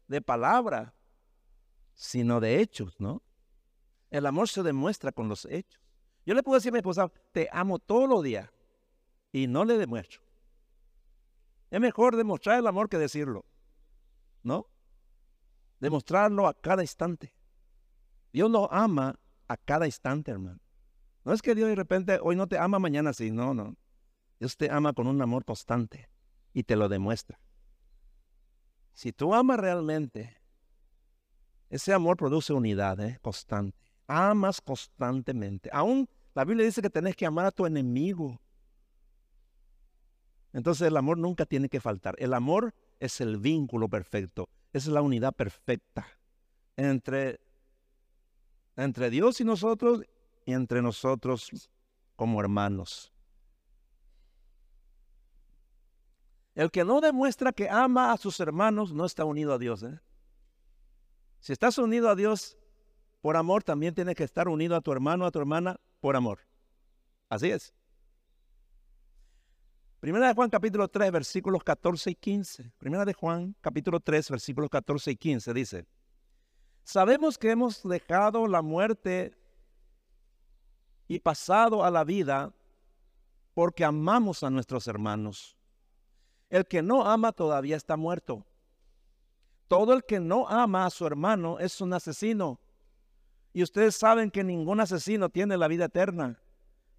de 0.09 0.23
palabra, 0.23 0.95
sino 1.95 2.41
de 2.41 2.61
hechos, 2.61 2.99
¿no? 2.99 3.23
El 4.11 4.27
amor 4.27 4.49
se 4.49 4.63
demuestra 4.63 5.13
con 5.13 5.29
los 5.29 5.45
hechos. 5.47 5.81
Yo 6.25 6.35
le 6.35 6.43
puedo 6.43 6.57
decir 6.57 6.71
a 6.71 6.73
mi 6.73 6.79
esposa, 6.79 7.11
te 7.33 7.49
amo 7.53 7.79
todos 7.79 8.09
los 8.09 8.23
días, 8.23 8.51
y 9.33 9.47
no 9.47 9.65
le 9.65 9.79
demuestro. 9.79 10.23
Es 11.71 11.81
mejor 11.81 12.17
demostrar 12.17 12.59
el 12.59 12.67
amor 12.67 12.89
que 12.89 12.99
decirlo. 12.99 13.47
¿No? 14.43 14.67
Demostrarlo 15.81 16.47
a 16.47 16.55
cada 16.55 16.83
instante. 16.83 17.35
Dios 18.33 18.51
nos 18.51 18.69
ama 18.71 19.19
a 19.49 19.57
cada 19.57 19.87
instante, 19.87 20.31
hermano. 20.31 20.61
No 21.25 21.33
es 21.33 21.41
que 21.41 21.55
Dios 21.55 21.69
de 21.69 21.75
repente 21.75 22.19
hoy 22.21 22.37
no 22.37 22.47
te 22.47 22.59
ama, 22.59 22.79
mañana 22.79 23.13
sí. 23.13 23.31
No, 23.31 23.55
no. 23.55 23.77
Dios 24.43 24.57
te 24.57 24.69
ama 24.73 24.93
con 24.93 25.07
un 25.07 25.23
amor 25.23 25.45
constante 25.45 26.09
y 26.53 26.65
te 26.65 26.75
lo 26.75 26.89
demuestra. 26.89 27.39
Si 28.93 29.13
tú 29.13 29.33
amas 29.37 29.61
realmente, 29.61 30.37
ese 31.71 31.93
amor 31.93 32.17
produce 32.17 32.53
unidad 32.53 32.99
¿eh? 32.99 33.21
constante. 33.23 33.79
Amas 34.09 34.61
constantemente. 34.61 35.71
Aún 35.73 36.09
la 36.35 36.45
Biblia 36.45 36.67
dice 36.67 36.83
que 36.83 36.91
tenés 36.91 37.15
que 37.15 37.25
amar 37.25 37.47
a 37.47 37.53
tu 37.53 37.67
enemigo. 37.67 38.41
Entonces 40.53 40.89
el 40.89 40.97
amor 40.97 41.19
nunca 41.19 41.47
tiene 41.47 41.69
que 41.69 41.81
faltar. 41.81 42.17
El 42.19 42.35
amor 42.35 42.75
es 42.99 43.21
el 43.21 43.37
vínculo 43.37 43.89
perfecto, 43.89 44.49
es 44.73 44.89
la 44.89 45.03
unidad 45.03 45.37
perfecta 45.37 46.05
entre, 46.77 47.39
entre 48.75 49.09
Dios 49.09 49.41
y 49.41 49.45
nosotros 49.45 50.03
y 50.45 50.53
entre 50.53 50.83
nosotros 50.83 51.71
como 52.17 52.41
hermanos. 52.41 53.13
El 56.55 56.71
que 56.71 56.85
no 56.85 57.01
demuestra 57.01 57.53
que 57.53 57.69
ama 57.69 58.13
a 58.13 58.19
sus 58.19 58.39
hermanos 58.41 58.93
no 58.93 59.07
está 59.07 59.25
unido 59.25 59.55
a 59.55 59.59
Dios. 59.59 59.83
¿eh? 59.83 59.99
Si 61.41 61.53
estás 61.53 61.79
unido 61.79 62.11
a 62.11 62.15
Dios 62.15 62.59
por 63.21 63.37
amor, 63.37 63.63
también 63.63 63.95
tienes 63.95 64.17
que 64.17 64.25
estar 64.25 64.49
unido 64.49 64.77
a 64.77 64.81
tu 64.81 64.93
hermano, 64.93 65.25
a 65.25 65.31
tu 65.31 65.39
hermana, 65.39 65.81
por 66.01 66.17
amor. 66.17 66.41
Así 67.29 67.51
es. 67.51 67.73
Primera 70.01 70.27
de 70.27 70.35
Juan 70.35 70.51
capítulo 70.51 70.89
3 70.89 71.13
versículos 71.13 71.63
14 71.63 72.11
y 72.11 72.15
15. 72.17 72.73
Primera 72.77 73.05
de 73.05 73.15
Juan 73.15 73.55
capítulo 73.61 74.01
3 74.01 74.31
versículos 74.31 74.69
14 74.69 75.13
y 75.13 75.17
15 75.17 75.55
dice, 75.55 75.87
sabemos 76.83 77.39
que 77.39 77.53
hemos 77.53 77.83
dejado 77.85 78.49
la 78.49 78.63
muerte 78.63 79.33
y 81.07 81.21
pasado 81.21 81.85
a 81.85 81.91
la 81.91 82.03
vida 82.03 82.53
porque 83.55 83.85
amamos 83.85 84.43
a 84.43 84.51
nuestros 84.51 84.89
hermanos. 84.89 85.57
El 86.53 86.67
que 86.67 86.83
no 86.83 87.07
ama 87.07 87.33
todavía 87.33 87.77
está 87.77 87.97
muerto. 87.97 88.45
Todo 89.69 89.95
el 89.95 90.05
que 90.05 90.21
no 90.21 90.47
ama 90.47 90.85
a 90.85 90.91
su 90.91 91.07
hermano 91.07 91.59
es 91.59 91.81
un 91.81 91.95
asesino. 91.95 92.61
Y 93.55 93.63
ustedes 93.63 93.97
saben 93.97 94.31
que 94.31 94.45
ningún 94.45 94.79
asesino 94.79 95.31
tiene 95.31 95.57
la 95.57 95.67
vida 95.67 95.87
eterna. 95.87 96.39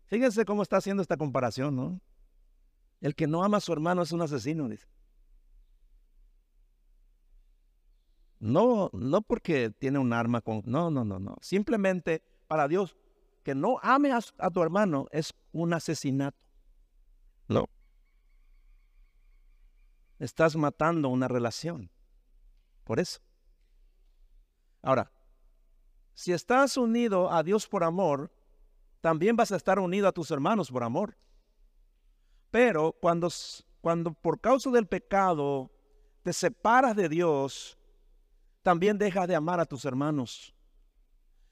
Fíjense 0.08 0.44
cómo 0.44 0.64
está 0.64 0.78
haciendo 0.78 1.04
esta 1.04 1.18
comparación, 1.18 1.76
¿no? 1.76 2.02
El 3.00 3.14
que 3.14 3.28
no 3.28 3.44
ama 3.44 3.58
a 3.58 3.62
su 3.62 3.72
hermano 3.72 4.02
es 4.02 4.12
un 4.12 4.24
asesino. 4.24 4.68
No, 8.40 8.90
no 8.92 9.22
porque 9.22 9.70
tiene 9.70 10.00
un 10.00 10.14
arma 10.14 10.42
con... 10.42 10.64
No, 10.66 10.90
no, 10.90 11.06
no, 11.06 11.20
no. 11.20 11.36
Simplemente 11.42 12.24
para 12.48 12.68
Dios, 12.68 12.98
que 13.44 13.54
no 13.54 13.78
ame 13.84 14.14
a, 14.14 14.20
a 14.40 14.50
tu 14.50 14.64
hermano 14.64 15.06
es 15.12 15.32
un 15.52 15.76
asesinato. 15.76 16.40
No. 17.48 17.68
Estás 20.24 20.56
matando 20.56 21.10
una 21.10 21.28
relación. 21.28 21.92
Por 22.86 23.02
eso. 23.02 23.20
Ahora, 24.82 25.12
si 26.14 26.32
estás 26.32 26.78
unido 26.78 27.30
a 27.30 27.44
Dios 27.44 27.68
por 27.68 27.84
amor, 27.84 28.32
también 29.02 29.36
vas 29.36 29.52
a 29.52 29.58
estar 29.58 29.80
unido 29.80 30.08
a 30.08 30.14
tus 30.14 30.32
hermanos 30.32 30.72
por 30.72 30.82
amor. 30.82 31.18
Pero 32.52 32.94
cuando, 33.02 33.28
cuando 33.82 34.14
por 34.14 34.40
causa 34.40 34.70
del 34.70 34.88
pecado 34.88 35.70
te 36.22 36.32
separas 36.32 36.96
de 36.96 37.10
Dios, 37.10 37.78
también 38.62 38.98
dejas 38.98 39.28
de 39.28 39.36
amar 39.36 39.60
a 39.60 39.66
tus 39.66 39.84
hermanos. 39.84 40.56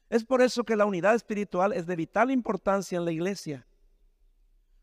Es 0.09 0.23
por 0.23 0.41
eso 0.41 0.63
que 0.63 0.77
la 0.77 0.85
unidad 0.85 1.15
espiritual 1.15 1.73
es 1.73 1.85
de 1.87 1.97
vital 1.97 2.31
importancia 2.31 2.97
en 2.97 3.03
la 3.03 3.11
iglesia, 3.11 3.67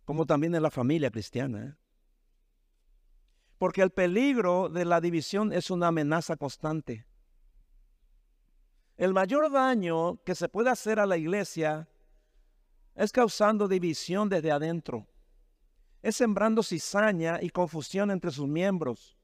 como 0.05 0.27
también 0.27 0.55
en 0.55 0.63
la 0.63 0.71
familia 0.71 1.11
cristiana. 1.11 1.65
¿eh? 1.65 1.88
Porque 3.59 3.83
el 3.83 3.91
peligro 3.91 4.69
de 4.69 4.85
la 4.85 5.01
división 5.01 5.53
es 5.53 5.71
una 5.71 5.89
amenaza 5.89 6.37
constante. 6.37 7.05
El 8.97 9.13
mayor 9.13 9.51
daño 9.51 10.23
que 10.25 10.35
se 10.35 10.49
puede 10.49 10.71
hacer 10.71 10.99
a 10.99 11.07
la 11.07 11.17
iglesia 11.17 11.89
es 12.95 13.13
causando 13.13 13.69
división 13.69 14.29
desde 14.29 14.51
adentro. 14.51 15.07
Es 16.03 16.17
sembrando 16.17 16.63
cizaña 16.63 17.39
y 17.41 17.51
confusión 17.51 18.11
entre 18.11 18.31
sus 18.31 18.49
miembros. 18.49 19.17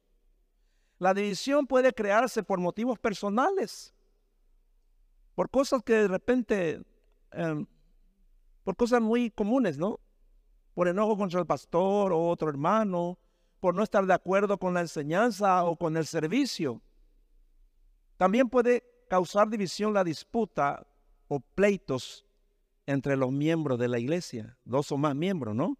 La 0.99 1.13
división 1.13 1.67
puede 1.67 1.93
crearse 1.93 2.43
por 2.43 2.61
motivos 2.61 2.99
personales, 2.99 3.93
por 5.35 5.51
cosas 5.51 5.83
que 5.83 5.95
de 5.95 6.09
repente, 6.09 6.83
em, 7.33 7.67
por 8.63 8.77
cosas 8.77 9.01
muy 9.01 9.31
comunes, 9.31 9.77
¿no? 9.77 9.99
Por 10.75 10.87
enojo 10.87 11.17
contra 11.17 11.41
el 11.41 11.47
pastor 11.47 12.13
o 12.13 12.29
otro 12.29 12.49
hermano, 12.49 13.19
por 13.65 13.75
no 13.75 13.83
estar 13.83 14.05
de 14.05 14.13
acuerdo 14.13 14.59
con 14.59 14.75
la 14.75 14.83
enseñanza 14.83 15.65
o 15.65 15.75
con 15.75 15.97
el 15.97 16.05
servicio. 16.05 16.83
También 18.19 18.51
puede 18.51 18.85
causar 19.09 19.49
división 19.49 19.95
la 19.95 20.05
disputa 20.05 20.87
o 21.29 21.41
pleitos 21.41 22.27
entre 22.85 23.17
los 23.17 23.33
miembros 23.33 23.79
de 23.79 23.89
la 23.89 23.99
iglesia, 23.99 24.59
dos 24.67 24.93
o 24.93 24.99
más 24.99 25.15
miembros, 25.15 25.55
¿no? 25.55 25.79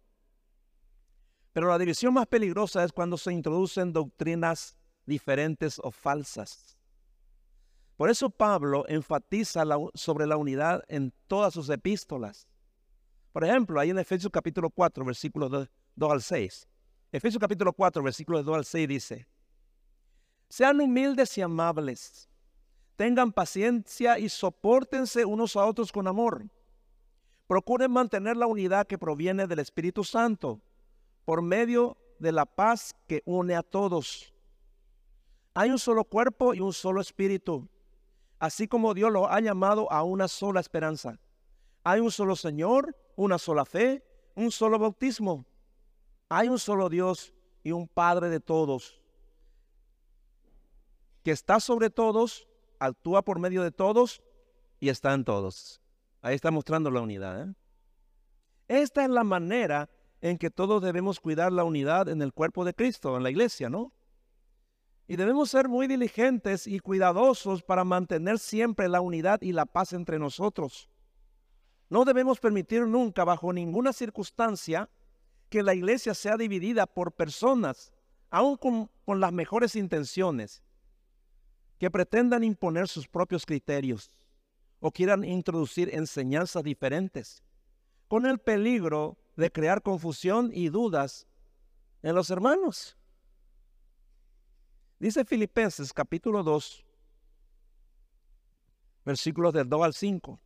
Pero 1.53 1.67
la 1.67 1.77
división 1.77 2.15
más 2.15 2.25
peligrosa 2.25 2.83
es 2.83 2.91
cuando 2.91 3.19
se 3.19 3.31
introducen 3.31 3.93
doctrinas 3.93 4.75
diferentes 5.05 5.77
o 5.77 5.91
falsas. 5.91 6.79
Por 7.97 8.09
eso 8.09 8.31
Pablo 8.31 8.85
enfatiza 8.87 9.63
sobre 9.93 10.25
la 10.25 10.37
unidad 10.37 10.83
en 10.87 11.13
todas 11.27 11.53
sus 11.53 11.69
epístolas. 11.69 12.47
Por 13.31 13.43
ejemplo, 13.43 13.79
ahí 13.79 13.91
en 13.91 13.99
Efesios 13.99 14.31
capítulo 14.33 14.71
4, 14.71 15.05
versículos 15.05 15.69
2 15.93 16.11
al 16.11 16.23
6. 16.23 16.67
Efesios 17.15 17.39
capítulo 17.39 17.71
4, 17.71 18.03
versículos 18.03 18.43
2 18.43 18.57
al 18.57 18.65
6 18.65 18.87
dice, 18.89 19.25
sean 20.49 20.81
humildes 20.81 21.37
y 21.37 21.41
amables 21.41 22.27
Tengan 22.97 23.31
paciencia 23.31 24.19
y 24.19 24.27
soportense 24.27 25.23
unos 25.23 25.55
a 25.55 25.65
otros 25.65 25.93
con 25.93 26.07
amor. 26.07 26.45
Procuren 27.47 27.89
mantener 27.89 28.35
la 28.35 28.47
unidad 28.47 28.85
que 28.85 28.97
proviene 28.97 29.47
del 29.47 29.59
Espíritu 29.59 30.03
Santo 30.03 30.59
por 31.23 31.41
medio 31.41 31.95
de 32.19 32.33
la 32.33 32.45
paz 32.45 32.93
que 33.07 33.23
une 33.23 33.55
a 33.55 33.63
todos. 33.63 34.33
Hay 35.53 35.69
un 35.69 35.79
solo 35.79 36.03
cuerpo 36.03 36.53
y 36.53 36.59
un 36.59 36.73
solo 36.73 36.99
espíritu, 36.99 37.65
así 38.39 38.67
como 38.67 38.93
Dios 38.93 39.09
lo 39.09 39.31
ha 39.31 39.39
llamado 39.39 39.89
a 39.89 40.03
una 40.03 40.27
sola 40.27 40.59
esperanza. 40.59 41.17
Hay 41.85 42.01
un 42.01 42.11
solo 42.11 42.35
Señor, 42.35 42.93
una 43.15 43.37
sola 43.37 43.63
fe, 43.63 44.03
un 44.35 44.51
solo 44.51 44.77
bautismo. 44.77 45.45
Hay 46.29 46.49
un 46.49 46.59
solo 46.59 46.89
Dios 46.89 47.33
y 47.63 47.71
un 47.71 47.87
Padre 47.87 48.29
de 48.29 48.39
todos, 48.39 49.01
que 51.23 51.31
está 51.31 51.59
sobre 51.59 51.89
todos 51.89 52.47
actúa 52.79 53.23
por 53.23 53.39
medio 53.39 53.63
de 53.63 53.71
todos 53.71 54.21
y 54.79 54.89
está 54.89 55.13
en 55.13 55.23
todos. 55.23 55.81
Ahí 56.21 56.35
está 56.35 56.51
mostrando 56.51 56.91
la 56.91 57.01
unidad. 57.01 57.49
¿eh? 57.49 57.53
Esta 58.67 59.03
es 59.03 59.09
la 59.09 59.23
manera 59.23 59.89
en 60.21 60.37
que 60.37 60.49
todos 60.49 60.81
debemos 60.81 61.19
cuidar 61.19 61.51
la 61.51 61.63
unidad 61.63 62.09
en 62.09 62.21
el 62.21 62.33
cuerpo 62.33 62.65
de 62.65 62.73
Cristo, 62.73 63.15
en 63.15 63.23
la 63.23 63.29
iglesia, 63.29 63.69
¿no? 63.69 63.93
Y 65.07 65.17
debemos 65.17 65.51
ser 65.51 65.69
muy 65.69 65.85
diligentes 65.85 66.65
y 66.65 66.79
cuidadosos 66.79 67.61
para 67.61 67.83
mantener 67.83 68.39
siempre 68.39 68.89
la 68.89 69.01
unidad 69.01 69.39
y 69.41 69.51
la 69.51 69.67
paz 69.67 69.93
entre 69.93 70.17
nosotros. 70.17 70.89
No 71.89 72.05
debemos 72.05 72.39
permitir 72.39 72.87
nunca, 72.87 73.23
bajo 73.23 73.53
ninguna 73.53 73.93
circunstancia, 73.93 74.89
que 75.49 75.63
la 75.63 75.73
iglesia 75.73 76.13
sea 76.13 76.37
dividida 76.37 76.85
por 76.85 77.11
personas, 77.11 77.93
aun 78.29 78.57
con, 78.57 78.89
con 79.05 79.19
las 79.19 79.31
mejores 79.31 79.75
intenciones, 79.75 80.63
que 81.77 81.91
pretendan 81.91 82.43
imponer 82.43 82.87
sus 82.87 83.07
propios 83.07 83.45
criterios 83.45 84.09
o 84.79 84.91
quieran 84.91 85.23
introducir 85.23 85.93
enseñanzas 85.93 86.63
diferentes, 86.63 87.43
con 88.07 88.25
el 88.25 88.39
peligro 88.39 89.17
de 89.35 89.51
crear 89.51 89.81
confusión 89.81 90.51
y 90.53 90.69
dudas 90.69 91.27
en 92.01 92.15
los 92.15 92.29
hermanos. 92.29 92.97
Dice 94.99 95.25
Filipenses 95.25 95.91
capítulo 95.91 96.43
2, 96.43 96.85
versículos 99.03 99.53
del 99.53 99.67
2 99.69 99.83
al 99.83 99.93
5. 99.93 100.39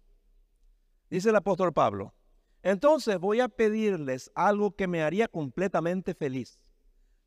Dice 1.09 1.29
el 1.29 1.35
apóstol 1.35 1.73
Pablo, 1.73 2.13
entonces 2.63 3.19
voy 3.19 3.39
a 3.39 3.47
pedirles 3.47 4.31
algo 4.35 4.75
que 4.75 4.87
me 4.87 5.03
haría 5.03 5.27
completamente 5.27 6.13
feliz. 6.13 6.59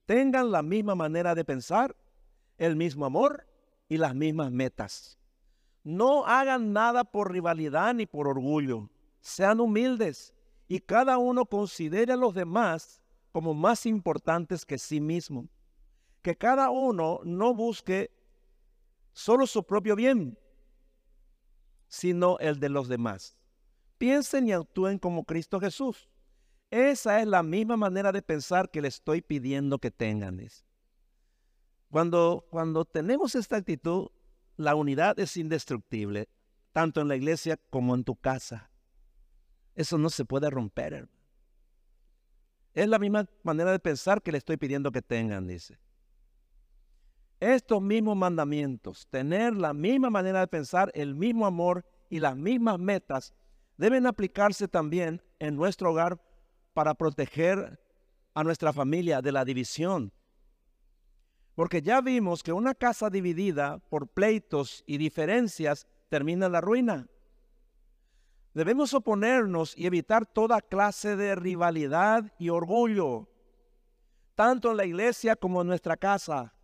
Tengan 0.07 0.51
la 0.51 0.62
misma 0.62 0.95
manera 0.95 1.35
de 1.35 1.45
pensar, 1.45 1.97
el 2.59 2.77
mismo 2.77 3.07
amor, 3.07 3.47
y 3.92 3.99
las 3.99 4.14
mismas 4.14 4.51
metas. 4.51 5.18
No 5.85 6.25
hagan 6.25 6.73
nada 6.73 7.05
por 7.05 7.31
rivalidad 7.31 7.92
ni 7.92 8.07
por 8.07 8.27
orgullo. 8.27 8.88
Sean 9.21 9.61
humildes 9.61 10.33
y 10.66 10.79
cada 10.79 11.18
uno 11.18 11.45
considere 11.45 12.14
a 12.14 12.16
los 12.16 12.33
demás 12.33 13.03
como 13.33 13.53
más 13.53 13.85
importantes 13.85 14.64
que 14.64 14.79
sí 14.79 14.99
mismo. 14.99 15.47
Que 16.23 16.35
cada 16.35 16.71
uno 16.71 17.21
no 17.25 17.53
busque 17.53 18.11
solo 19.12 19.47
su 19.47 19.62
propio 19.62 19.95
bien, 19.95 20.38
sino 21.87 22.38
el 22.38 22.61
de 22.61 22.71
los 22.71 22.88
demás. 22.88 23.37
Piensen 24.03 24.49
y 24.49 24.53
actúen 24.53 24.99
como 24.99 25.23
Cristo 25.23 25.61
Jesús. 25.61 26.09
Esa 26.73 27.21
es 27.21 27.27
la 27.29 27.45
misma 27.45 27.77
manera 27.77 28.11
de 28.11 28.21
pensar 28.21 28.69
que 28.69 28.83
le 28.83 28.88
estoy 28.88 29.23
pidiendo 29.23 29.79
que 29.79 29.93
tengan. 29.93 30.45
Cuando, 31.88 32.45
cuando 32.51 32.85
tenemos 32.85 33.37
esta 33.37 33.59
actitud, 33.59 34.09
la 34.57 34.75
unidad 34.75 35.21
es 35.21 35.37
indestructible, 35.37 36.29
tanto 36.73 37.01
en 37.01 37.07
la 37.07 37.15
iglesia 37.15 37.61
como 37.71 37.95
en 37.95 38.03
tu 38.03 38.17
casa. 38.17 38.73
Eso 39.77 39.99
no 39.99 40.11
se 40.11 40.25
puede 40.25 40.51
romper, 40.51 41.09
Es 42.75 42.88
la 42.88 42.99
misma 42.99 43.29
manera 43.45 43.71
de 43.71 43.79
pensar 43.79 44.21
que 44.21 44.33
le 44.33 44.38
estoy 44.38 44.57
pidiendo 44.57 44.91
que 44.91 45.03
tengan, 45.03 45.47
dice. 45.47 45.79
Estos 47.38 47.81
mismos 47.81 48.17
mandamientos, 48.17 49.07
tener 49.07 49.55
la 49.55 49.73
misma 49.73 50.11
manera 50.11 50.41
de 50.41 50.49
pensar, 50.49 50.91
el 50.93 51.15
mismo 51.15 51.47
amor 51.47 51.85
y 52.11 52.19
las 52.19 52.37
mismas 52.37 52.81
metas, 52.81 53.33
deben 53.83 54.07
aplicarse 54.07 54.68
también 54.68 55.21
en 55.40 55.57
nuestro 55.57 55.90
hogar 55.90 56.16
para 56.73 56.95
proteger 56.95 57.81
a 58.33 58.45
nuestra 58.45 58.73
familia 58.73 59.21
de 59.21 59.33
la 59.33 59.45
división, 59.45 60.12
porque 61.57 61.83
ya 61.83 62.01
vimos 62.01 62.45
que 62.45 62.53
una 62.53 62.77
casa 62.77 63.11
dividida 63.11 63.81
por 63.90 64.07
pleitos 64.07 64.85
y 64.87 64.99
diferencias 64.99 65.88
termina 66.09 66.47
en 66.47 66.53
la 66.53 66.61
ruina. 66.61 67.09
Debemos 68.55 68.95
oponernos 68.95 69.77
y 69.77 69.87
evitar 69.87 70.27
toda 70.27 70.61
clase 70.61 71.16
de 71.16 71.35
rivalidad 71.35 72.33
y 72.38 72.51
orgullo, 72.51 73.29
tanto 74.37 74.71
en 74.71 74.77
la 74.77 74.85
iglesia 74.85 75.35
como 75.35 75.61
en 75.62 75.66
nuestra 75.66 75.97
casa. 75.97 76.55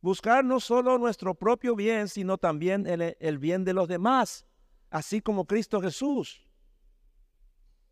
Buscar 0.00 0.44
no 0.44 0.60
solo 0.60 0.98
nuestro 0.98 1.34
propio 1.34 1.74
bien, 1.74 2.06
sino 2.06 2.38
también 2.38 2.86
el, 2.86 3.16
el 3.18 3.38
bien 3.38 3.64
de 3.64 3.72
los 3.72 3.88
demás, 3.88 4.46
así 4.90 5.20
como 5.20 5.46
Cristo 5.46 5.80
Jesús. 5.80 6.44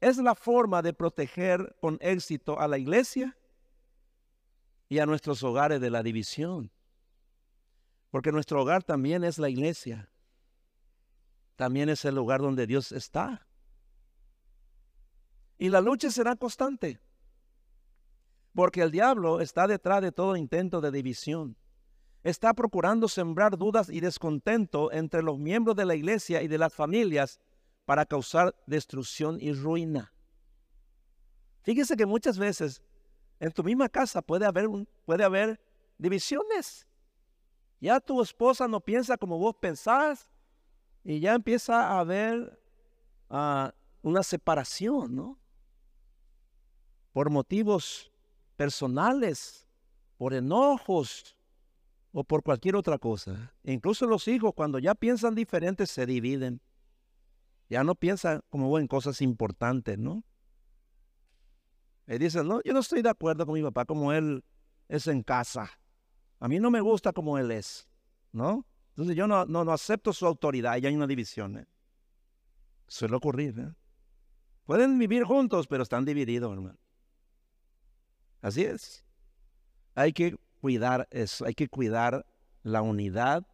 es 0.00 0.16
la 0.18 0.34
forma 0.34 0.80
de 0.80 0.92
proteger 0.92 1.76
con 1.80 1.98
éxito 2.00 2.60
a 2.60 2.68
la 2.68 2.78
iglesia 2.78 3.36
y 4.88 5.00
a 5.00 5.06
nuestros 5.06 5.42
hogares 5.42 5.80
de 5.80 5.90
la 5.90 6.04
división. 6.04 6.70
Porque 8.10 8.30
nuestro 8.30 8.62
hogar 8.62 8.84
también 8.84 9.24
es 9.24 9.38
la 9.38 9.48
iglesia. 9.48 10.08
También 11.56 11.88
es 11.88 12.04
el 12.04 12.14
lugar 12.14 12.40
donde 12.40 12.66
Dios 12.66 12.92
está. 12.92 13.46
Y 15.58 15.68
la 15.68 15.80
lucha 15.80 16.10
será 16.10 16.36
constante. 16.36 17.00
Porque 18.54 18.80
el 18.80 18.92
diablo 18.92 19.40
está 19.40 19.66
detrás 19.66 20.00
de 20.00 20.12
todo 20.12 20.36
intento 20.36 20.80
de 20.80 20.92
división. 20.92 21.56
Está 22.24 22.52
procurando 22.52 23.08
sembrar 23.08 23.56
dudas 23.56 23.88
y 23.88 24.00
descontento 24.00 24.92
entre 24.92 25.22
los 25.22 25.38
miembros 25.38 25.76
de 25.76 25.84
la 25.84 25.94
iglesia 25.94 26.42
y 26.42 26.48
de 26.48 26.58
las 26.58 26.74
familias 26.74 27.40
para 27.84 28.04
causar 28.04 28.54
destrucción 28.66 29.38
y 29.40 29.52
ruina. 29.52 30.12
Fíjese 31.62 31.96
que 31.96 32.06
muchas 32.06 32.38
veces 32.38 32.82
en 33.40 33.52
tu 33.52 33.62
misma 33.62 33.88
casa 33.88 34.20
puede 34.20 34.46
haber, 34.46 34.68
puede 35.04 35.24
haber 35.24 35.60
divisiones. 35.96 36.86
Ya 37.80 38.00
tu 38.00 38.20
esposa 38.20 38.66
no 38.66 38.80
piensa 38.80 39.16
como 39.16 39.38
vos 39.38 39.54
pensás 39.60 40.28
y 41.04 41.20
ya 41.20 41.34
empieza 41.34 41.88
a 41.88 42.00
haber 42.00 42.60
ah, 43.30 43.72
una 44.02 44.22
separación, 44.22 45.14
¿no? 45.14 45.38
Por 47.12 47.30
motivos 47.30 48.12
personales, 48.56 49.66
por 50.16 50.34
enojos 50.34 51.37
o 52.18 52.24
por 52.24 52.42
cualquier 52.42 52.74
otra 52.74 52.98
cosa. 52.98 53.54
Incluso 53.62 54.04
los 54.04 54.26
hijos 54.26 54.52
cuando 54.52 54.80
ya 54.80 54.96
piensan 54.96 55.36
diferentes 55.36 55.88
se 55.88 56.04
dividen. 56.04 56.60
Ya 57.68 57.84
no 57.84 57.94
piensa 57.94 58.40
como 58.50 58.76
en 58.80 58.88
cosas 58.88 59.22
importantes, 59.22 59.96
¿no? 60.00 60.24
Y 62.08 62.18
dicen, 62.18 62.48
no, 62.48 62.60
yo 62.64 62.72
no 62.72 62.80
estoy 62.80 63.02
de 63.02 63.10
acuerdo 63.10 63.46
con 63.46 63.54
mi 63.54 63.62
papá 63.62 63.84
como 63.84 64.12
él 64.12 64.42
es 64.88 65.06
en 65.06 65.22
casa. 65.22 65.70
A 66.40 66.48
mí 66.48 66.58
no 66.58 66.72
me 66.72 66.80
gusta 66.80 67.12
como 67.12 67.38
él 67.38 67.52
es, 67.52 67.88
¿no? 68.32 68.66
Entonces 68.88 69.14
yo 69.14 69.28
no, 69.28 69.44
no, 69.44 69.60
acepto 69.70 70.12
su 70.12 70.26
autoridad 70.26 70.76
y 70.78 70.86
hay 70.86 70.96
una 70.96 71.06
división. 71.06 71.56
¿eh? 71.56 71.68
Suele 72.88 73.14
ocurrir. 73.14 73.56
¿eh? 73.60 73.72
Pueden 74.64 74.98
vivir 74.98 75.22
juntos, 75.22 75.68
pero 75.68 75.84
están 75.84 76.04
divididos, 76.04 76.52
hermano. 76.52 76.80
Así 78.40 78.64
es. 78.64 79.04
Hay 79.94 80.12
que 80.12 80.36
cuidar 80.60 81.08
eso, 81.10 81.44
hay 81.44 81.54
que 81.54 81.68
cuidar 81.68 82.26
la 82.62 82.82
unidad 82.82 83.46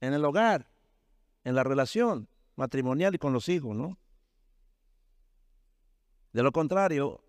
en 0.00 0.14
el 0.14 0.24
hogar, 0.24 0.70
en 1.44 1.54
la 1.54 1.64
relación 1.64 2.28
matrimonial 2.56 3.14
y 3.14 3.18
con 3.18 3.32
los 3.32 3.48
hijos, 3.48 3.76
¿no? 3.76 3.98
De 6.32 6.42
lo 6.42 6.52
contrario, 6.52 7.24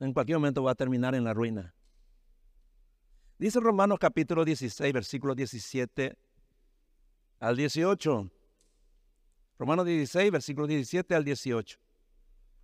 en 0.00 0.12
cualquier 0.12 0.38
momento 0.38 0.62
va 0.62 0.72
a 0.72 0.74
terminar 0.74 1.14
en 1.14 1.24
la 1.24 1.34
ruina. 1.34 1.74
Dice 3.38 3.60
Romanos 3.60 3.98
capítulo 3.98 4.44
16, 4.44 4.92
versículo 4.92 5.34
17 5.34 6.16
al 7.40 7.56
18. 7.56 8.30
Romanos 9.58 9.86
16, 9.86 10.30
versículo 10.30 10.66
17 10.66 11.14
al 11.14 11.24
18. 11.24 11.78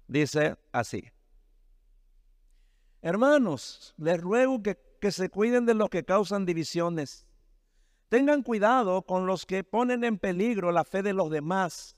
Dice 0.07 0.57
así. 0.73 1.05
Hermanos, 3.03 3.95
les 3.97 4.21
ruego 4.21 4.63
que, 4.63 4.79
que 5.01 5.11
se 5.11 5.31
cuiden 5.31 5.67
de 5.67 5.75
los 5.75 5.91
que 5.91 6.05
causan 6.05 6.47
divisiones. 6.47 7.27
Tengan 8.09 8.43
cuidado 8.43 9.03
con 9.03 9.27
los 9.27 9.47
que 9.47 9.65
ponen 9.65 10.05
en 10.05 10.19
peligro 10.19 10.71
la 10.73 10.85
fe 10.85 11.03
de 11.03 11.13
los 11.13 11.31
demás 11.31 11.97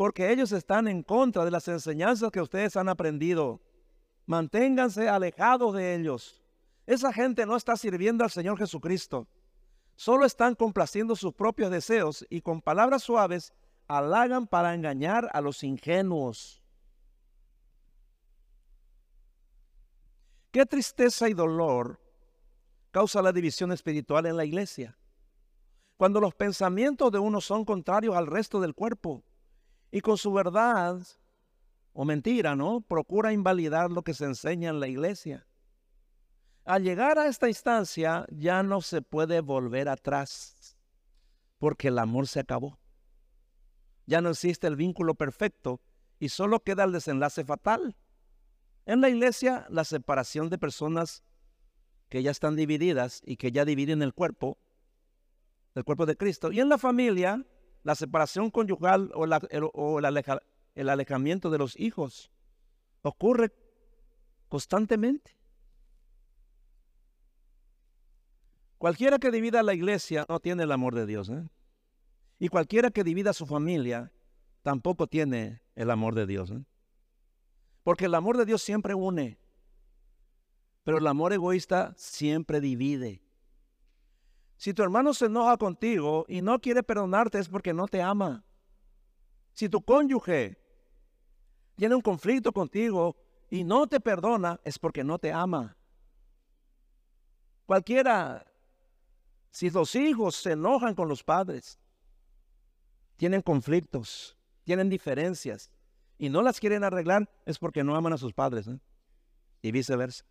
porque 0.00 0.32
ellos 0.32 0.50
están 0.52 0.88
en 0.88 1.02
contra 1.02 1.44
de 1.44 1.50
las 1.50 1.68
enseñanzas 1.68 2.30
que 2.30 2.40
ustedes 2.40 2.74
han 2.74 2.88
aprendido. 2.88 3.60
Manténganse 4.24 5.10
alejados 5.10 5.74
de 5.74 5.94
ellos. 5.94 6.42
Esa 6.86 7.12
gente 7.12 7.44
no 7.44 7.54
está 7.54 7.76
sirviendo 7.76 8.24
al 8.24 8.30
Señor 8.30 8.56
Jesucristo. 8.56 9.28
Solo 9.96 10.24
están 10.24 10.54
complaciendo 10.54 11.14
sus 11.16 11.34
propios 11.34 11.70
deseos 11.70 12.26
y 12.30 12.40
con 12.40 12.62
palabras 12.62 13.02
suaves 13.02 13.52
halagan 13.88 14.46
para 14.46 14.74
engañar 14.74 15.28
a 15.34 15.42
los 15.42 15.62
ingenuos. 15.62 16.59
Qué 20.50 20.66
tristeza 20.66 21.28
y 21.28 21.34
dolor 21.34 22.00
causa 22.90 23.22
la 23.22 23.32
división 23.32 23.70
espiritual 23.70 24.26
en 24.26 24.36
la 24.36 24.44
iglesia. 24.44 24.98
Cuando 25.96 26.20
los 26.20 26.34
pensamientos 26.34 27.12
de 27.12 27.18
uno 27.18 27.40
son 27.40 27.64
contrarios 27.64 28.16
al 28.16 28.26
resto 28.26 28.60
del 28.60 28.74
cuerpo 28.74 29.22
y 29.92 30.00
con 30.00 30.16
su 30.16 30.32
verdad 30.32 31.06
o 31.92 32.04
mentira, 32.04 32.56
¿no? 32.56 32.80
Procura 32.80 33.32
invalidar 33.32 33.90
lo 33.90 34.02
que 34.02 34.14
se 34.14 34.24
enseña 34.24 34.70
en 34.70 34.80
la 34.80 34.88
iglesia. 34.88 35.46
Al 36.64 36.82
llegar 36.82 37.18
a 37.18 37.26
esta 37.26 37.48
instancia 37.48 38.26
ya 38.30 38.62
no 38.62 38.80
se 38.80 39.02
puede 39.02 39.40
volver 39.40 39.88
atrás 39.88 40.76
porque 41.58 41.88
el 41.88 41.98
amor 41.98 42.26
se 42.26 42.40
acabó. 42.40 42.78
Ya 44.06 44.20
no 44.20 44.30
existe 44.30 44.66
el 44.66 44.76
vínculo 44.76 45.14
perfecto 45.14 45.80
y 46.18 46.30
solo 46.30 46.60
queda 46.60 46.84
el 46.84 46.92
desenlace 46.92 47.44
fatal. 47.44 47.96
En 48.90 49.00
la 49.00 49.08
iglesia, 49.08 49.68
la 49.70 49.84
separación 49.84 50.50
de 50.50 50.58
personas 50.58 51.22
que 52.08 52.24
ya 52.24 52.32
están 52.32 52.56
divididas 52.56 53.22
y 53.24 53.36
que 53.36 53.52
ya 53.52 53.64
dividen 53.64 54.02
el 54.02 54.12
cuerpo, 54.12 54.58
el 55.76 55.84
cuerpo 55.84 56.06
de 56.06 56.16
Cristo. 56.16 56.50
Y 56.50 56.58
en 56.58 56.68
la 56.68 56.76
familia, 56.76 57.46
la 57.84 57.94
separación 57.94 58.50
conyugal 58.50 59.12
o, 59.14 59.26
el, 59.26 60.88
alejamiento 60.88 61.50
de 61.50 61.58
los 61.58 61.78
hijos 61.78 62.32
ocurre 63.02 63.52
constantemente. 64.48 65.36
Cualquiera 68.76 69.20
que 69.20 69.30
divida 69.30 69.62
la 69.62 69.74
iglesia 69.74 70.26
no 70.28 70.40
tiene 70.40 70.64
el 70.64 70.72
amor 70.72 70.96
de 70.96 71.06
Dios. 71.06 71.28
¿eh? 71.28 71.48
Y 72.40 72.48
cualquiera 72.48 72.90
que 72.90 73.04
divida 73.04 73.34
su 73.34 73.46
familia 73.46 74.10
tampoco 74.62 75.06
tiene 75.06 75.62
el 75.76 75.92
amor 75.92 76.16
de 76.16 76.26
Dios. 76.26 76.50
¿eh? 76.50 76.64
Porque 77.90 78.04
el 78.04 78.14
amor 78.14 78.36
de 78.36 78.44
Dios 78.44 78.62
siempre 78.62 78.94
une. 78.94 79.36
Pero 80.84 80.98
el 80.98 81.06
amor 81.08 81.32
egoísta 81.32 81.92
siempre 81.96 82.60
divide. 82.60 83.20
Si 84.56 84.72
tu 84.72 84.84
hermano 84.84 85.12
se 85.12 85.26
enoja 85.26 85.56
contigo 85.56 86.24
y 86.28 86.40
no 86.40 86.60
quiere 86.60 86.84
perdonarte 86.84 87.40
es 87.40 87.48
porque 87.48 87.74
no 87.74 87.88
te 87.88 88.00
ama. 88.00 88.44
Si 89.54 89.68
tu 89.68 89.82
cónyuge 89.82 90.56
tiene 91.74 91.96
un 91.96 92.00
conflicto 92.00 92.52
contigo 92.52 93.16
y 93.50 93.64
no 93.64 93.88
te 93.88 93.98
perdona 93.98 94.60
es 94.62 94.78
porque 94.78 95.02
no 95.02 95.18
te 95.18 95.32
ama. 95.32 95.76
Cualquiera, 97.66 98.46
si 99.50 99.68
los 99.68 99.96
hijos 99.96 100.36
se 100.36 100.52
enojan 100.52 100.94
con 100.94 101.08
los 101.08 101.24
padres, 101.24 101.80
tienen 103.16 103.42
conflictos, 103.42 104.38
tienen 104.62 104.88
diferencias 104.88 105.72
y 106.20 106.28
no 106.28 106.42
las 106.42 106.60
quieren 106.60 106.84
arreglar 106.84 107.30
es 107.46 107.58
porque 107.58 107.82
no 107.82 107.96
aman 107.96 108.12
a 108.12 108.18
sus 108.18 108.34
padres 108.34 108.68
¿eh? 108.68 108.78
y 109.62 109.72
viceversa. 109.72 110.26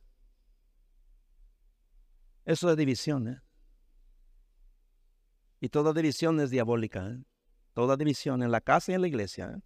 Eso 2.45 2.69
es 2.69 2.77
división. 2.77 3.27
¿eh? 3.27 3.41
Y 5.59 5.69
toda 5.69 5.91
división 5.91 6.39
es 6.41 6.51
diabólica. 6.51 7.07
¿eh? 7.07 7.23
Toda 7.73 7.97
división 7.97 8.43
en 8.43 8.51
la 8.51 8.61
casa 8.61 8.91
y 8.91 8.95
en 8.95 9.01
la 9.01 9.07
iglesia. 9.07 9.55
¿eh? 9.57 9.61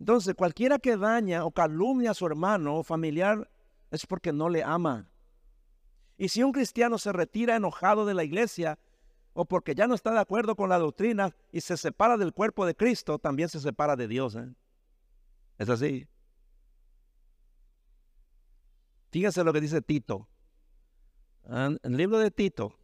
Entonces, 0.00 0.34
cualquiera 0.34 0.80
que 0.80 0.96
daña 0.96 1.44
o 1.44 1.52
calumnia 1.52 2.10
a 2.10 2.14
su 2.14 2.26
hermano 2.26 2.78
o 2.78 2.82
familiar 2.82 3.48
es 3.92 4.06
porque 4.06 4.32
no 4.32 4.48
le 4.48 4.64
ama. 4.64 5.08
Y 6.16 6.30
si 6.30 6.42
un 6.42 6.50
cristiano 6.50 6.98
se 6.98 7.12
retira 7.12 7.54
enojado 7.54 8.06
de 8.06 8.14
la 8.14 8.24
iglesia 8.24 8.76
o 9.40 9.44
porque 9.44 9.76
ya 9.76 9.86
no 9.86 9.94
está 9.94 10.10
de 10.10 10.18
acuerdo 10.18 10.56
con 10.56 10.68
la 10.68 10.80
doctrina 10.80 11.32
y 11.52 11.60
se 11.60 11.76
separa 11.76 12.16
del 12.16 12.32
cuerpo 12.32 12.66
de 12.66 12.74
Cristo, 12.74 13.20
también 13.20 13.48
se 13.48 13.60
separa 13.60 13.94
de 13.94 14.08
Dios. 14.08 14.34
¿eh? 14.34 14.52
Es 15.58 15.68
así. 15.68 16.08
Fíjense 19.12 19.44
lo 19.44 19.52
que 19.52 19.60
dice 19.60 19.80
Tito. 19.80 20.28
En 21.48 21.78
el 21.84 21.96
libro 21.96 22.18
de 22.18 22.32
Tito, 22.32 22.76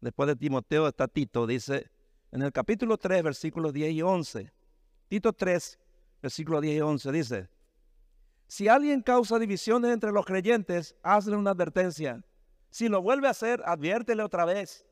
después 0.00 0.26
de 0.28 0.36
Timoteo 0.36 0.88
está 0.88 1.06
Tito, 1.06 1.46
dice 1.46 1.90
en 2.32 2.40
el 2.40 2.50
capítulo 2.50 2.96
3, 2.96 3.22
versículos 3.22 3.74
10 3.74 3.92
y 3.92 4.00
11. 4.00 4.50
Tito 5.06 5.34
3, 5.34 5.78
versículos 6.22 6.62
10 6.62 6.76
y 6.78 6.80
11 6.80 7.12
dice, 7.12 7.48
si 8.46 8.68
alguien 8.68 9.02
causa 9.02 9.38
divisiones 9.38 9.92
entre 9.92 10.12
los 10.12 10.24
creyentes, 10.24 10.96
hazle 11.02 11.36
una 11.36 11.50
advertencia. 11.50 12.24
Si 12.70 12.88
lo 12.88 13.02
vuelve 13.02 13.28
a 13.28 13.32
hacer, 13.32 13.62
adviértele 13.66 14.22
otra 14.22 14.46
vez. 14.46 14.86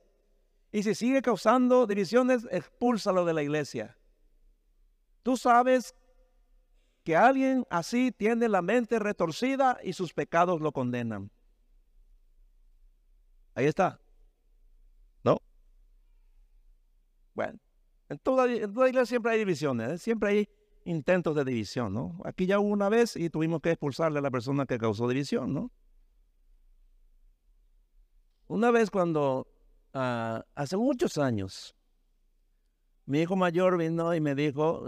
Y 0.71 0.83
si 0.83 0.95
sigue 0.95 1.23
causando 1.23 1.87
divisiones, 1.87 2.47
expúlsalo 2.51 3.25
de 3.25 3.35
la 3.35 3.43
iglesia. 3.43 3.97
Tú 5.23 5.37
sabes 5.37 5.95
que 7.05 7.17
alguien 7.17 7.67
así 7.71 8.13
tiene 8.13 8.49
la 8.49 8.61
mente 8.61 8.99
retorcida 8.99 9.79
y 9.83 9.95
sus 9.95 10.13
pecados 10.13 10.61
lo 10.61 10.73
condenan. 10.73 11.31
Ahí 13.55 13.67
está. 13.67 13.99
Bueno, 17.39 17.57
en 18.09 18.19
toda, 18.19 18.49
iglesia 18.49 19.07
siempre 19.07 19.31
hay 19.31 19.39
divisiones, 19.39 19.93
¿eh? 19.93 19.99
siempre 19.99 20.31
hay 20.31 20.49
intentos 20.85 21.37
de 21.37 21.45
división, 21.45 21.95
¿no? 21.95 22.21
Aquí 22.25 22.47
ya 22.47 22.59
hubo 22.59 22.71
una 22.71 22.89
vez 22.89 23.15
y 23.15 23.31
tuvimos 23.31 23.61
que 23.61 23.71
expulsarle 23.71 24.19
a 24.19 24.23
la 24.23 24.33
persona 24.33 24.67
que 24.67 24.77
causó 24.77 25.07
división, 25.07 25.55
¿no? 25.55 25.71
Una 28.49 28.73
vez 28.73 28.91
cuando, 28.91 29.47
ah, 29.99 30.45
hace 30.55 30.77
muchos 30.77 31.19
años, 31.19 31.75
mi 33.07 33.21
hijo 33.21 33.37
mayor 33.37 33.79
vino 33.79 34.15
y 34.15 34.21
me 34.21 34.35
dijo, 34.35 34.87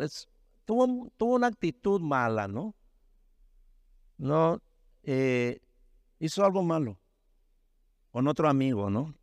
tuvo, 0.64 1.10
tuvo 1.16 1.34
una 1.34 1.48
actitud 1.48 2.00
mala, 2.00 2.48
¿no? 2.48 2.74
No, 4.18 4.60
eh, 5.02 5.60
hizo 6.18 6.44
algo 6.44 6.62
malo 6.62 7.00
con 8.10 8.28
otro 8.28 8.48
amigo, 8.48 8.90
¿no? 8.90 9.14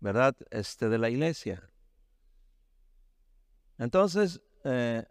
¿Verdad? 0.00 0.36
Este, 0.50 0.88
de 0.88 0.98
la 0.98 1.10
iglesia. 1.10 1.68
Entonces, 3.78 4.40
eh, 4.64 5.04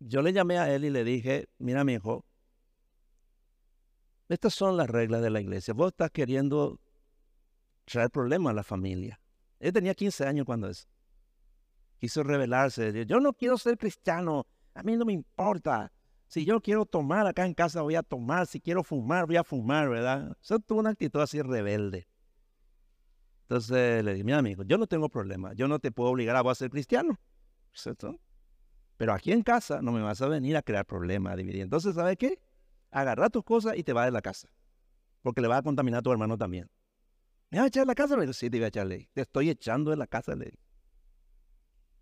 yo 0.00 0.22
le 0.22 0.32
llamé 0.32 0.58
a 0.58 0.74
él 0.74 0.84
y 0.84 0.90
le 0.90 1.04
dije, 1.04 1.48
mira 1.58 1.84
mi 1.84 1.94
hijo, 1.94 2.24
estas 4.28 4.54
son 4.54 4.76
las 4.76 4.90
reglas 4.90 5.22
de 5.22 5.30
la 5.30 5.40
iglesia. 5.40 5.74
Vos 5.74 5.92
estás 5.92 6.10
queriendo 6.10 6.80
traer 7.86 8.10
problemas 8.10 8.50
a 8.50 8.54
la 8.54 8.62
familia. 8.62 9.20
Él 9.58 9.72
tenía 9.72 9.94
15 9.94 10.26
años 10.26 10.44
cuando 10.44 10.68
es. 10.68 10.88
Quiso 11.98 12.22
rebelarse. 12.22 13.06
Yo 13.06 13.20
no 13.20 13.32
quiero 13.32 13.56
ser 13.56 13.78
cristiano. 13.78 14.46
A 14.74 14.82
mí 14.82 14.96
no 14.96 15.04
me 15.04 15.12
importa. 15.12 15.92
Si 16.26 16.44
yo 16.44 16.60
quiero 16.60 16.84
tomar 16.84 17.26
acá 17.26 17.46
en 17.46 17.54
casa, 17.54 17.82
voy 17.82 17.94
a 17.94 18.02
tomar. 18.02 18.46
Si 18.46 18.60
quiero 18.60 18.82
fumar, 18.82 19.26
voy 19.26 19.36
a 19.36 19.44
fumar, 19.44 19.88
¿verdad? 19.88 20.36
Eso 20.42 20.58
tuvo 20.58 20.80
una 20.80 20.90
actitud 20.90 21.20
así 21.20 21.40
rebelde. 21.40 22.06
Entonces 23.42 24.04
le 24.04 24.12
dije, 24.12 24.24
mira 24.24 24.38
amigo, 24.38 24.64
yo 24.64 24.76
no 24.76 24.86
tengo 24.86 25.08
problema. 25.08 25.54
Yo 25.54 25.68
no 25.68 25.78
te 25.78 25.92
puedo 25.92 26.10
obligar 26.10 26.36
a 26.36 26.42
vos 26.42 26.52
a 26.52 26.54
ser 26.56 26.70
cristiano. 26.70 27.18
¿Cierto? 27.72 28.18
Pero 28.96 29.12
aquí 29.12 29.32
en 29.32 29.42
casa 29.42 29.80
no 29.80 29.92
me 29.92 30.02
vas 30.02 30.20
a 30.20 30.28
venir 30.28 30.56
a 30.56 30.62
crear 30.62 30.84
problemas, 30.84 31.34
a 31.34 31.36
dividir. 31.36 31.62
Entonces, 31.62 31.94
¿sabes 31.94 32.16
qué? 32.16 32.40
Agarra 32.90 33.30
tus 33.30 33.44
cosas 33.44 33.76
y 33.76 33.84
te 33.84 33.92
vas 33.92 34.06
de 34.06 34.10
la 34.10 34.22
casa. 34.22 34.48
Porque 35.22 35.40
le 35.40 35.48
vas 35.48 35.60
a 35.60 35.62
contaminar 35.62 36.00
a 36.00 36.02
tu 36.02 36.10
hermano 36.10 36.36
también. 36.36 36.68
¿Me 37.56 37.60
vas 37.60 37.64
a 37.64 37.68
echar 37.68 37.86
la 37.86 37.94
casa? 37.94 38.18
Le 38.18 38.30
sí, 38.34 38.50
te 38.50 38.58
voy 38.58 38.64
a 38.64 38.68
echarle. 38.68 39.08
Te 39.14 39.22
estoy 39.22 39.48
echando 39.48 39.90
de 39.90 39.96
la 39.96 40.06
casa, 40.06 40.36
le 40.36 40.52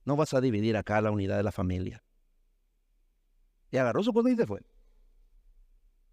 No 0.05 0.17
vas 0.17 0.35
a 0.35 0.41
dividir 0.41 0.77
acá 0.77 1.01
la 1.01 1.13
unidad 1.13 1.37
de 1.37 1.45
la 1.45 1.53
familia. 1.53 2.03
Y 3.71 3.77
agarró 3.77 4.03
su 4.03 4.13
cosa 4.13 4.31
y 4.31 4.35
se 4.35 4.49
fue. 4.49 4.63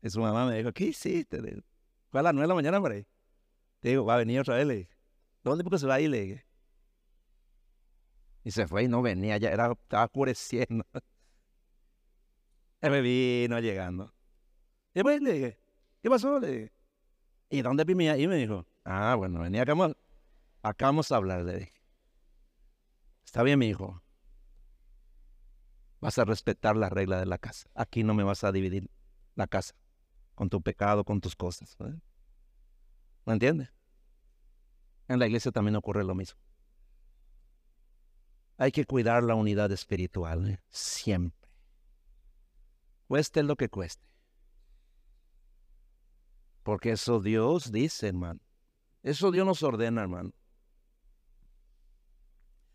Y 0.03 0.11
su 0.11 0.19
mamá 0.19 0.45
me 0.45 0.57
dijo, 0.57 0.71
¿qué 0.71 0.83
hiciste? 0.83 1.41
Fue 2.11 2.19
a 2.19 2.23
las 2.23 2.35
nueve 2.35 2.43
de 2.43 2.47
la 2.49 2.53
mañana 2.53 2.79
por 2.79 2.91
ahí. 2.91 3.07
Te 3.79 3.89
digo, 3.89 4.05
va 4.05 4.13
a 4.13 4.17
venir 4.17 4.41
otra 4.41 4.57
vez. 4.57 4.67
Le 4.67 4.75
dije, 4.75 4.95
¿dónde 5.43 5.63
porque 5.63 5.79
se 5.79 5.87
va 5.87 5.95
a 5.95 6.01
ir? 6.01 6.11
Le 6.11 6.21
dije. 6.21 6.45
Y 8.43 8.51
se 8.51 8.67
fue 8.67 8.83
y 8.83 8.87
no 8.87 9.01
venía, 9.01 9.37
ya 9.37 9.49
era, 9.49 9.71
estaba 9.71 10.05
oscureciendo. 10.05 10.85
Él 12.79 12.91
me 13.49 13.61
llegando. 13.63 14.13
Y 14.93 14.99
después 14.99 15.19
le 15.19 15.33
dije, 15.33 15.59
¿qué 16.03 16.09
pasó? 16.11 16.39
Le 16.39 16.47
dije, 16.47 16.71
¿y 17.49 17.63
dónde 17.63 17.85
vivía? 17.85 18.15
Y 18.19 18.27
me 18.27 18.35
dijo, 18.35 18.67
ah, 18.83 19.15
bueno, 19.15 19.41
venía 19.41 19.63
acá, 19.63 19.73
acá 20.63 20.85
vamos 20.85 21.11
a 21.11 21.15
hablar, 21.15 21.43
le 21.43 21.59
dije. 21.59 21.73
Está 23.25 23.43
bien, 23.43 23.59
mi 23.59 23.67
hijo. 23.67 24.01
Vas 26.01 26.17
a 26.17 26.25
respetar 26.25 26.75
la 26.75 26.89
regla 26.89 27.19
de 27.19 27.25
la 27.25 27.37
casa. 27.37 27.69
Aquí 27.75 28.03
no 28.03 28.13
me 28.13 28.23
vas 28.23 28.43
a 28.43 28.51
dividir 28.51 28.89
la 29.35 29.47
casa 29.47 29.75
con 30.35 30.49
tu 30.49 30.61
pecado, 30.61 31.03
con 31.03 31.21
tus 31.21 31.35
cosas. 31.35 31.77
¿Me 33.25 33.33
entiendes? 33.33 33.71
En 35.07 35.19
la 35.19 35.27
iglesia 35.27 35.51
también 35.51 35.75
ocurre 35.75 36.03
lo 36.03 36.15
mismo. 36.15 36.39
Hay 38.57 38.71
que 38.71 38.85
cuidar 38.85 39.23
la 39.23 39.35
unidad 39.35 39.71
espiritual 39.71 40.49
¿eh? 40.49 40.59
siempre. 40.69 41.49
Cueste 43.07 43.43
lo 43.43 43.55
que 43.55 43.69
cueste. 43.69 44.07
Porque 46.63 46.91
eso 46.91 47.19
Dios 47.19 47.71
dice, 47.71 48.07
hermano. 48.07 48.39
Eso 49.03 49.31
Dios 49.31 49.45
nos 49.45 49.63
ordena, 49.63 50.01
hermano. 50.01 50.31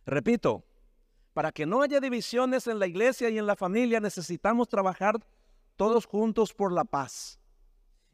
Repito, 0.05 0.65
para 1.33 1.53
que 1.53 1.67
no 1.67 1.83
haya 1.83 2.01
divisiones 2.01 2.67
en 2.67 2.79
la 2.79 2.87
iglesia 2.87 3.29
y 3.29 3.39
en 3.39 3.47
la 3.47 3.57
familia, 3.57 4.01
necesitamos 4.01 4.69
trabajar 4.69 5.19
todos 5.77 6.07
juntos 6.07 6.55
por 6.55 6.73
la 6.73 6.85
paz 6.85 7.39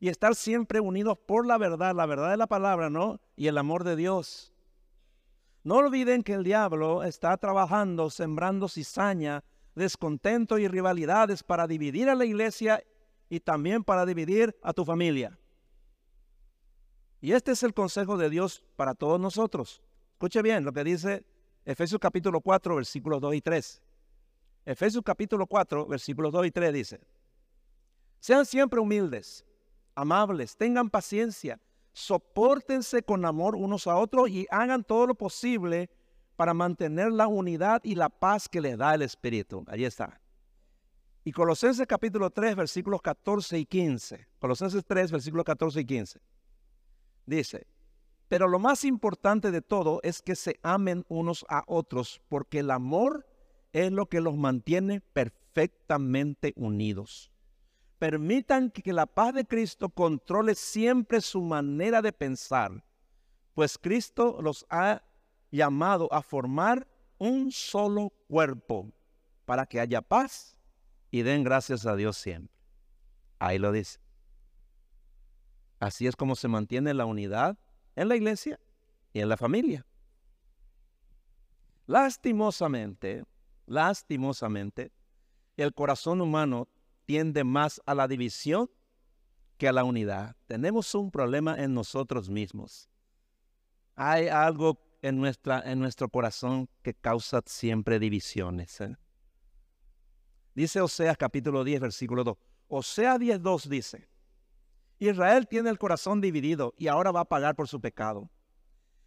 y 0.01 0.09
estar 0.09 0.35
siempre 0.35 0.81
unidos 0.81 1.17
por 1.27 1.47
la 1.47 1.59
verdad, 1.59 1.95
la 1.95 2.07
verdad 2.07 2.31
de 2.31 2.37
la 2.37 2.49
palabra, 2.49 2.91
¿no? 2.91 3.21
Y 3.37 3.47
el 3.47 3.57
amor 3.57 3.85
de 3.85 3.95
Dios. 3.95 4.53
No 5.63 5.77
olviden 5.77 6.25
que 6.25 6.33
el 6.33 6.43
diablo 6.43 7.05
está 7.05 7.37
trabajando, 7.37 8.11
sembrando 8.11 8.69
cizaña, 8.69 9.45
descontento 9.77 10.59
y 10.59 10.67
rivalidades 10.67 11.45
para 11.45 11.69
dividir 11.69 12.09
a 12.09 12.17
la 12.17 12.25
iglesia 12.25 12.83
y 13.29 13.39
también 13.41 13.85
para 13.85 14.05
dividir 14.05 14.59
a 14.63 14.73
tu 14.73 14.85
familia. 14.85 15.39
Y 17.23 17.33
este 17.33 17.53
es 17.53 17.63
el 17.63 17.73
consejo 17.73 18.19
de 18.19 18.29
Dios 18.29 18.63
para 18.77 18.95
todos 18.95 19.19
nosotros. 19.19 19.81
Escuche 20.13 20.43
bien 20.43 20.65
lo 20.65 20.73
que 20.75 20.85
dice 20.85 21.25
Efesios 21.65 21.99
capítulo 21.99 22.43
4, 22.43 22.77
versículos 22.77 23.21
2 23.23 23.35
y 23.37 23.41
3. 23.41 23.83
Efesios 24.67 25.03
capítulo 25.03 25.47
4, 25.47 25.87
versículos 25.87 26.33
2 26.33 26.47
y 26.47 26.51
3 26.51 26.73
dice, 26.75 27.01
sean 28.21 28.45
siempre 28.45 28.79
humildes, 28.79 29.45
amables, 29.95 30.55
tengan 30.57 30.91
paciencia 30.91 31.59
soportense 31.93 33.03
con 33.03 33.25
amor 33.25 33.55
unos 33.55 33.87
a 33.87 33.97
otros 33.97 34.31
y 34.31 34.47
hagan 34.51 34.83
todo 34.83 35.07
lo 35.07 35.15
posible 35.15 35.91
para 36.37 36.55
mantener 36.55 37.13
la 37.13 37.29
unidad 37.29 37.81
y 37.85 37.95
la 37.95 38.09
paz 38.09 38.49
que 38.49 38.61
les 38.61 38.79
da 38.79 38.95
el 38.95 39.03
Espíritu. 39.03 39.65
Allí 39.69 39.85
está. 39.85 40.21
Y 41.25 41.33
Colosenses 41.33 41.87
capítulo 41.87 42.31
3, 42.31 42.57
versículos 42.57 43.01
14 43.01 43.59
y 43.59 43.67
15. 43.67 44.27
Colosenses 44.41 44.85
3, 44.85 45.13
versículos 45.13 45.45
14 45.45 45.81
y 45.81 45.85
15. 45.85 46.21
Dice, 47.27 47.67
pero 48.29 48.49
lo 48.49 48.59
más 48.59 48.85
importante 48.85 49.51
de 49.51 49.61
todo 49.61 50.01
es 50.03 50.23
que 50.23 50.37
se 50.37 50.59
amen 50.63 51.05
unos 51.09 51.45
a 51.49 51.65
otros, 51.67 52.23
porque 52.29 52.61
el 52.61 52.71
amor 52.71 53.27
es 53.73 53.93
lo 53.93 54.07
que 54.07 54.21
los 54.21 54.37
mantiene 54.37 55.01
perfectamente 55.01 56.53
unidos. 56.57 57.31
Permitan 57.99 58.71
que 58.71 58.93
la 58.93 59.07
paz 59.07 59.35
de 59.35 59.45
Cristo 59.45 59.91
controle 59.91 60.55
siempre 60.55 61.21
su 61.21 61.43
manera 61.43 62.03
de 62.03 62.13
pensar, 62.13 62.85
pues 63.55 63.79
Cristo 63.79 64.39
los 64.41 64.67
ha 64.71 65.03
llamado 65.51 66.13
a 66.13 66.23
formar 66.23 66.89
un 67.19 67.53
solo 67.53 68.13
cuerpo 68.29 68.91
para 69.45 69.67
que 69.67 69.79
haya 69.79 70.01
paz 70.01 70.57
y 71.11 71.23
den 71.23 71.45
gracias 71.45 71.87
a 71.87 71.95
Dios 71.95 72.17
siempre. 72.17 72.57
Ahí 73.39 73.59
lo 73.59 73.71
dice. 73.71 74.02
Así 75.83 76.07
es 76.07 76.15
como 76.15 76.37
se 76.37 76.47
mantiene 76.47 76.95
la 76.95 77.07
unidad 77.07 77.59
en 77.97 78.09
la 78.09 78.15
iglesia 78.15 78.61
y 79.13 79.19
en 79.19 79.29
la 79.29 79.37
familia. 79.37 79.85
Lastimosamente, 81.87 83.25
lastimosamente, 83.67 84.93
el 85.57 85.75
corazón 85.75 86.21
humano 86.21 86.69
tiende 87.05 87.43
más 87.43 87.83
a 87.85 87.97
la 87.97 88.07
división 88.07 88.71
que 89.59 89.67
a 89.67 89.73
la 89.73 89.83
unidad. 89.83 90.37
Tenemos 90.47 90.95
un 90.95 91.11
problema 91.11 91.57
en 91.61 91.75
nosotros 91.75 92.31
mismos. 92.31 92.89
Hay 93.97 94.29
algo 94.29 94.79
en, 95.03 95.19
nuestra, 95.19 95.69
en 95.69 95.81
nuestro 95.81 96.09
corazón 96.09 96.69
que 96.83 96.95
causa 96.95 97.43
siempre 97.45 97.99
divisiones. 97.99 98.81
¿eh? 98.83 98.97
Dice 100.55 100.81
Oseas 100.81 101.17
capítulo 101.17 101.65
10, 101.65 101.81
versículo 101.81 102.23
2. 102.23 102.37
Oseas 102.69 103.19
10, 103.19 103.43
2 103.43 103.69
dice, 103.69 104.12
Israel 105.09 105.49
tiene 105.49 105.71
el 105.71 105.79
corazón 105.79 106.21
dividido 106.21 106.75
y 106.77 106.87
ahora 106.89 107.11
va 107.11 107.21
a 107.21 107.29
pagar 107.29 107.57
por 107.57 107.69
su 107.69 107.81
pecado. 107.81 108.31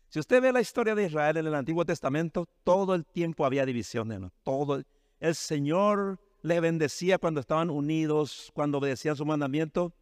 Si 0.10 0.20
usted 0.20 0.41
ve 0.41 0.52
la 0.52 0.62
historia 0.62 0.96
de 0.96 1.06
Israel 1.06 1.38
en 1.38 1.48
el 1.48 1.56
Antiguo 1.56 1.86
Testamento, 1.86 2.48
todo 2.64 2.96
el 2.96 3.06
tiempo 3.06 3.46
había 3.46 3.66
divisiones. 3.66 4.32
Todo 4.43 4.84
el 5.20 5.36
Señor 5.36 6.20
le 6.41 6.60
bendecía 6.60 7.18
cuando 7.18 7.39
estaban 7.39 7.70
unidos, 7.70 8.52
cuando 8.54 8.78
obedecían 8.78 9.16
su 9.16 9.26
mandamiento, 9.26 9.93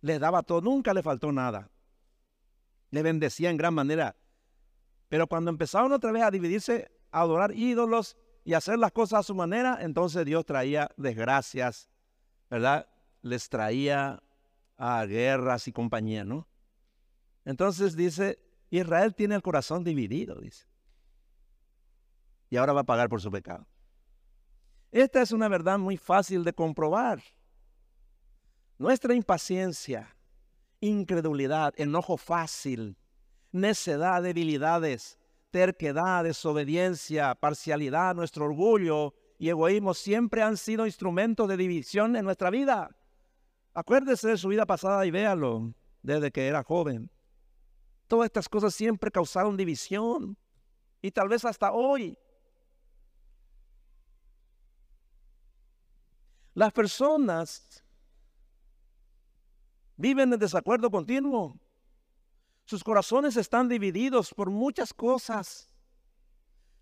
le 0.00 0.18
daba 0.18 0.42
todo, 0.42 0.60
nunca 0.60 0.94
le 0.94 1.02
faltó 1.02 1.32
nada. 1.32 1.70
Le 2.90 3.02
bendecía 3.02 3.50
en 3.50 3.56
gran 3.56 3.74
manera. 3.74 4.16
Pero 5.08 5.26
cuando 5.26 5.50
empezaron 5.50 5.92
otra 5.92 6.12
vez 6.12 6.22
a 6.22 6.30
dividirse, 6.30 6.90
a 7.10 7.20
adorar 7.20 7.52
ídolos 7.54 8.16
y 8.44 8.54
hacer 8.54 8.78
las 8.78 8.92
cosas 8.92 9.20
a 9.20 9.22
su 9.22 9.34
manera, 9.34 9.78
entonces 9.80 10.24
Dios 10.24 10.44
traía 10.44 10.90
desgracias, 10.96 11.88
¿verdad? 12.48 12.88
Les 13.22 13.48
traía 13.48 14.22
a 14.78 15.04
guerras 15.04 15.68
y 15.68 15.72
compañía, 15.72 16.24
¿no? 16.24 16.48
Entonces 17.44 17.96
dice, 17.96 18.38
Israel 18.70 19.14
tiene 19.14 19.34
el 19.34 19.42
corazón 19.42 19.84
dividido, 19.84 20.40
dice. 20.40 20.66
Y 22.48 22.56
ahora 22.56 22.72
va 22.72 22.80
a 22.80 22.84
pagar 22.84 23.08
por 23.08 23.20
su 23.20 23.30
pecado. 23.30 23.66
Esta 24.90 25.20
es 25.20 25.32
una 25.32 25.48
verdad 25.48 25.78
muy 25.78 25.98
fácil 25.98 26.44
de 26.44 26.54
comprobar. 26.54 27.22
Nuestra 28.78 29.14
impaciencia, 29.14 30.16
incredulidad, 30.80 31.74
enojo 31.76 32.16
fácil, 32.16 32.96
necedad, 33.50 34.22
debilidades, 34.22 35.18
terquedad, 35.50 36.24
desobediencia, 36.24 37.34
parcialidad, 37.34 38.14
nuestro 38.14 38.44
orgullo 38.44 39.14
y 39.38 39.48
egoísmo 39.48 39.94
siempre 39.94 40.42
han 40.42 40.56
sido 40.56 40.86
instrumentos 40.86 41.48
de 41.48 41.56
división 41.56 42.16
en 42.16 42.24
nuestra 42.24 42.50
vida. 42.50 42.97
Acuérdese 43.78 44.26
de 44.26 44.36
su 44.36 44.48
vida 44.48 44.66
pasada 44.66 45.06
y 45.06 45.12
véalo 45.12 45.72
desde 46.02 46.32
que 46.32 46.48
era 46.48 46.64
joven. 46.64 47.08
Todas 48.08 48.26
estas 48.26 48.48
cosas 48.48 48.74
siempre 48.74 49.08
causaron 49.08 49.56
división 49.56 50.36
y 51.00 51.12
tal 51.12 51.28
vez 51.28 51.44
hasta 51.44 51.70
hoy. 51.70 52.18
Las 56.54 56.72
personas 56.72 57.84
viven 59.94 60.32
en 60.32 60.40
desacuerdo 60.40 60.90
continuo. 60.90 61.56
Sus 62.64 62.82
corazones 62.82 63.36
están 63.36 63.68
divididos 63.68 64.34
por 64.34 64.50
muchas 64.50 64.92
cosas. 64.92 65.72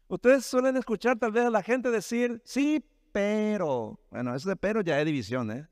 Ustedes 0.08 0.46
suelen 0.46 0.78
escuchar 0.78 1.18
tal 1.18 1.32
vez 1.32 1.44
a 1.44 1.50
la 1.50 1.62
gente 1.62 1.90
decir, 1.90 2.40
sí, 2.42 2.82
pero. 3.12 4.00
Bueno, 4.10 4.34
ese 4.34 4.48
de 4.48 4.56
pero 4.56 4.80
ya 4.80 4.98
es 4.98 5.04
división, 5.04 5.50
¿eh? 5.50 5.68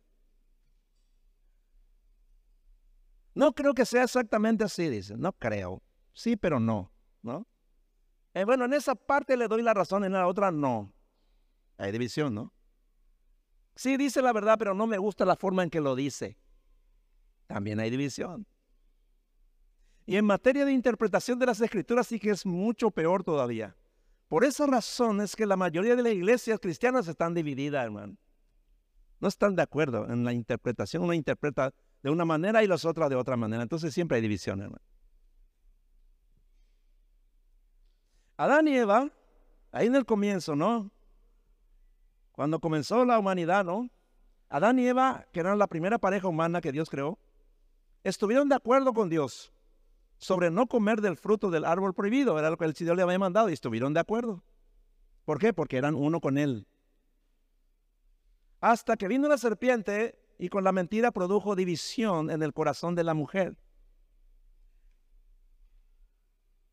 No 3.34 3.52
creo 3.52 3.74
que 3.74 3.84
sea 3.84 4.04
exactamente 4.04 4.64
así, 4.64 4.88
dice. 4.88 5.16
No 5.16 5.32
creo. 5.32 5.82
Sí, 6.12 6.36
pero 6.36 6.60
no, 6.60 6.92
¿no? 7.22 7.46
Eh, 8.32 8.44
bueno, 8.44 8.64
en 8.64 8.72
esa 8.72 8.94
parte 8.94 9.36
le 9.36 9.48
doy 9.48 9.62
la 9.62 9.74
razón, 9.74 10.04
en 10.04 10.12
la 10.12 10.26
otra 10.26 10.50
no. 10.50 10.92
Hay 11.76 11.92
división, 11.92 12.34
¿no? 12.34 12.52
Sí, 13.76 13.96
dice 13.96 14.22
la 14.22 14.32
verdad, 14.32 14.56
pero 14.58 14.74
no 14.74 14.86
me 14.86 14.98
gusta 14.98 15.24
la 15.24 15.36
forma 15.36 15.64
en 15.64 15.70
que 15.70 15.80
lo 15.80 15.96
dice. 15.96 16.38
También 17.46 17.80
hay 17.80 17.90
división. 17.90 18.46
Y 20.06 20.16
en 20.16 20.24
materia 20.24 20.64
de 20.64 20.72
interpretación 20.72 21.38
de 21.38 21.46
las 21.46 21.60
escrituras 21.60 22.06
sí 22.06 22.20
que 22.20 22.30
es 22.30 22.46
mucho 22.46 22.90
peor 22.90 23.24
todavía. 23.24 23.76
Por 24.28 24.44
esa 24.44 24.66
razón 24.66 25.20
es 25.20 25.34
que 25.34 25.46
la 25.46 25.56
mayoría 25.56 25.96
de 25.96 26.02
las 26.02 26.12
iglesias 26.12 26.58
cristianas 26.60 27.08
están 27.08 27.34
divididas, 27.34 27.84
hermano. 27.84 28.16
No 29.20 29.28
están 29.28 29.54
de 29.56 29.62
acuerdo 29.62 30.10
en 30.10 30.24
la 30.24 30.32
interpretación. 30.32 31.02
Una 31.02 31.14
interpreta 31.14 31.72
de 32.04 32.10
una 32.10 32.26
manera 32.26 32.62
y 32.62 32.66
las 32.66 32.84
otras 32.84 33.08
de 33.08 33.16
otra 33.16 33.34
manera. 33.34 33.62
Entonces 33.62 33.94
siempre 33.94 34.16
hay 34.16 34.22
división, 34.22 34.60
hermano. 34.60 34.84
Adán 38.36 38.68
y 38.68 38.76
Eva, 38.76 39.10
ahí 39.72 39.86
en 39.86 39.94
el 39.96 40.04
comienzo, 40.04 40.54
¿no? 40.54 40.90
Cuando 42.32 42.60
comenzó 42.60 43.06
la 43.06 43.18
humanidad, 43.18 43.64
¿no? 43.64 43.88
Adán 44.50 44.78
y 44.80 44.86
Eva, 44.86 45.26
que 45.32 45.40
eran 45.40 45.58
la 45.58 45.66
primera 45.66 45.96
pareja 45.96 46.28
humana 46.28 46.60
que 46.60 46.72
Dios 46.72 46.90
creó, 46.90 47.18
estuvieron 48.02 48.50
de 48.50 48.56
acuerdo 48.56 48.92
con 48.92 49.08
Dios 49.08 49.54
sobre 50.18 50.50
no 50.50 50.66
comer 50.66 51.00
del 51.00 51.16
fruto 51.16 51.50
del 51.50 51.64
árbol 51.64 51.94
prohibido. 51.94 52.38
Era 52.38 52.50
lo 52.50 52.58
que 52.58 52.66
el 52.66 52.76
Señor 52.76 52.96
le 52.96 53.02
había 53.02 53.18
mandado 53.18 53.48
y 53.48 53.54
estuvieron 53.54 53.94
de 53.94 54.00
acuerdo. 54.00 54.44
¿Por 55.24 55.38
qué? 55.38 55.54
Porque 55.54 55.78
eran 55.78 55.94
uno 55.94 56.20
con 56.20 56.36
Él. 56.36 56.66
Hasta 58.60 58.98
que 58.98 59.08
vino 59.08 59.26
la 59.26 59.38
serpiente 59.38 60.23
y 60.38 60.48
con 60.48 60.64
la 60.64 60.72
mentira 60.72 61.10
produjo 61.10 61.56
división 61.56 62.30
en 62.30 62.42
el 62.42 62.52
corazón 62.52 62.94
de 62.94 63.04
la 63.04 63.14
mujer. 63.14 63.56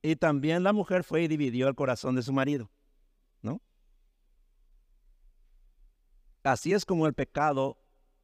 Y 0.01 0.16
también 0.16 0.64
la 0.64 0.74
mujer 0.74 1.03
fue 1.03 1.24
y 1.24 1.28
dividió 1.28 1.68
el 1.68 1.76
corazón 1.76 2.16
de 2.16 2.24
su 2.24 2.34
marido, 2.34 2.72
¿no? 3.41 3.62
Así 6.43 6.74
es 6.74 6.86
como 6.86 7.05
el 7.05 7.14
pecado 7.14 7.78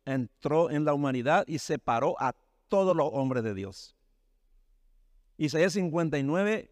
entró 0.05 0.71
en 0.71 0.85
la 0.85 0.93
humanidad 0.93 1.43
y 1.47 1.59
separó 1.59 2.15
a 2.19 2.35
todos 2.67 2.95
los 2.95 3.09
hombres 3.13 3.43
de 3.43 3.53
Dios. 3.53 3.95
Isaías 5.38 5.73
59, 5.73 6.71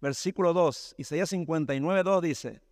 versículo 0.00 0.54
2. 0.54 0.94
Isaías 0.96 1.28
59, 1.28 2.02
2 2.02 2.22
dice, 2.22 2.62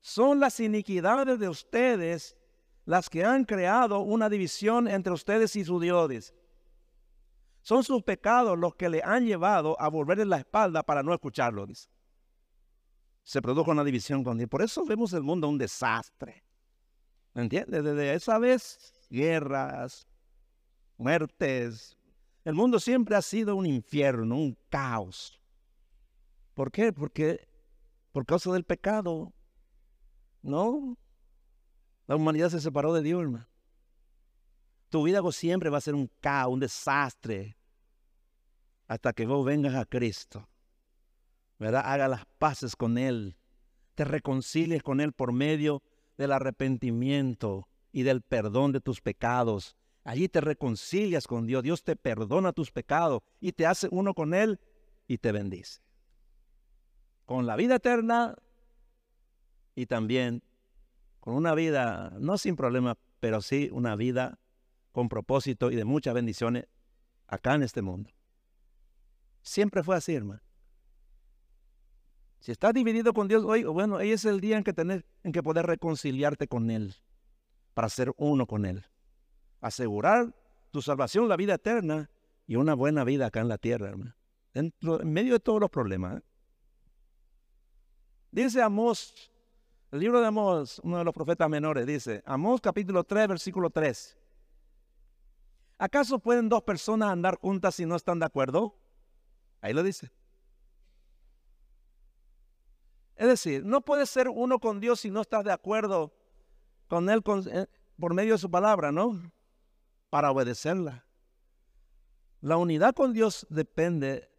son 0.00 0.38
las 0.38 0.60
iniquidades 0.60 1.38
de 1.38 1.48
ustedes 1.48 2.36
las 2.84 3.08
que 3.08 3.24
han 3.24 3.44
creado 3.44 4.00
una 4.00 4.28
división 4.28 4.88
entre 4.88 5.12
ustedes 5.12 5.54
y 5.56 5.64
su 5.64 5.78
Dios. 5.78 6.34
Son 7.62 7.84
sus 7.84 8.02
pecados 8.02 8.58
los 8.58 8.74
que 8.74 8.88
le 8.88 9.02
han 9.04 9.24
llevado 9.24 9.80
a 9.80 9.88
volverle 9.88 10.24
la 10.24 10.38
espalda 10.38 10.82
para 10.82 11.02
no 11.02 11.14
escucharlo. 11.14 11.66
Se 13.22 13.40
produjo 13.40 13.70
una 13.70 13.84
división 13.84 14.24
con 14.24 14.36
Dios. 14.36 14.50
Por 14.50 14.62
eso 14.62 14.84
vemos 14.84 15.12
el 15.12 15.22
mundo 15.22 15.48
un 15.48 15.58
desastre. 15.58 16.44
¿Me 17.34 17.42
entiendes? 17.42 17.84
Desde 17.84 18.14
esa 18.14 18.38
vez, 18.38 18.92
guerras, 19.08 20.06
muertes. 20.96 21.96
El 22.44 22.54
mundo 22.54 22.80
siempre 22.80 23.14
ha 23.14 23.22
sido 23.22 23.54
un 23.54 23.66
infierno, 23.66 24.36
un 24.36 24.58
caos. 24.68 25.40
¿Por 26.54 26.72
qué? 26.72 26.92
Porque 26.92 27.48
por 28.10 28.26
causa 28.26 28.52
del 28.52 28.64
pecado. 28.64 29.32
¿No? 30.42 30.98
La 32.12 32.16
humanidad 32.16 32.50
se 32.50 32.60
separó 32.60 32.92
de 32.92 33.00
Dios, 33.00 33.22
hermano. 33.22 33.48
Tu 34.90 35.02
vida 35.02 35.22
siempre 35.32 35.70
va 35.70 35.78
a 35.78 35.80
ser 35.80 35.94
un 35.94 36.10
caos, 36.20 36.52
un 36.52 36.60
desastre, 36.60 37.56
hasta 38.86 39.14
que 39.14 39.24
vos 39.24 39.46
vengas 39.46 39.74
a 39.76 39.86
Cristo. 39.86 40.46
¿Verdad? 41.58 41.84
Haga 41.86 42.08
las 42.08 42.26
paces 42.36 42.76
con 42.76 42.98
Él. 42.98 43.38
Te 43.94 44.04
reconcilies 44.04 44.82
con 44.82 45.00
Él 45.00 45.14
por 45.14 45.32
medio 45.32 45.82
del 46.18 46.32
arrepentimiento 46.32 47.66
y 47.92 48.02
del 48.02 48.20
perdón 48.20 48.72
de 48.72 48.82
tus 48.82 49.00
pecados. 49.00 49.74
Allí 50.04 50.28
te 50.28 50.42
reconcilias 50.42 51.26
con 51.26 51.46
Dios. 51.46 51.62
Dios 51.62 51.82
te 51.82 51.96
perdona 51.96 52.52
tus 52.52 52.70
pecados 52.70 53.22
y 53.40 53.52
te 53.52 53.64
hace 53.64 53.88
uno 53.90 54.12
con 54.12 54.34
Él 54.34 54.60
y 55.08 55.16
te 55.16 55.32
bendice. 55.32 55.80
Con 57.24 57.46
la 57.46 57.56
vida 57.56 57.76
eterna 57.76 58.36
y 59.74 59.86
también 59.86 60.42
con 61.22 61.34
una 61.34 61.54
vida, 61.54 62.12
no 62.18 62.36
sin 62.36 62.56
problemas, 62.56 62.96
pero 63.20 63.40
sí 63.42 63.70
una 63.72 63.94
vida 63.94 64.40
con 64.90 65.08
propósito 65.08 65.70
y 65.70 65.76
de 65.76 65.84
muchas 65.84 66.14
bendiciones 66.14 66.66
acá 67.28 67.54
en 67.54 67.62
este 67.62 67.80
mundo. 67.80 68.10
Siempre 69.40 69.84
fue 69.84 69.94
así, 69.94 70.16
hermano. 70.16 70.42
Si 72.40 72.50
estás 72.50 72.74
dividido 72.74 73.12
con 73.14 73.28
Dios 73.28 73.44
hoy, 73.44 73.62
bueno, 73.62 73.98
hoy 73.98 74.10
es 74.10 74.24
el 74.24 74.40
día 74.40 74.58
en 74.58 74.64
que 74.64 74.72
tener, 74.72 75.06
en 75.22 75.30
que 75.30 75.44
poder 75.44 75.64
reconciliarte 75.64 76.48
con 76.48 76.72
Él, 76.72 76.96
para 77.72 77.88
ser 77.88 78.12
uno 78.16 78.48
con 78.48 78.66
Él. 78.66 78.84
Asegurar 79.60 80.34
tu 80.72 80.82
salvación, 80.82 81.28
la 81.28 81.36
vida 81.36 81.54
eterna 81.54 82.10
y 82.48 82.56
una 82.56 82.74
buena 82.74 83.04
vida 83.04 83.26
acá 83.26 83.42
en 83.42 83.48
la 83.48 83.58
tierra, 83.58 83.90
hermano. 83.90 84.16
en 84.54 84.74
medio 85.04 85.34
de 85.34 85.40
todos 85.40 85.60
los 85.60 85.70
problemas. 85.70 86.18
¿eh? 86.18 86.24
Dice 88.32 88.60
Amós 88.60 89.31
el 89.92 90.00
libro 90.00 90.22
de 90.22 90.26
Amós, 90.26 90.80
uno 90.82 90.98
de 90.98 91.04
los 91.04 91.12
profetas 91.12 91.50
menores, 91.50 91.86
dice, 91.86 92.22
Amós 92.24 92.62
capítulo 92.62 93.04
3, 93.04 93.28
versículo 93.28 93.68
3. 93.68 94.16
¿Acaso 95.76 96.18
pueden 96.18 96.48
dos 96.48 96.62
personas 96.62 97.10
andar 97.10 97.38
juntas 97.38 97.74
si 97.74 97.84
no 97.84 97.94
están 97.94 98.18
de 98.18 98.24
acuerdo? 98.24 98.74
Ahí 99.60 99.74
lo 99.74 99.82
dice. 99.82 100.10
Es 103.16 103.26
decir, 103.26 103.66
no 103.66 103.82
puede 103.82 104.06
ser 104.06 104.30
uno 104.30 104.58
con 104.58 104.80
Dios 104.80 105.00
si 105.00 105.10
no 105.10 105.20
estás 105.20 105.44
de 105.44 105.52
acuerdo 105.52 106.14
con 106.88 107.10
Él 107.10 107.22
eh, 107.52 107.66
por 107.98 108.14
medio 108.14 108.32
de 108.32 108.38
su 108.38 108.50
palabra, 108.50 108.92
¿no? 108.92 109.30
Para 110.08 110.30
obedecerla. 110.30 111.04
La 112.40 112.56
unidad 112.56 112.94
con 112.94 113.12
Dios 113.12 113.46
depende 113.50 114.30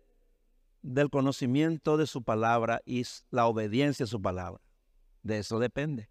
del 0.82 1.12
conocimiento 1.12 1.96
de 1.96 2.08
su 2.08 2.24
palabra 2.24 2.82
y 2.86 3.04
la 3.30 3.46
obediencia 3.46 4.06
a 4.06 4.08
su 4.08 4.20
palabra. 4.20 4.60
De 5.24 5.40
eso 5.40 5.58
depende. 5.58 6.10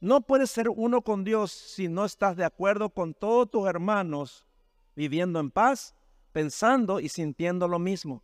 No 0.00 0.20
puedes 0.20 0.50
ser 0.50 0.68
uno 0.68 1.02
con 1.02 1.24
Dios 1.24 1.50
si 1.50 1.88
no 1.88 2.04
estás 2.04 2.36
de 2.36 2.44
acuerdo 2.44 2.90
con 2.90 3.14
todos 3.14 3.50
tus 3.50 3.66
hermanos 3.66 4.46
viviendo 4.94 5.40
en 5.40 5.50
paz, 5.50 5.94
pensando 6.32 7.00
y 7.00 7.08
sintiendo 7.08 7.66
lo 7.66 7.78
mismo. 7.78 8.22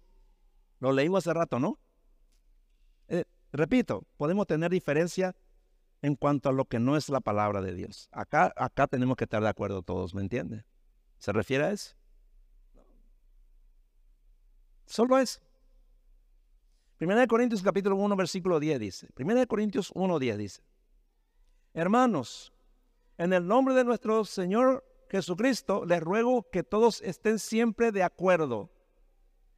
Lo 0.81 0.93
leímos 0.93 1.25
hace 1.25 1.35
rato, 1.35 1.59
¿no? 1.59 1.79
Eh, 3.09 3.25
repito, 3.53 4.05
podemos 4.17 4.47
tener 4.47 4.71
diferencia 4.71 5.35
en 6.03 6.17
cuanto 6.17 6.49
a 6.49 6.53
lo 6.53 6.67
que 6.67 6.79
no 6.79 6.97
es 6.97 7.09
la 7.09 7.21
palabra 7.21 7.63
de 7.63 7.75
Dios. 7.75 8.09
Acá, 8.13 8.53
acá 8.57 8.87
tenemos 8.87 9.17
que 9.17 9.25
estar 9.25 9.43
de 9.43 9.49
acuerdo 9.49 9.83
todos, 9.83 10.15
¿me 10.15 10.21
entiende? 10.21 10.65
¿Se 11.19 11.33
refiere 11.33 11.65
a 11.65 11.71
eso? 11.71 11.97
Solo 14.87 15.19
eso. 15.19 15.41
Primera 16.97 17.27
Corintios 17.27 17.63
capítulo 17.63 17.97
1 17.97 18.17
versículo 18.17 18.61
10 18.61 18.79
dice. 18.79 19.09
Primera 19.15 19.45
Corintios 19.47 19.91
1 19.95 20.19
10 20.19 20.39
dice. 20.39 20.63
Hermanos, 21.73 22.53
en 23.19 23.33
el 23.33 23.47
nombre 23.47 23.75
de 23.75 23.85
nuestro 23.85 24.25
Señor 24.25 24.85
Jesucristo 25.11 25.85
les 25.85 26.01
ruego 26.01 26.49
que 26.51 26.63
todos 26.63 27.03
estén 27.03 27.41
siempre 27.41 27.91
de 27.91 28.05
acuerdo. 28.05 28.71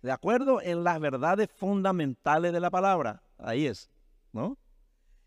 De 0.00 0.12
acuerdo 0.12 0.62
en 0.62 0.82
las 0.82 0.98
verdades 0.98 1.48
fundamentales 1.54 2.52
de 2.52 2.60
la 2.60 2.70
palabra. 2.70 3.22
Ahí 3.38 3.66
es, 3.66 3.90
¿no? 4.32 4.56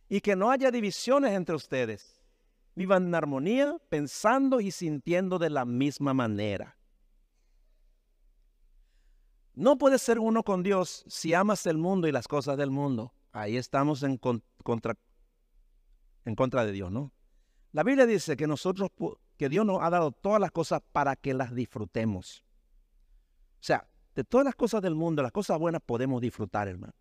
Y 0.08 0.22
que 0.22 0.36
no 0.36 0.50
haya 0.50 0.72
divisiones 0.72 1.34
entre 1.34 1.56
ustedes. 1.56 2.20
Vivan 2.74 3.08
en 3.08 3.16
armonía, 3.16 3.78
pensando 3.90 4.60
y 4.60 4.72
sintiendo 4.72 5.38
de 5.38 5.52
la 5.52 5.66
misma 5.66 6.16
manera. 6.16 6.79
No 9.60 9.78
puedes 9.78 10.02
ser 10.02 10.20
uno 10.20 10.42
con 10.44 10.64
Dios 10.64 11.04
si 11.10 11.34
amas 11.34 11.66
el 11.66 11.78
mundo 11.78 12.08
y 12.08 12.14
las 12.14 12.30
cosas 12.30 12.58
del 12.58 12.72
mundo. 12.72 13.14
Ahí 13.34 13.58
estamos 13.58 14.04
en 14.04 14.18
contra, 14.18 14.98
en 16.24 16.34
contra 16.36 16.66
de 16.66 16.72
Dios, 16.72 16.90
¿no? 16.94 17.12
La 17.74 17.84
Biblia 17.84 18.06
dice 18.06 18.38
que 18.38 18.48
nosotros, 18.48 18.90
que 19.36 19.50
Dios 19.50 19.66
nos 19.66 19.84
ha 19.84 19.90
dado 19.90 20.14
todas 20.14 20.40
las 20.40 20.52
cosas 20.52 20.82
para 20.94 21.18
que 21.18 21.34
las 21.34 21.54
disfrutemos. 21.54 22.46
O 23.56 23.58
sea, 23.60 23.86
de 24.16 24.24
todas 24.24 24.46
las 24.46 24.56
cosas 24.56 24.82
del 24.82 24.96
mundo, 24.96 25.22
las 25.22 25.34
cosas 25.34 25.60
buenas 25.60 25.82
podemos 25.86 26.22
disfrutar, 26.22 26.70
hermano. 26.70 26.94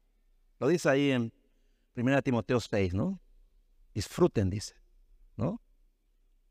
Lo 0.59 0.66
dice 0.66 0.88
ahí 0.88 1.12
en 1.12 1.32
1 1.94 2.22
Timoteo 2.22 2.59
6, 2.59 2.92
¿no? 2.92 3.20
Disfruten, 3.94 4.50
dice, 4.50 4.74
¿no? 5.36 5.62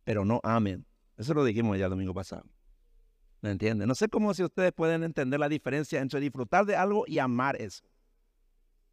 Pero 0.05 0.23
no 0.23 0.39
amen. 0.45 0.87
Eso 1.17 1.33
lo 1.33 1.43
dijimos 1.43 1.77
ya 1.77 1.89
domingo 1.89 2.13
pasado. 2.13 2.45
¿Me? 3.47 3.85
No 3.85 3.95
sé 3.95 4.07
cómo 4.07 4.33
si 4.33 4.43
ustedes 4.43 4.71
pueden 4.73 5.03
entender 5.03 5.39
la 5.39 5.49
diferencia 5.49 5.99
entre 6.01 6.19
disfrutar 6.19 6.65
de 6.65 6.75
algo 6.75 7.03
y 7.07 7.19
amar 7.19 7.61
eso. 7.61 7.83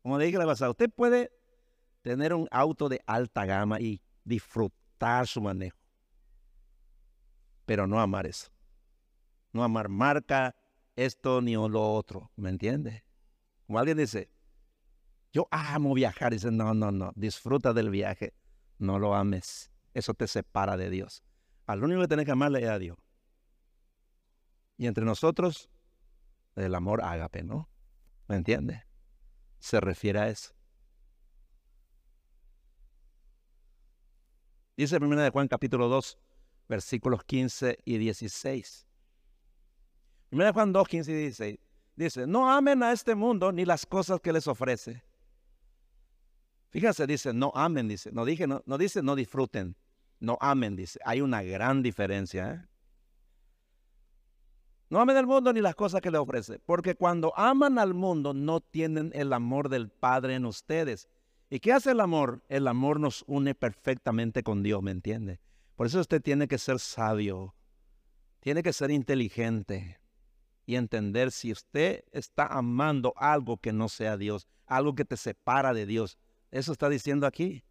Como 0.02 0.18
le 0.18 0.26
dije 0.26 0.38
la 0.38 0.46
pasada, 0.46 0.70
usted 0.70 0.90
puede 0.90 1.32
tener 2.02 2.34
un 2.34 2.46
auto 2.50 2.88
de 2.88 3.00
alta 3.06 3.46
gama 3.46 3.80
y 3.80 4.02
disfrutar 4.24 5.26
su 5.26 5.40
manejo, 5.40 5.78
pero 7.64 7.86
no 7.86 8.00
amar 8.00 8.26
eso. 8.26 8.50
No 9.52 9.64
amar 9.64 9.88
marca, 9.88 10.54
esto 10.96 11.40
ni 11.40 11.54
lo 11.54 11.92
otro, 11.94 12.30
¿me 12.36 12.50
entiende? 12.50 13.04
Como 13.66 13.78
alguien 13.78 13.96
dice, 13.96 14.30
yo 15.32 15.48
amo 15.50 15.94
viajar, 15.94 16.32
dice, 16.32 16.50
no, 16.50 16.74
no, 16.74 16.92
no, 16.92 17.12
disfruta 17.16 17.72
del 17.72 17.90
viaje, 17.90 18.34
no 18.78 18.98
lo 18.98 19.14
ames, 19.14 19.70
eso 19.94 20.14
te 20.14 20.28
separa 20.28 20.76
de 20.76 20.90
Dios. 20.90 21.22
Al 21.66 21.82
único 21.82 22.02
que 22.02 22.08
tienes 22.08 22.26
que 22.26 22.32
amarle 22.32 22.62
es 22.62 22.68
a 22.68 22.78
Dios. 22.78 22.98
Y 24.76 24.86
entre 24.86 25.04
nosotros, 25.04 25.70
el 26.56 26.74
amor 26.74 27.02
ágape, 27.02 27.42
¿no? 27.42 27.68
¿Me 28.28 28.36
entiende? 28.36 28.84
Se 29.58 29.80
refiere 29.80 30.18
a 30.20 30.28
eso. 30.28 30.54
Dice 34.76 34.96
1 34.96 35.22
de 35.22 35.30
Juan 35.30 35.46
capítulo 35.46 35.88
2, 35.88 36.18
versículos 36.68 37.22
15 37.24 37.78
y 37.84 37.98
16. 37.98 38.86
1 40.32 40.44
de 40.44 40.52
Juan 40.52 40.72
2, 40.72 40.88
15 40.88 41.12
y 41.12 41.14
16. 41.14 41.58
Dice, 41.96 42.26
no 42.26 42.50
amen 42.50 42.82
a 42.82 42.90
este 42.90 43.14
mundo 43.14 43.52
ni 43.52 43.64
las 43.64 43.86
cosas 43.86 44.20
que 44.20 44.32
les 44.32 44.48
ofrece. 44.48 45.04
Fíjense, 46.70 47.06
dice, 47.06 47.32
no 47.32 47.52
amen, 47.54 47.86
dice. 47.86 48.10
No, 48.10 48.24
dije, 48.24 48.48
no, 48.48 48.62
no 48.66 48.76
dice 48.78 49.00
no 49.00 49.14
disfruten. 49.14 49.76
No 50.18 50.36
amen, 50.40 50.74
dice. 50.74 50.98
Hay 51.04 51.20
una 51.20 51.42
gran 51.42 51.82
diferencia. 51.82 52.50
¿eh? 52.52 52.73
No 54.90 55.00
amen 55.00 55.16
el 55.16 55.26
mundo 55.26 55.52
ni 55.52 55.60
las 55.60 55.74
cosas 55.74 56.00
que 56.00 56.10
le 56.10 56.18
ofrece. 56.18 56.58
Porque 56.58 56.94
cuando 56.94 57.36
aman 57.36 57.78
al 57.78 57.94
mundo 57.94 58.34
no 58.34 58.60
tienen 58.60 59.10
el 59.14 59.32
amor 59.32 59.68
del 59.68 59.88
Padre 59.88 60.34
en 60.34 60.46
ustedes. 60.46 61.08
¿Y 61.50 61.60
qué 61.60 61.72
hace 61.72 61.92
el 61.92 62.00
amor? 62.00 62.42
El 62.48 62.66
amor 62.68 63.00
nos 63.00 63.24
une 63.26 63.54
perfectamente 63.54 64.42
con 64.42 64.62
Dios, 64.62 64.82
¿me 64.82 64.90
entiende? 64.90 65.40
Por 65.76 65.86
eso 65.86 66.00
usted 66.00 66.22
tiene 66.22 66.48
que 66.48 66.58
ser 66.58 66.78
sabio, 66.78 67.54
tiene 68.40 68.62
que 68.62 68.72
ser 68.72 68.90
inteligente 68.90 70.00
y 70.66 70.76
entender 70.76 71.32
si 71.32 71.52
usted 71.52 72.04
está 72.12 72.46
amando 72.46 73.12
algo 73.16 73.58
que 73.58 73.72
no 73.72 73.88
sea 73.88 74.16
Dios, 74.16 74.46
algo 74.66 74.94
que 74.94 75.04
te 75.04 75.16
separa 75.16 75.74
de 75.74 75.86
Dios. 75.86 76.18
Eso 76.50 76.72
está 76.72 76.88
diciendo 76.88 77.26
aquí. 77.26 77.64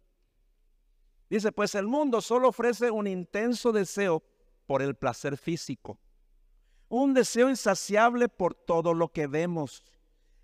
Dice, 1.30 1.50
pues 1.52 1.74
el 1.74 1.86
mundo 1.86 2.20
solo 2.20 2.48
ofrece 2.48 2.90
un 2.90 3.06
intenso 3.06 3.72
deseo 3.72 4.22
por 4.66 4.82
el 4.82 4.94
placer 4.94 5.36
físico, 5.36 5.98
un 7.02 7.12
deseo 7.12 7.50
insaciable 7.50 8.28
por 8.28 8.54
todo 8.54 8.94
lo 8.94 9.08
que 9.10 9.26
vemos 9.26 9.82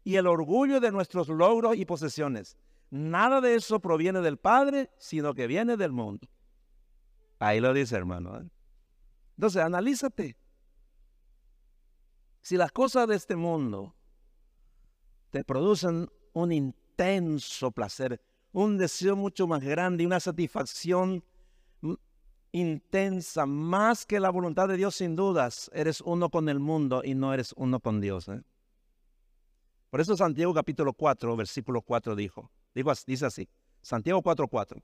y 0.03 0.17
el 0.17 0.27
orgullo 0.27 0.81
de 0.81 0.91
nuestros 0.91 1.29
logros 1.29 1.77
y 1.77 1.85
posesiones. 1.85 2.57
Nada 2.91 3.41
de 3.41 3.55
eso 3.55 3.79
proviene 3.79 4.21
del 4.21 4.37
Padre, 4.37 4.91
sino 4.99 5.33
que 5.33 5.47
viene 5.47 5.77
del 5.77 5.93
mundo. 5.93 6.27
Ahí 7.39 7.61
lo 7.61 7.73
dice, 7.73 7.95
hermano. 7.95 8.37
¿eh? 8.41 8.51
Entonces, 9.37 9.63
analízate. 9.63 10.37
Si 12.41 12.57
las 12.57 12.73
cosas 12.73 13.07
de 13.07 13.15
este 13.15 13.37
mundo 13.37 13.95
te 15.31 15.45
producen 15.45 16.11
un 16.33 16.51
intenso 16.51 17.71
placer, 17.71 18.21
un 18.51 18.77
deseo 18.77 19.15
mucho 19.15 19.47
más 19.47 19.63
grande 19.63 20.03
y 20.03 20.07
una 20.07 20.19
satisfacción 20.19 21.23
intensa, 22.53 23.47
más 23.47 24.07
que 24.07 24.21
la 24.21 24.31
voluntad 24.31 24.69
de 24.69 24.77
Dios, 24.77 24.97
sin 24.97 25.17
dudas, 25.17 25.71
eres 25.73 26.01
uno 26.01 26.31
con 26.31 26.49
el 26.49 26.59
mundo 26.59 27.03
y 27.05 27.15
no 27.15 27.33
eres 27.33 27.53
uno 27.57 27.81
con 27.81 28.01
Dios. 28.01 28.29
¿eh? 28.29 28.43
Por 29.91 30.01
eso 30.01 30.17
Santiago 30.17 30.55
capítulo 30.55 30.93
4, 30.93 31.37
versículo 31.37 31.83
4 31.83 32.17
dijo, 32.17 32.51
dice 33.07 33.27
así, 33.27 33.49
Santiago 33.83 34.23
4:4. 34.23 34.83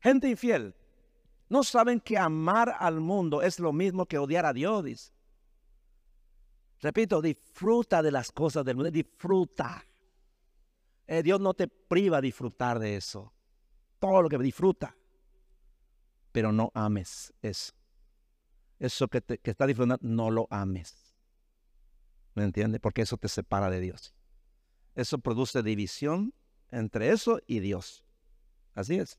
Gente 0.00 0.28
infiel, 0.28 0.74
no 1.48 1.64
saben 1.64 2.00
que 2.00 2.16
amar 2.16 2.74
al 2.78 3.00
mundo 3.00 3.42
es 3.42 3.58
lo 3.58 3.72
mismo 3.72 4.06
que 4.06 4.18
odiar 4.18 4.46
a 4.46 4.52
Dios. 4.52 5.12
Repito, 6.80 7.20
disfruta 7.20 8.02
de 8.02 8.10
las 8.10 8.32
cosas 8.32 8.64
del 8.64 8.76
mundo, 8.76 8.90
disfruta. 8.90 9.84
Eh, 11.06 11.22
Dios 11.22 11.40
no 11.40 11.52
te 11.52 11.68
priva 11.68 12.20
disfrutar 12.20 12.78
de 12.78 12.96
eso. 12.96 13.32
Todo 13.98 14.22
lo 14.22 14.28
que 14.28 14.38
disfruta. 14.38 14.96
Pero 16.32 16.52
no 16.52 16.70
ames 16.74 17.32
eso. 17.42 17.72
Eso 18.78 19.08
que, 19.08 19.20
te, 19.20 19.38
que 19.38 19.50
está 19.50 19.66
disfrutando, 19.66 19.98
no 20.00 20.30
lo 20.30 20.46
ames. 20.50 21.16
¿Me 22.34 22.44
entiendes? 22.44 22.80
Porque 22.80 23.02
eso 23.02 23.16
te 23.16 23.28
separa 23.28 23.68
de 23.68 23.80
Dios. 23.80 24.14
Eso 24.94 25.18
produce 25.18 25.62
división 25.62 26.32
entre 26.70 27.10
eso 27.10 27.40
y 27.46 27.60
Dios. 27.60 28.04
Así 28.74 28.96
es. 28.96 29.18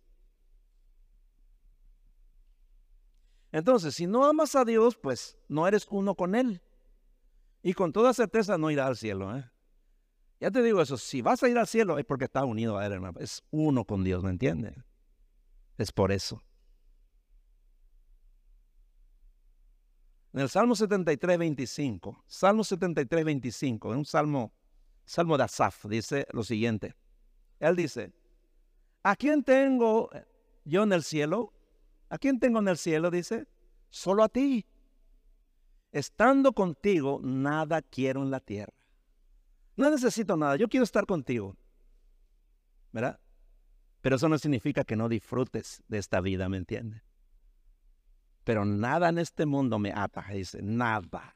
Entonces, 3.52 3.96
si 3.96 4.08
no 4.08 4.26
amas 4.26 4.56
a 4.56 4.64
Dios, 4.64 4.96
pues 4.96 5.38
no 5.50 5.68
eres 5.68 5.86
uno 5.90 6.16
con 6.16 6.36
Él. 6.36 6.62
Y 7.62 7.74
con 7.74 7.92
toda 7.92 8.14
certeza 8.14 8.58
no 8.58 8.72
irá 8.72 8.88
al 8.88 8.96
cielo. 8.96 9.36
¿eh? 9.38 9.50
Ya 10.40 10.50
te 10.50 10.64
digo 10.64 10.82
eso, 10.82 10.98
si 10.98 11.22
vas 11.22 11.44
a 11.44 11.50
ir 11.50 11.58
al 11.58 11.68
cielo 11.68 12.00
es 12.00 12.06
porque 12.06 12.26
estás 12.26 12.46
unido 12.46 12.78
a 12.78 12.86
Él, 12.86 12.94
hermano. 12.94 13.20
Es 13.20 13.44
uno 13.52 13.86
con 13.86 14.04
Dios, 14.04 14.24
¿me 14.24 14.30
entiendes? 14.30 14.76
Es 15.78 15.92
por 15.92 16.12
eso. 16.12 16.42
En 20.34 20.40
el 20.40 20.50
Salmo 20.50 20.76
73, 20.76 21.38
25, 21.38 22.24
Salmo 22.26 22.64
73, 22.64 23.26
25, 23.26 23.92
en 23.92 24.00
un 24.00 24.06
salmo, 24.06 24.54
salmo 25.04 25.38
de 25.38 25.44
Asaf, 25.44 25.86
dice 25.88 26.26
lo 26.32 26.44
siguiente. 26.44 26.96
Él 27.60 27.76
dice, 27.76 28.14
¿a 29.04 29.16
quién 29.16 29.44
tengo 29.44 30.10
yo 30.64 30.84
en 30.84 30.94
el 30.94 31.04
cielo? 31.04 31.54
¿A 32.10 32.18
quién 32.18 32.40
tengo 32.40 32.60
en 32.60 32.70
el 32.70 32.78
cielo? 32.78 33.12
Dice, 33.12 33.46
solo 33.90 34.24
a 34.24 34.30
ti. 34.30 34.66
Estando 35.92 36.54
contigo, 36.54 37.20
nada 37.22 37.82
quiero 37.82 38.24
en 38.24 38.32
la 38.32 38.40
tierra. 38.40 38.74
No 39.76 39.90
necesito 39.90 40.38
nada, 40.38 40.56
yo 40.56 40.70
quiero 40.70 40.86
estar 40.86 41.06
contigo. 41.06 41.58
¿Verdad? 42.94 43.20
Pero 44.02 44.16
eso 44.16 44.30
no 44.30 44.38
significa 44.38 44.86
que 44.86 44.96
no 44.96 45.10
disfrutes 45.10 45.84
de 45.90 45.98
esta 45.98 46.22
vida, 46.22 46.48
¿me 46.48 46.58
entiendes? 46.58 47.11
Pero 48.44 48.66
nada 48.66 49.10
en 49.10 49.18
este 49.18 49.46
mundo 49.46 49.80
me 49.80 49.92
ata, 49.96 50.26
dice, 50.32 50.62
nada. 50.62 51.36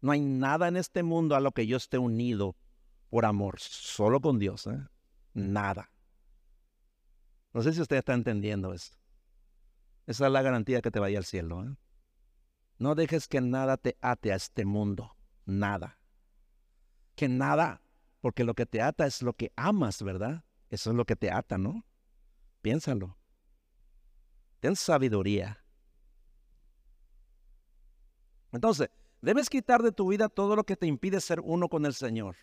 No 0.00 0.12
hay 0.12 0.20
nada 0.20 0.68
en 0.68 0.76
este 0.76 1.02
mundo 1.02 1.36
a 1.36 1.40
lo 1.40 1.52
que 1.52 1.66
yo 1.66 1.76
esté 1.76 1.98
unido 1.98 2.56
por 3.10 3.24
amor, 3.24 3.60
solo 3.60 4.20
con 4.20 4.38
Dios. 4.38 4.66
¿eh? 4.66 4.78
nada. 5.36 5.90
No 7.52 7.62
sé 7.62 7.72
si 7.72 7.80
usted 7.80 7.96
está 7.96 8.14
entendiendo 8.14 8.72
esto. 8.72 8.96
Esa 10.06 10.26
es 10.26 10.32
la 10.32 10.42
garantía 10.42 10.82
que 10.82 10.90
te 10.90 11.00
vaya 11.00 11.18
al 11.18 11.24
cielo. 11.24 11.64
¿eh? 11.64 11.76
No 12.78 12.94
dejes 12.94 13.28
que 13.28 13.40
nada 13.40 13.76
te 13.76 13.96
ate 14.00 14.32
a 14.32 14.36
este 14.36 14.64
mundo. 14.64 15.16
Nada. 15.44 15.98
Que 17.14 17.28
nada, 17.28 17.82
porque 18.20 18.44
lo 18.44 18.54
que 18.54 18.66
te 18.66 18.82
ata 18.82 19.06
es 19.06 19.22
lo 19.22 19.32
que 19.34 19.52
amas, 19.56 20.02
¿verdad? 20.02 20.44
Eso 20.68 20.90
es 20.90 20.96
lo 20.96 21.04
que 21.04 21.16
te 21.16 21.30
ata, 21.30 21.58
¿no? 21.58 21.84
Piénsalo. 22.60 23.16
Ten 24.60 24.76
sabiduría. 24.76 25.64
Entonces, 28.52 28.90
debes 29.20 29.48
quitar 29.48 29.82
de 29.82 29.92
tu 29.92 30.08
vida 30.08 30.28
todo 30.28 30.56
lo 30.56 30.64
que 30.64 30.76
te 30.76 30.86
impide 30.86 31.20
ser 31.20 31.40
uno 31.40 31.68
con 31.68 31.86
el 31.86 31.94
Señor. 31.94 32.36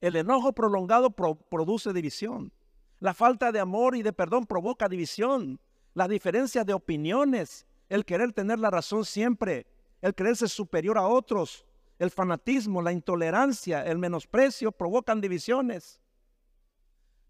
El 0.00 0.16
enojo 0.16 0.52
prolongado 0.52 1.10
produce 1.10 1.92
división. 1.92 2.52
La 3.00 3.14
falta 3.14 3.52
de 3.52 3.60
amor 3.60 3.96
y 3.96 4.02
de 4.02 4.12
perdón 4.12 4.46
provoca 4.46 4.88
división. 4.88 5.60
Las 5.94 6.08
diferencias 6.08 6.64
de 6.66 6.74
opiniones, 6.74 7.66
el 7.88 8.04
querer 8.04 8.32
tener 8.32 8.58
la 8.58 8.70
razón 8.70 9.04
siempre, 9.04 9.66
el 10.00 10.14
creerse 10.14 10.46
superior 10.48 10.98
a 10.98 11.06
otros, 11.06 11.64
el 11.98 12.10
fanatismo, 12.10 12.80
la 12.80 12.92
intolerancia, 12.92 13.84
el 13.84 13.98
menosprecio 13.98 14.70
provocan 14.70 15.20
divisiones. 15.20 16.00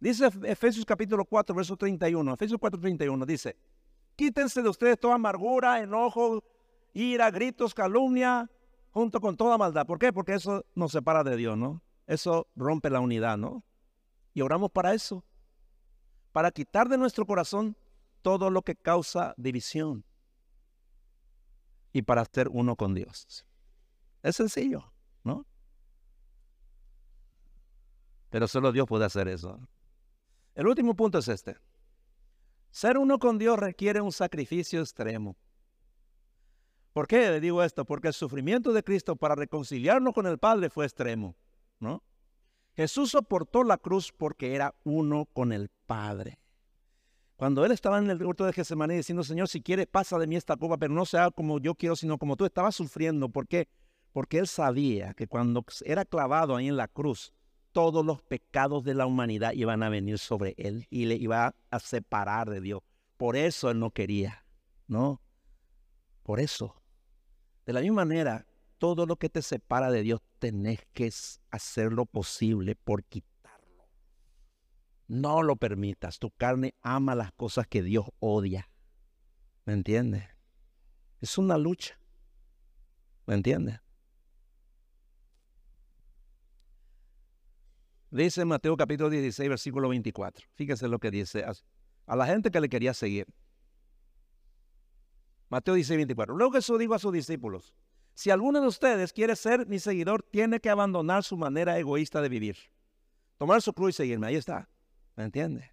Dice 0.00 0.30
Efesios 0.44 0.84
capítulo 0.84 1.24
4, 1.24 1.54
verso 1.54 1.76
31. 1.76 2.34
Efesios 2.34 2.60
4, 2.60 2.80
31 2.80 3.26
dice, 3.26 3.56
quítense 4.14 4.62
de 4.62 4.68
ustedes 4.68 5.00
toda 5.00 5.14
amargura, 5.14 5.82
enojo, 5.82 6.44
ira, 6.98 7.30
gritos, 7.30 7.74
calumnia, 7.74 8.50
junto 8.90 9.20
con 9.20 9.36
toda 9.36 9.56
maldad. 9.56 9.86
¿Por 9.86 9.98
qué? 9.98 10.12
Porque 10.12 10.34
eso 10.34 10.64
nos 10.74 10.92
separa 10.92 11.22
de 11.22 11.36
Dios, 11.36 11.56
¿no? 11.56 11.82
Eso 12.06 12.48
rompe 12.56 12.90
la 12.90 13.00
unidad, 13.00 13.38
¿no? 13.38 13.64
Y 14.34 14.40
oramos 14.40 14.70
para 14.70 14.94
eso, 14.94 15.24
para 16.32 16.50
quitar 16.50 16.88
de 16.88 16.98
nuestro 16.98 17.26
corazón 17.26 17.76
todo 18.22 18.50
lo 18.50 18.62
que 18.62 18.74
causa 18.74 19.34
división 19.36 20.04
y 21.92 22.02
para 22.02 22.24
ser 22.24 22.48
uno 22.48 22.76
con 22.76 22.94
Dios. 22.94 23.46
Es 24.22 24.36
sencillo, 24.36 24.92
¿no? 25.22 25.46
Pero 28.30 28.48
solo 28.48 28.72
Dios 28.72 28.86
puede 28.86 29.04
hacer 29.04 29.28
eso. 29.28 29.58
El 30.54 30.66
último 30.66 30.94
punto 30.94 31.18
es 31.18 31.28
este. 31.28 31.56
Ser 32.70 32.98
uno 32.98 33.18
con 33.18 33.38
Dios 33.38 33.58
requiere 33.58 34.00
un 34.00 34.12
sacrificio 34.12 34.80
extremo. 34.80 35.36
¿Por 36.98 37.06
qué 37.06 37.30
le 37.30 37.38
digo 37.38 37.62
esto? 37.62 37.84
Porque 37.84 38.08
el 38.08 38.12
sufrimiento 38.12 38.72
de 38.72 38.82
Cristo 38.82 39.14
para 39.14 39.36
reconciliarnos 39.36 40.12
con 40.12 40.26
el 40.26 40.36
Padre 40.36 40.68
fue 40.68 40.84
extremo, 40.84 41.36
¿no? 41.78 42.02
Jesús 42.74 43.12
soportó 43.12 43.62
la 43.62 43.78
cruz 43.78 44.10
porque 44.10 44.56
era 44.56 44.74
uno 44.82 45.26
con 45.26 45.52
el 45.52 45.70
Padre. 45.86 46.40
Cuando 47.36 47.64
él 47.64 47.70
estaba 47.70 47.98
en 47.98 48.10
el 48.10 48.20
huerto 48.20 48.44
de 48.44 48.52
Getsemaní 48.52 48.96
diciendo, 48.96 49.22
Señor, 49.22 49.46
si 49.46 49.62
quieres, 49.62 49.86
pasa 49.86 50.18
de 50.18 50.26
mí 50.26 50.34
esta 50.34 50.56
copa, 50.56 50.76
pero 50.76 50.92
no 50.92 51.06
sea 51.06 51.30
como 51.30 51.60
yo 51.60 51.76
quiero, 51.76 51.94
sino 51.94 52.18
como 52.18 52.34
tú, 52.34 52.44
estaba 52.44 52.72
sufriendo. 52.72 53.28
¿Por 53.28 53.46
qué? 53.46 53.68
Porque 54.10 54.38
él 54.38 54.48
sabía 54.48 55.14
que 55.14 55.28
cuando 55.28 55.64
era 55.84 56.04
clavado 56.04 56.56
ahí 56.56 56.66
en 56.66 56.76
la 56.76 56.88
cruz, 56.88 57.32
todos 57.70 58.04
los 58.04 58.22
pecados 58.22 58.82
de 58.82 58.94
la 58.94 59.06
humanidad 59.06 59.52
iban 59.52 59.84
a 59.84 59.88
venir 59.88 60.18
sobre 60.18 60.56
él 60.58 60.88
y 60.90 61.04
le 61.04 61.14
iba 61.14 61.54
a 61.70 61.78
separar 61.78 62.50
de 62.50 62.60
Dios. 62.60 62.80
Por 63.16 63.36
eso 63.36 63.70
él 63.70 63.78
no 63.78 63.92
quería, 63.92 64.44
¿no? 64.88 65.22
Por 66.24 66.40
eso. 66.40 66.74
De 67.68 67.74
la 67.74 67.82
misma 67.82 68.06
manera, 68.06 68.46
todo 68.78 69.04
lo 69.04 69.16
que 69.16 69.28
te 69.28 69.42
separa 69.42 69.90
de 69.90 70.02
Dios, 70.02 70.22
tenés 70.38 70.86
que 70.94 71.12
hacer 71.50 71.92
lo 71.92 72.06
posible 72.06 72.76
por 72.76 73.04
quitarlo. 73.04 73.90
No 75.06 75.42
lo 75.42 75.54
permitas. 75.56 76.18
Tu 76.18 76.30
carne 76.30 76.74
ama 76.80 77.14
las 77.14 77.30
cosas 77.32 77.66
que 77.66 77.82
Dios 77.82 78.06
odia. 78.20 78.70
¿Me 79.66 79.74
entiendes? 79.74 80.24
Es 81.20 81.36
una 81.36 81.58
lucha. 81.58 82.00
¿Me 83.26 83.34
entiendes? 83.34 83.78
Dice 88.10 88.46
Mateo 88.46 88.78
capítulo 88.78 89.10
16, 89.10 89.46
versículo 89.46 89.90
24. 89.90 90.48
Fíjese 90.54 90.88
lo 90.88 90.98
que 90.98 91.10
dice 91.10 91.44
a 92.06 92.16
la 92.16 92.24
gente 92.24 92.50
que 92.50 92.62
le 92.62 92.70
quería 92.70 92.94
seguir. 92.94 93.26
Mateo 95.48 95.74
16, 95.74 95.96
24. 95.98 96.36
Luego 96.36 96.52
Jesús 96.52 96.78
dijo 96.78 96.94
a 96.94 96.98
sus 96.98 97.12
discípulos, 97.12 97.74
si 98.14 98.30
alguno 98.30 98.60
de 98.60 98.66
ustedes 98.66 99.12
quiere 99.12 99.36
ser 99.36 99.66
mi 99.66 99.78
seguidor, 99.78 100.24
tiene 100.24 100.58
que 100.60 100.70
abandonar 100.70 101.22
su 101.22 101.36
manera 101.36 101.78
egoísta 101.78 102.20
de 102.20 102.28
vivir. 102.28 102.56
Tomar 103.38 103.62
su 103.62 103.72
cruz 103.72 103.90
y 103.90 103.92
seguirme. 103.92 104.26
Ahí 104.26 104.34
está. 104.34 104.68
¿Me 105.14 105.24
entiende? 105.24 105.70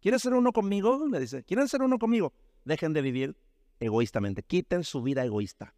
¿Quieren 0.00 0.20
ser 0.20 0.34
uno 0.34 0.52
conmigo? 0.52 1.04
Le 1.08 1.18
dice. 1.18 1.42
¿Quieren 1.42 1.66
ser 1.66 1.82
uno 1.82 1.98
conmigo? 1.98 2.32
Dejen 2.64 2.92
de 2.92 3.02
vivir 3.02 3.36
egoístamente. 3.80 4.44
Quiten 4.44 4.84
su 4.84 5.02
vida 5.02 5.24
egoísta. 5.24 5.74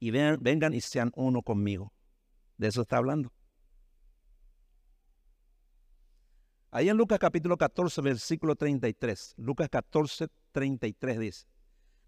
Y 0.00 0.10
vengan 0.10 0.74
y 0.74 0.80
sean 0.80 1.12
uno 1.14 1.42
conmigo. 1.42 1.92
De 2.56 2.66
eso 2.66 2.82
está 2.82 2.96
hablando. 2.96 3.32
Ahí 6.72 6.88
en 6.88 6.96
Lucas 6.96 7.18
capítulo 7.20 7.56
14, 7.56 8.00
versículo 8.00 8.56
33. 8.56 9.34
Lucas 9.36 9.68
14, 9.68 10.26
33 10.50 11.18
dice. 11.20 11.46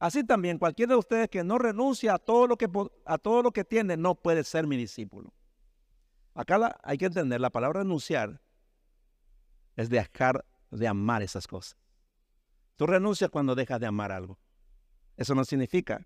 Así 0.03 0.25
también 0.25 0.59
cualquiera 0.59 0.95
de 0.95 0.99
ustedes 0.99 1.29
que 1.29 1.45
no 1.45 1.59
renuncia 1.59 2.15
a 2.15 2.19
todo 2.19 2.49
lo 2.49 2.57
que, 2.57 2.69
a 3.05 3.19
todo 3.19 3.41
lo 3.41 3.53
que 3.53 3.65
tiene 3.65 3.97
no 3.97 4.17
puede 4.17 4.43
ser 4.43 4.67
mi 4.67 4.77
discípulo. 4.77 5.33
Acá 6.35 6.77
hay 6.83 6.99
que 6.99 7.05
entender, 7.05 7.41
la 7.41 7.51
palabra 7.51 7.85
renunciar 7.85 8.43
es 9.77 9.91
dejar 9.91 10.45
de 10.73 10.89
amar 10.89 11.23
esas 11.23 11.47
cosas. 11.47 11.77
Tú 12.75 12.89
renuncias 12.89 13.31
cuando 13.31 13.55
dejas 13.55 13.79
de 13.79 13.87
amar 13.87 14.11
algo. 14.11 14.41
Eso 15.17 15.37
no 15.37 15.45
significa 15.45 16.05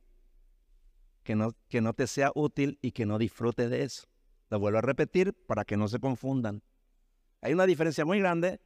que 1.23 1.35
no, 1.35 1.53
que 1.67 1.81
no 1.81 1.95
te 1.95 2.07
sea 2.07 2.33
útil 2.35 2.79
y 2.83 2.93
que 2.93 3.07
no 3.07 3.17
disfrutes 3.17 3.71
de 3.71 3.83
eso. 3.83 4.07
Lo 4.51 4.59
vuelvo 4.59 4.77
a 4.77 4.83
repetir 4.83 5.33
para 5.33 5.65
que 5.65 5.79
no 5.79 5.89
se 5.89 6.01
confundan. 6.01 6.63
Hay 7.41 7.55
una 7.55 7.65
diferencia 7.65 8.05
muy 8.05 8.19
grande 8.19 8.61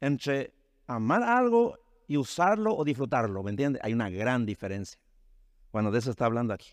entre 0.00 0.54
amar 0.86 1.22
algo 1.22 1.78
y 2.06 2.16
usarlo 2.16 2.74
o 2.74 2.84
disfrutarlo, 2.84 3.42
¿me 3.42 3.50
entiendes? 3.50 3.82
Hay 3.84 3.92
una 3.92 4.10
gran 4.10 4.46
diferencia. 4.46 5.00
Bueno, 5.72 5.90
de 5.90 5.98
eso 5.98 6.10
está 6.10 6.26
hablando 6.26 6.54
aquí. 6.54 6.70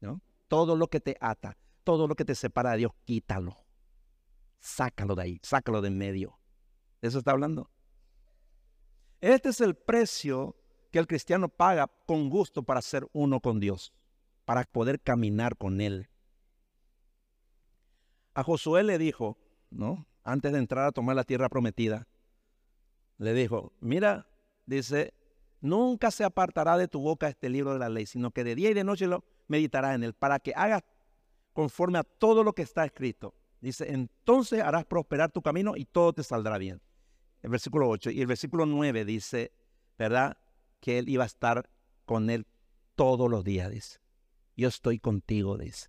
¿no? 0.00 0.20
Todo 0.48 0.76
lo 0.76 0.88
que 0.88 1.00
te 1.00 1.16
ata, 1.20 1.56
todo 1.84 2.06
lo 2.06 2.14
que 2.14 2.24
te 2.24 2.34
separa 2.34 2.72
de 2.72 2.78
Dios, 2.78 2.92
quítalo. 3.04 3.56
Sácalo 4.58 5.14
de 5.14 5.22
ahí, 5.22 5.40
sácalo 5.42 5.80
de 5.80 5.88
en 5.88 5.98
medio. 5.98 6.38
De 7.00 7.08
eso 7.08 7.18
está 7.18 7.32
hablando. 7.32 7.70
Este 9.20 9.50
es 9.50 9.60
el 9.60 9.74
precio 9.74 10.56
que 10.90 10.98
el 10.98 11.06
cristiano 11.06 11.48
paga 11.48 11.90
con 12.06 12.28
gusto 12.28 12.62
para 12.62 12.82
ser 12.82 13.06
uno 13.12 13.40
con 13.40 13.60
Dios, 13.60 13.92
para 14.44 14.64
poder 14.64 15.00
caminar 15.00 15.56
con 15.56 15.80
Él. 15.80 16.08
A 18.34 18.42
Josué 18.42 18.82
le 18.82 18.98
dijo, 18.98 19.38
¿no? 19.70 20.06
Antes 20.22 20.52
de 20.52 20.58
entrar 20.58 20.86
a 20.86 20.92
tomar 20.92 21.16
la 21.16 21.24
tierra 21.24 21.48
prometida, 21.48 22.06
le 23.24 23.34
dijo, 23.34 23.72
mira, 23.80 24.28
dice, 24.66 25.14
nunca 25.60 26.10
se 26.10 26.24
apartará 26.24 26.76
de 26.76 26.88
tu 26.88 27.00
boca 27.00 27.28
este 27.28 27.48
libro 27.48 27.72
de 27.72 27.78
la 27.78 27.88
ley, 27.88 28.06
sino 28.06 28.30
que 28.30 28.44
de 28.44 28.54
día 28.54 28.70
y 28.70 28.74
de 28.74 28.84
noche 28.84 29.06
lo 29.06 29.24
meditarás 29.48 29.94
en 29.94 30.04
él, 30.04 30.14
para 30.14 30.38
que 30.38 30.52
hagas 30.54 30.82
conforme 31.52 31.98
a 31.98 32.04
todo 32.04 32.44
lo 32.44 32.52
que 32.52 32.62
está 32.62 32.84
escrito. 32.84 33.34
Dice, 33.60 33.90
entonces 33.90 34.60
harás 34.60 34.84
prosperar 34.84 35.32
tu 35.32 35.40
camino 35.40 35.74
y 35.76 35.86
todo 35.86 36.12
te 36.12 36.22
saldrá 36.22 36.58
bien. 36.58 36.82
El 37.42 37.50
versículo 37.50 37.88
8 37.88 38.10
y 38.10 38.20
el 38.20 38.26
versículo 38.26 38.66
9 38.66 39.04
dice, 39.04 39.52
¿verdad? 39.98 40.36
Que 40.80 40.98
él 40.98 41.08
iba 41.08 41.24
a 41.24 41.26
estar 41.26 41.70
con 42.04 42.28
él 42.28 42.46
todos 42.94 43.30
los 43.30 43.44
días, 43.44 43.70
dice. 43.70 44.00
Yo 44.56 44.68
estoy 44.68 44.98
contigo, 44.98 45.56
dice. 45.56 45.88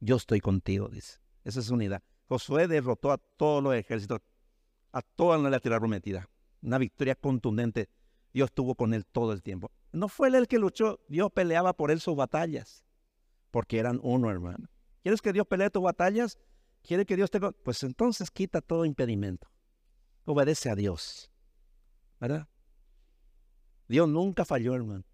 Yo 0.00 0.16
estoy 0.16 0.40
contigo, 0.40 0.88
dice. 0.88 1.18
Esa 1.44 1.60
es 1.60 1.70
unidad. 1.70 2.02
Josué 2.28 2.68
derrotó 2.68 3.12
a 3.12 3.18
todos 3.18 3.62
los 3.62 3.74
ejércitos 3.74 4.20
a 4.96 5.02
toda 5.02 5.36
la 5.50 5.60
tierra 5.60 5.78
prometida. 5.78 6.26
Una 6.62 6.78
victoria 6.78 7.14
contundente. 7.14 7.90
Dios 8.32 8.48
estuvo 8.48 8.74
con 8.74 8.94
él 8.94 9.04
todo 9.04 9.32
el 9.32 9.42
tiempo. 9.42 9.70
No 9.92 10.08
fue 10.08 10.28
él 10.28 10.36
el 10.36 10.48
que 10.48 10.58
luchó, 10.58 11.00
Dios 11.08 11.30
peleaba 11.32 11.74
por 11.74 11.90
él 11.90 12.00
sus 12.00 12.16
batallas, 12.16 12.82
porque 13.50 13.78
eran 13.78 14.00
uno, 14.02 14.30
hermano. 14.30 14.68
¿Quieres 15.02 15.20
que 15.20 15.34
Dios 15.34 15.46
pelee 15.46 15.68
tus 15.68 15.82
batallas? 15.82 16.38
¿Quiere 16.82 17.04
que 17.04 17.14
Dios 17.14 17.30
te... 17.30 17.40
Pues 17.40 17.82
entonces 17.82 18.30
quita 18.30 18.62
todo 18.62 18.86
impedimento. 18.86 19.48
Obedece 20.24 20.70
a 20.70 20.74
Dios. 20.74 21.30
¿Verdad? 22.18 22.48
Dios 23.88 24.08
nunca 24.08 24.46
falló, 24.46 24.74
hermano. 24.74 25.04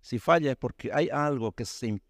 Si 0.00 0.18
falla 0.20 0.52
es 0.52 0.56
porque 0.56 0.90
hay 0.92 1.08
algo 1.10 1.52
que 1.52 1.64
se, 1.64 2.00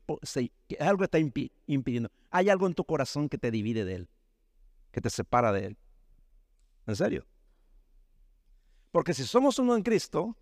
algo 0.78 1.04
está 1.04 1.18
impidiendo. 1.18 2.10
Hay 2.30 2.50
algo 2.50 2.66
en 2.66 2.74
tu 2.74 2.84
corazón 2.84 3.28
que 3.28 3.38
te 3.38 3.50
divide 3.50 3.84
de 3.84 3.94
Él, 3.94 4.08
que 4.92 5.00
te 5.00 5.08
separa 5.08 5.50
de 5.50 5.66
Él. 5.66 5.78
En 6.90 6.96
serio. 6.96 7.24
Porque 8.90 9.14
si 9.14 9.24
somos 9.24 9.60
uno 9.60 9.76
en 9.76 9.82
Cristo, 9.84 10.36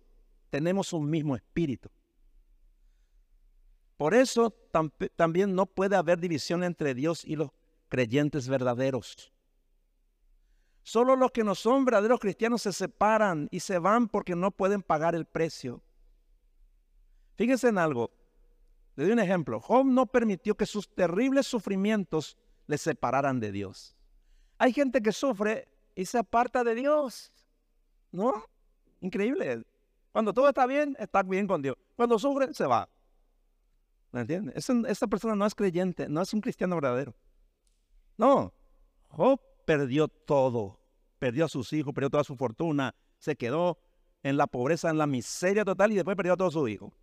tenemos 0.49 0.93
un 0.93 1.07
mismo 1.07 1.35
espíritu. 1.35 1.91
Por 3.97 4.15
eso 4.15 4.49
también 5.15 5.53
no 5.53 5.67
puede 5.67 5.95
haber 5.95 6.19
división 6.19 6.63
entre 6.63 6.95
Dios 6.95 7.23
y 7.23 7.35
los 7.35 7.51
creyentes 7.87 8.47
verdaderos. 8.47 9.31
Solo 10.81 11.15
los 11.15 11.29
que 11.29 11.43
no 11.43 11.53
son 11.53 11.85
verdaderos 11.85 12.19
cristianos 12.19 12.63
se 12.63 12.73
separan 12.73 13.47
y 13.51 13.59
se 13.59 13.77
van 13.77 14.07
porque 14.07 14.35
no 14.35 14.49
pueden 14.49 14.81
pagar 14.81 15.13
el 15.13 15.25
precio. 15.25 15.83
Fíjense 17.35 17.67
en 17.67 17.77
algo. 17.77 18.09
Le 18.95 19.03
doy 19.03 19.13
un 19.13 19.19
ejemplo. 19.19 19.59
Job 19.59 19.85
no 19.85 20.07
permitió 20.07 20.55
que 20.55 20.65
sus 20.65 20.89
terribles 20.95 21.45
sufrimientos 21.45 22.39
le 22.65 22.79
separaran 22.79 23.39
de 23.39 23.51
Dios. 23.51 23.95
Hay 24.57 24.73
gente 24.73 25.01
que 25.01 25.11
sufre 25.11 25.67
y 25.99 26.05
se 26.05 26.17
aparta 26.17 26.63
de 26.63 26.75
Dios. 26.75 27.33
¿No? 28.13 28.45
Increíble. 29.01 29.65
Cuando 30.13 30.33
todo 30.33 30.47
está 30.47 30.65
bien, 30.65 30.95
está 30.97 31.23
bien 31.23 31.45
con 31.45 31.61
Dios. 31.61 31.75
Cuando 31.97 32.17
sufre, 32.17 32.53
se 32.53 32.65
va. 32.65 32.87
¿Me 34.13 34.21
entiendes? 34.21 34.69
Esa, 34.87 35.07
persona 35.07 35.35
no 35.35 35.45
es 35.45 35.53
creyente, 35.53 36.07
no 36.07 36.21
es 36.21 36.33
un 36.33 36.39
cristiano 36.39 36.75
verdadero. 36.75 37.17
No. 38.15 38.53
Job 39.09 39.41
perdió 39.65 40.07
todo. 40.07 40.79
Perdió 41.19 41.43
a 41.43 41.49
sus 41.49 41.73
hijos, 41.73 41.93
perdió 41.93 42.09
toda 42.09 42.23
su 42.23 42.37
fortuna. 42.37 42.95
Se 43.17 43.35
quedó 43.35 43.77
en 44.23 44.37
la 44.37 44.47
pobreza, 44.47 44.89
en 44.89 44.99
la 44.99 45.05
miseria 45.05 45.65
total 45.65 45.91
y 45.91 45.95
después 45.95 46.15
perdió 46.15 46.33
a 46.33 46.37
todos 46.37 46.53
sus 46.53 46.69
hijos. 46.69 46.93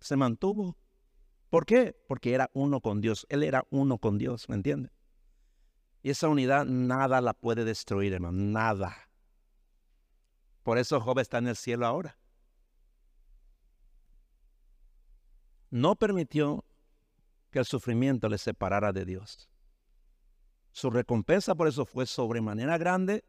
Se 0.00 0.16
mantuvo. 0.16 0.76
¿Por 1.48 1.64
qué? 1.64 1.96
Porque 2.06 2.34
era 2.34 2.50
uno 2.52 2.82
con 2.82 3.00
Dios. 3.00 3.24
Él 3.30 3.44
era 3.44 3.64
uno 3.70 3.96
con 3.96 4.18
Dios, 4.18 4.46
¿me 4.50 4.56
entiendes? 4.56 4.92
Y 6.04 6.10
esa 6.10 6.28
unidad 6.28 6.66
nada 6.66 7.22
la 7.22 7.32
puede 7.32 7.64
destruir, 7.64 8.12
hermano, 8.12 8.36
nada. 8.36 8.94
Por 10.62 10.76
eso 10.76 11.00
Job 11.00 11.18
está 11.18 11.38
en 11.38 11.48
el 11.48 11.56
cielo 11.56 11.86
ahora. 11.86 12.18
No 15.70 15.96
permitió 15.96 16.62
que 17.50 17.58
el 17.58 17.64
sufrimiento 17.64 18.28
le 18.28 18.36
separara 18.36 18.92
de 18.92 19.06
Dios. 19.06 19.48
Su 20.72 20.90
recompensa 20.90 21.54
por 21.54 21.68
eso 21.68 21.86
fue 21.86 22.04
sobremanera 22.04 22.76
grande 22.76 23.24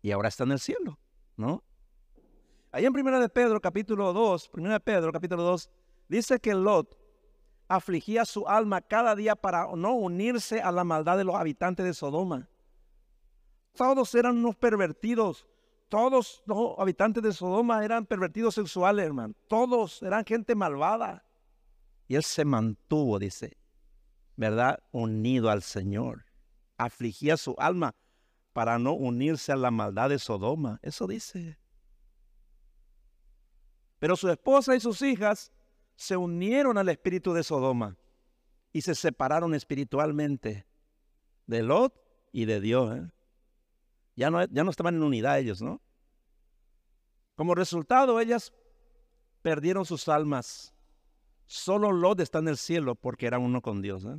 y 0.00 0.10
ahora 0.10 0.30
está 0.30 0.44
en 0.44 0.52
el 0.52 0.58
cielo, 0.58 0.98
¿no? 1.36 1.62
Ahí 2.72 2.86
en 2.86 2.98
1 2.98 3.20
de 3.20 3.28
Pedro, 3.28 3.60
capítulo 3.60 4.14
2, 4.14 4.52
1 4.54 4.70
de 4.70 4.80
Pedro, 4.80 5.12
capítulo 5.12 5.42
2, 5.42 5.70
dice 6.08 6.40
que 6.40 6.54
Lot 6.54 6.96
afligía 7.68 8.24
su 8.24 8.46
alma 8.46 8.80
cada 8.80 9.14
día 9.14 9.34
para 9.34 9.68
no 9.74 9.94
unirse 9.94 10.60
a 10.60 10.70
la 10.72 10.84
maldad 10.84 11.16
de 11.16 11.24
los 11.24 11.34
habitantes 11.34 11.84
de 11.84 11.94
Sodoma. 11.94 12.48
Todos 13.74 14.14
eran 14.14 14.38
unos 14.38 14.56
pervertidos. 14.56 15.46
Todos 15.88 16.42
los 16.46 16.78
habitantes 16.78 17.22
de 17.22 17.32
Sodoma 17.32 17.84
eran 17.84 18.06
pervertidos 18.06 18.54
sexuales, 18.54 19.06
hermano. 19.06 19.34
Todos 19.48 20.02
eran 20.02 20.24
gente 20.24 20.54
malvada. 20.54 21.24
Y 22.08 22.14
él 22.14 22.22
se 22.22 22.44
mantuvo, 22.44 23.18
dice, 23.18 23.56
¿verdad? 24.36 24.82
Unido 24.92 25.50
al 25.50 25.62
Señor. 25.62 26.24
Afligía 26.78 27.36
su 27.36 27.54
alma 27.58 27.94
para 28.52 28.78
no 28.78 28.94
unirse 28.94 29.52
a 29.52 29.56
la 29.56 29.70
maldad 29.70 30.08
de 30.08 30.18
Sodoma. 30.18 30.78
Eso 30.82 31.06
dice. 31.06 31.58
Pero 33.98 34.16
su 34.16 34.28
esposa 34.28 34.74
y 34.74 34.80
sus 34.80 35.02
hijas 35.02 35.52
se 35.96 36.16
unieron 36.16 36.78
al 36.78 36.88
espíritu 36.88 37.32
de 37.32 37.42
Sodoma 37.42 37.96
y 38.72 38.82
se 38.82 38.94
separaron 38.94 39.54
espiritualmente 39.54 40.66
de 41.46 41.62
Lot 41.62 41.94
y 42.32 42.44
de 42.44 42.60
Dios. 42.60 42.96
¿eh? 42.96 43.10
Ya, 44.14 44.30
no, 44.30 44.44
ya 44.44 44.64
no 44.64 44.70
estaban 44.70 44.94
en 44.94 45.02
unidad 45.02 45.38
ellos, 45.38 45.62
¿no? 45.62 45.80
Como 47.34 47.54
resultado, 47.54 48.20
ellas 48.20 48.52
perdieron 49.42 49.84
sus 49.84 50.08
almas. 50.08 50.72
Solo 51.46 51.92
Lot 51.92 52.20
está 52.20 52.38
en 52.38 52.48
el 52.48 52.56
cielo 52.56 52.94
porque 52.94 53.26
era 53.26 53.38
uno 53.38 53.60
con 53.62 53.82
Dios. 53.82 54.04
¿eh? 54.04 54.16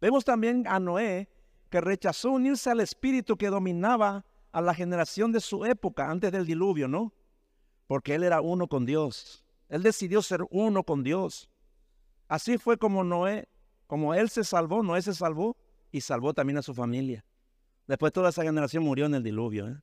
Vemos 0.00 0.24
también 0.24 0.64
a 0.66 0.78
Noé 0.80 1.28
que 1.70 1.80
rechazó 1.80 2.30
unirse 2.32 2.70
al 2.70 2.80
espíritu 2.80 3.36
que 3.36 3.48
dominaba 3.48 4.24
a 4.52 4.60
la 4.60 4.74
generación 4.74 5.32
de 5.32 5.40
su 5.40 5.64
época 5.64 6.10
antes 6.10 6.32
del 6.32 6.46
diluvio, 6.46 6.88
¿no? 6.88 7.12
porque 7.86 8.14
él 8.14 8.24
era 8.24 8.40
uno 8.40 8.68
con 8.68 8.84
Dios. 8.84 9.44
Él 9.68 9.82
decidió 9.82 10.22
ser 10.22 10.42
uno 10.50 10.84
con 10.84 11.02
Dios. 11.02 11.50
Así 12.28 12.58
fue 12.58 12.76
como 12.76 13.04
Noé, 13.04 13.48
como 13.86 14.14
él 14.14 14.28
se 14.30 14.44
salvó, 14.44 14.82
Noé 14.82 15.02
se 15.02 15.14
salvó 15.14 15.56
y 15.90 16.00
salvó 16.00 16.34
también 16.34 16.58
a 16.58 16.62
su 16.62 16.74
familia. 16.74 17.24
Después 17.86 18.12
toda 18.12 18.30
esa 18.30 18.42
generación 18.42 18.82
murió 18.82 19.06
en 19.06 19.14
el 19.14 19.22
diluvio, 19.22 19.68
¿eh? 19.68 19.80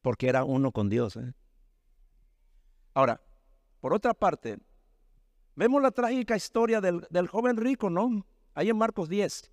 porque 0.00 0.28
era 0.28 0.44
uno 0.44 0.70
con 0.70 0.88
Dios. 0.88 1.16
¿eh? 1.16 1.32
Ahora, 2.94 3.20
por 3.80 3.92
otra 3.92 4.14
parte, 4.14 4.58
vemos 5.56 5.82
la 5.82 5.90
trágica 5.90 6.36
historia 6.36 6.80
del, 6.80 7.06
del 7.10 7.26
joven 7.26 7.56
rico, 7.56 7.90
¿no? 7.90 8.24
Ahí 8.54 8.68
en 8.68 8.78
Marcos 8.78 9.08
10. 9.08 9.50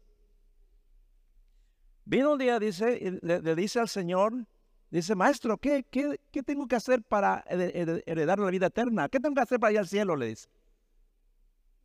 Vino 2.05 2.33
un 2.33 2.39
día, 2.39 2.59
dice, 2.59 3.19
le, 3.21 3.41
le 3.41 3.55
dice 3.55 3.79
al 3.79 3.89
Señor, 3.89 4.45
Dice, 4.91 5.13
maestro, 5.15 5.57
¿qué, 5.57 5.83
qué, 5.83 6.19
qué 6.31 6.41
tengo 6.41 6.67
que 6.67 6.75
hacer 6.75 7.03
para 7.03 7.43
heredar 7.47 8.39
la 8.39 8.49
vida 8.49 8.67
eterna? 8.67 9.07
¿Qué 9.07 9.19
tengo 9.19 9.35
que 9.35 9.41
hacer 9.41 9.59
para 9.59 9.71
ir 9.71 9.79
al 9.79 9.87
cielo? 9.87 10.15
Le 10.15 10.27
dice. 10.27 10.49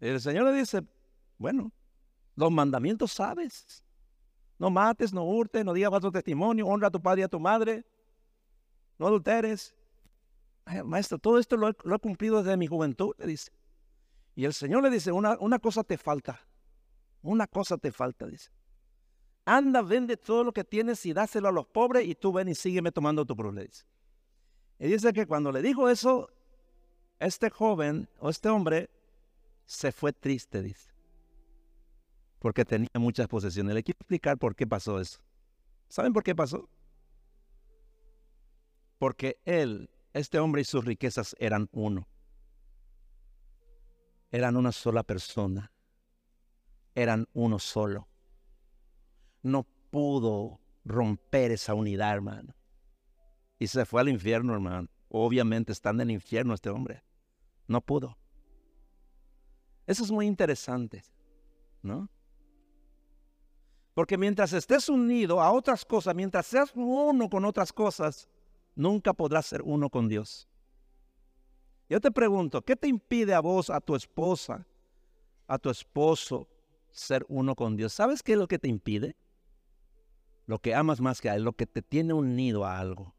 El 0.01 0.21
Señor 0.21 0.45
le 0.45 0.53
dice, 0.53 0.83
bueno, 1.37 1.71
los 2.35 2.51
mandamientos 2.51 3.13
sabes. 3.13 3.85
No 4.59 4.71
mates, 4.71 5.13
no 5.13 5.25
hurtes, 5.25 5.65
no 5.65 5.73
digas 5.73 5.91
falso 5.91 6.11
testimonio, 6.11 6.67
honra 6.67 6.89
a 6.89 6.91
tu 6.91 7.01
padre 7.01 7.23
y 7.23 7.25
a 7.25 7.29
tu 7.29 7.41
madre, 7.41 7.85
no 8.99 9.07
adulteres. 9.07 9.75
maestro, 10.85 11.19
todo 11.19 11.39
esto 11.39 11.57
lo 11.57 11.69
he, 11.69 11.99
cumplido 11.99 12.43
desde 12.43 12.57
mi 12.57 12.67
juventud, 12.67 13.15
le 13.19 13.27
dice. 13.27 13.53
Y 14.35 14.45
el 14.45 14.55
Señor 14.55 14.83
le 14.83 14.91
dice, 14.91 15.13
una, 15.13 15.37
una 15.41 15.59
cosa 15.59 15.85
te 15.85 15.99
falta. 15.99 16.41
Una 17.23 17.47
cosa 17.47 17.77
te 17.77 17.93
falta, 17.93 18.27
dice. 18.27 18.51
Anda, 19.47 19.83
vende 19.83 20.17
todo 20.17 20.43
lo 20.43 20.53
que 20.53 20.65
tienes 20.65 21.05
y 21.05 21.13
dáselo 21.13 21.49
a 21.49 21.53
los 21.53 21.67
pobres 21.67 22.07
y 22.07 22.15
tú 22.15 22.33
ven 22.33 22.49
y 22.49 22.55
sígueme 22.55 22.91
tomando 22.91 23.27
tu 23.27 23.37
cruz. 23.37 23.85
Y 24.79 24.89
dice 24.89 25.13
que 25.13 25.27
cuando 25.27 25.53
le 25.53 25.61
dijo 25.61 25.89
eso, 25.91 26.31
este 27.19 27.51
joven 27.51 28.09
o 28.19 28.31
este 28.31 28.49
hombre 28.49 28.89
se 29.67 29.93
fue 29.93 30.13
triste, 30.13 30.63
dice. 30.63 30.91
Porque 32.39 32.65
tenía 32.65 32.89
muchas 32.95 33.29
posesiones. 33.29 33.75
Le 33.75 33.83
quiero 33.83 33.99
explicar 34.01 34.39
por 34.39 34.55
qué 34.55 34.67
pasó 34.67 35.01
eso. 35.01 35.21
¿Saben 35.89 36.13
por 36.13 36.23
qué 36.23 36.35
pasó? 36.35 36.69
Porque 38.99 39.39
él, 39.45 39.91
este 40.15 40.39
hombre 40.39 40.63
y 40.63 40.65
sus 40.65 40.85
riquezas 40.85 41.37
eran 41.39 41.69
uno. 41.73 42.09
Eran 44.31 44.57
una 44.57 44.73
sola 44.73 45.03
persona. 45.03 45.71
Eran 46.95 47.29
uno 47.35 47.59
solo 47.59 48.09
no 49.45 49.65
pudo 49.91 50.59
romper 50.85 51.53
esa 51.53 51.75
unidad, 51.75 52.13
hermano. 52.13 52.55
Y 53.59 53.69
se 53.69 53.85
fue 53.85 54.01
al 54.01 54.09
infierno, 54.09 54.53
hermano. 54.53 54.89
Obviamente 55.09 55.71
está 55.71 55.91
en 55.91 56.01
el 56.01 56.11
infierno 56.11 56.55
este 56.55 56.71
hombre. 56.71 57.05
No 57.69 57.81
pudo. 57.81 58.19
Eso 59.87 60.03
es 60.03 60.11
muy 60.11 60.27
interesante, 60.27 61.05
¿no? 61.83 62.09
Porque 63.93 64.19
mientras 64.19 64.53
estés 64.53 64.89
unido 64.89 65.41
a 65.41 65.53
otras 65.53 65.85
cosas, 65.85 66.15
mientras 66.15 66.47
seas 66.47 66.73
uno 66.75 67.29
con 67.31 67.45
otras 67.45 67.73
cosas, 67.73 68.29
nunca 68.75 69.13
podrás 69.13 69.47
ser 69.47 69.63
uno 69.63 69.89
con 69.89 70.09
Dios. 70.09 70.49
Yo 71.89 72.01
te 72.01 72.11
pregunto, 72.11 72.63
¿qué 72.63 72.75
te 72.75 72.89
impide 72.89 73.35
a 73.35 73.41
vos, 73.41 73.71
a 73.71 73.81
tu 73.81 73.95
esposa, 73.95 74.67
a 75.47 75.59
tu 75.59 75.71
esposo, 75.71 76.49
ser 76.91 77.25
uno 77.29 77.55
con 77.55 77.77
Dios? 77.77 77.93
¿Sabes 77.93 78.23
qué 78.23 78.33
es 78.33 78.39
lo 78.39 78.49
que 78.49 78.59
te 78.59 78.69
impide? 78.69 79.15
Lo 80.47 80.59
que 80.59 80.75
amas 80.75 81.01
más 81.01 81.21
que 81.21 81.31
a 81.31 81.37
él, 81.37 81.43
lo 81.43 81.55
que 81.55 81.67
te 81.67 81.83
tiene 81.83 82.13
unido 82.13 82.65
a 82.65 82.79
algo. 82.79 83.15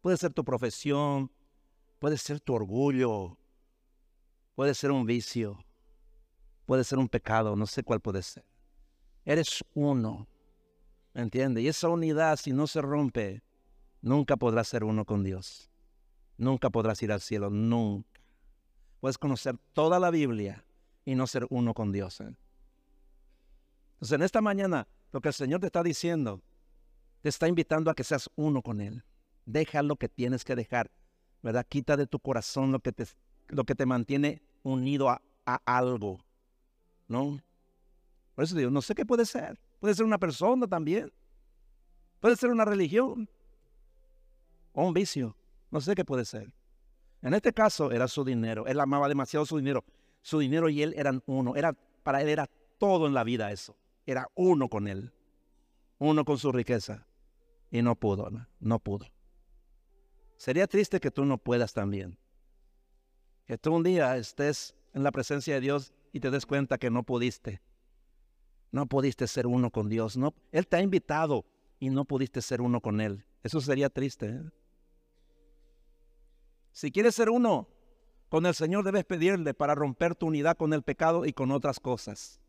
Puede 0.00 0.16
ser 0.16 0.32
tu 0.32 0.44
profesión, 0.44 1.32
puede 1.98 2.18
ser 2.18 2.40
tu 2.40 2.54
orgullo, 2.54 3.38
puede 4.54 4.74
ser 4.74 4.90
un 4.90 5.06
vicio, 5.06 5.64
puede 6.66 6.84
ser 6.84 6.98
un 6.98 7.08
pecado, 7.08 7.56
no 7.56 7.66
sé 7.66 7.82
cuál 7.82 8.00
puede 8.00 8.22
ser. 8.22 8.44
Eres 9.24 9.64
uno, 9.74 10.28
¿me 11.14 11.22
entiendes? 11.22 11.64
Y 11.64 11.68
esa 11.68 11.88
unidad, 11.88 12.36
si 12.36 12.52
no 12.52 12.66
se 12.66 12.82
rompe, 12.82 13.42
nunca 14.02 14.36
podrás 14.36 14.68
ser 14.68 14.84
uno 14.84 15.04
con 15.04 15.24
Dios. 15.24 15.70
Nunca 16.36 16.68
podrás 16.70 17.02
ir 17.02 17.12
al 17.12 17.20
cielo, 17.20 17.48
nunca. 17.48 18.20
Puedes 19.00 19.18
conocer 19.18 19.56
toda 19.72 19.98
la 19.98 20.10
Biblia 20.10 20.64
y 21.04 21.14
no 21.14 21.26
ser 21.26 21.46
uno 21.50 21.74
con 21.74 21.92
Dios. 21.92 22.20
¿eh? 22.20 22.34
Entonces, 23.94 24.12
en 24.12 24.22
esta 24.22 24.40
mañana 24.40 24.88
lo 25.14 25.20
que 25.20 25.28
el 25.28 25.34
Señor 25.34 25.60
te 25.60 25.66
está 25.66 25.84
diciendo, 25.84 26.42
te 27.20 27.28
está 27.28 27.46
invitando 27.46 27.88
a 27.88 27.94
que 27.94 28.02
seas 28.02 28.28
uno 28.34 28.62
con 28.62 28.80
Él. 28.80 29.04
Deja 29.46 29.80
lo 29.84 29.94
que 29.94 30.08
tienes 30.08 30.42
que 30.42 30.56
dejar, 30.56 30.90
¿verdad? 31.40 31.64
Quita 31.68 31.96
de 31.96 32.08
tu 32.08 32.18
corazón 32.18 32.72
lo 32.72 32.80
que 32.80 32.90
te, 32.90 33.06
lo 33.46 33.62
que 33.62 33.76
te 33.76 33.86
mantiene 33.86 34.42
unido 34.64 35.08
a, 35.08 35.22
algo, 35.66 36.18
¿no? 37.06 37.40
Por 38.34 38.42
eso 38.42 38.56
digo, 38.56 38.72
no 38.72 38.82
sé 38.82 38.96
qué 38.96 39.06
puede 39.06 39.24
ser. 39.24 39.56
Puede 39.78 39.94
ser 39.94 40.04
una 40.04 40.18
persona 40.18 40.66
también. 40.66 41.12
Puede 42.18 42.34
ser 42.34 42.50
una 42.50 42.64
religión 42.64 43.28
o 44.72 44.84
un 44.84 44.94
vicio. 44.94 45.36
No 45.70 45.80
sé 45.80 45.94
qué 45.94 46.04
puede 46.04 46.24
ser. 46.24 46.52
En 47.22 47.34
este 47.34 47.52
caso 47.52 47.92
era 47.92 48.08
su 48.08 48.24
dinero. 48.24 48.66
Él 48.66 48.80
amaba 48.80 49.08
demasiado 49.08 49.46
su 49.46 49.58
dinero. 49.58 49.84
Su 50.22 50.40
dinero 50.40 50.68
y 50.68 50.82
él 50.82 50.92
eran 50.96 51.22
uno. 51.26 51.54
Era, 51.54 51.72
para 52.02 52.20
él 52.20 52.28
era 52.28 52.50
todo 52.78 53.06
en 53.06 53.14
la 53.14 53.22
vida 53.22 53.52
eso 53.52 53.76
era 54.06 54.28
uno 54.34 54.68
con 54.68 54.88
él, 54.88 55.12
uno 55.98 56.24
con 56.24 56.38
su 56.38 56.52
riqueza. 56.52 57.06
Y 57.70 57.82
no 57.82 57.96
pudo, 57.96 58.30
no, 58.60 58.78
pudo. 58.78 59.06
Sería 60.36 60.66
triste 60.66 61.00
que 61.00 61.10
tú 61.10 61.24
no 61.24 61.38
puedas 61.38 61.72
también. 61.72 62.18
Que 63.46 63.58
tú 63.58 63.74
un 63.74 63.82
día 63.82 64.16
estés 64.16 64.76
en 64.92 65.02
la 65.02 65.10
presencia 65.10 65.54
de 65.54 65.60
Dios 65.60 65.92
y 66.12 66.20
te 66.20 66.30
des 66.30 66.46
cuenta 66.46 66.78
que 66.78 66.90
no 66.90 67.02
pudiste. 67.02 67.62
No 68.70 68.86
pudiste 68.86 69.26
ser 69.26 69.46
uno 69.46 69.70
con 69.70 69.88
Dios. 69.88 70.16
No, 70.16 70.34
él 70.52 70.66
te 70.66 70.76
ha 70.76 70.82
invitado 70.82 71.44
y 71.80 71.90
no 71.90 72.04
pudiste 72.04 72.40
ser 72.42 72.60
uno 72.60 72.80
con 72.80 73.00
Él. 73.00 73.24
Eso 73.42 73.60
sería 73.60 73.90
triste. 73.90 74.26
¿eh? 74.26 74.42
Si 76.72 76.90
quieres 76.90 77.14
ser 77.14 77.30
uno 77.30 77.68
con 78.28 78.46
el 78.46 78.54
Señor, 78.54 78.84
debes 78.84 79.04
pedirle 79.04 79.54
para 79.54 79.74
romper 79.74 80.14
tu 80.14 80.26
unidad 80.26 80.56
con 80.56 80.72
el 80.72 80.82
pecado 80.82 81.24
y 81.24 81.32
con 81.32 81.50
otras 81.50 81.78
cosas. 81.78 82.40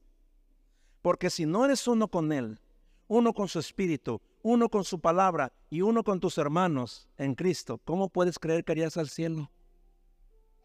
Porque 1.05 1.29
si 1.29 1.45
no 1.45 1.63
eres 1.63 1.87
uno 1.87 2.07
con 2.07 2.31
Él, 2.31 2.59
uno 3.07 3.31
con 3.31 3.47
su 3.47 3.59
espíritu, 3.59 4.19
uno 4.41 4.69
con 4.69 4.83
su 4.83 4.99
palabra 4.99 5.53
y 5.69 5.81
uno 5.81 6.03
con 6.03 6.19
tus 6.19 6.39
hermanos 6.39 7.07
en 7.19 7.35
Cristo, 7.35 7.79
¿cómo 7.85 8.09
puedes 8.09 8.39
creer 8.39 8.63
que 8.63 8.71
irías 8.71 8.97
al 8.97 9.07
cielo? 9.07 9.51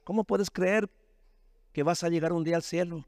¿Cómo 0.03 0.25
puedes 0.25 0.51
creer 0.51 0.91
que 1.75 1.83
vas 1.83 2.03
a 2.05 2.09
llegar 2.09 2.33
un 2.33 2.43
día 2.43 2.57
al 2.57 2.63
cielo? 2.63 3.07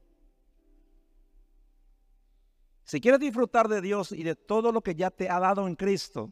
Si 2.83 3.01
quieres 3.01 3.19
disfrutar 3.19 3.67
de 3.67 3.81
Dios 3.81 4.11
y 4.11 4.21
de 4.21 4.35
todo 4.35 4.71
lo 4.71 4.81
que 4.81 4.93
ya 4.93 5.09
te 5.09 5.27
ha 5.27 5.39
dado 5.39 5.67
en 5.67 5.75
Cristo, 5.75 6.31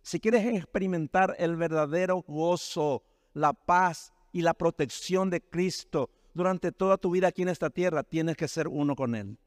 si 0.00 0.18
quieres 0.18 0.46
experimentar 0.46 1.36
el 1.38 1.56
verdadero 1.56 2.24
gozo, 2.26 3.02
la 3.34 3.52
paz 3.52 4.14
y 4.32 4.40
la 4.40 4.54
protección 4.54 5.28
de 5.28 5.42
Cristo 5.42 6.08
durante 6.32 6.72
toda 6.72 6.96
tu 6.96 7.10
vida 7.10 7.28
aquí 7.28 7.42
en 7.42 7.50
esta 7.50 7.68
tierra, 7.68 8.02
tienes 8.02 8.38
que 8.38 8.48
ser 8.48 8.66
uno 8.66 8.96
con 8.96 9.14
Él. 9.14 9.38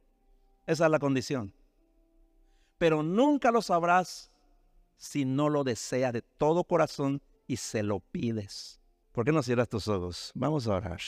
Esa 0.66 0.86
es 0.86 0.92
la 0.92 1.00
condición. 1.00 1.54
Pero 2.78 3.04
nunca 3.04 3.52
lo 3.52 3.62
sabrás 3.62 4.32
si 4.98 5.26
no 5.26 5.50
lo 5.50 5.64
deseas 5.64 6.14
de 6.14 6.22
todo 6.22 6.64
corazón 6.64 7.22
y 7.48 7.58
se 7.58 7.84
lo 7.84 8.00
pides. 8.00 8.80
¿Por 9.12 9.26
qué 9.26 9.32
no 9.32 9.44
cierras 9.44 9.70
tus 9.70 9.88
ojos? 9.88 10.32
Vamos 10.36 10.68
a 10.68 10.76
orar. 10.76 11.02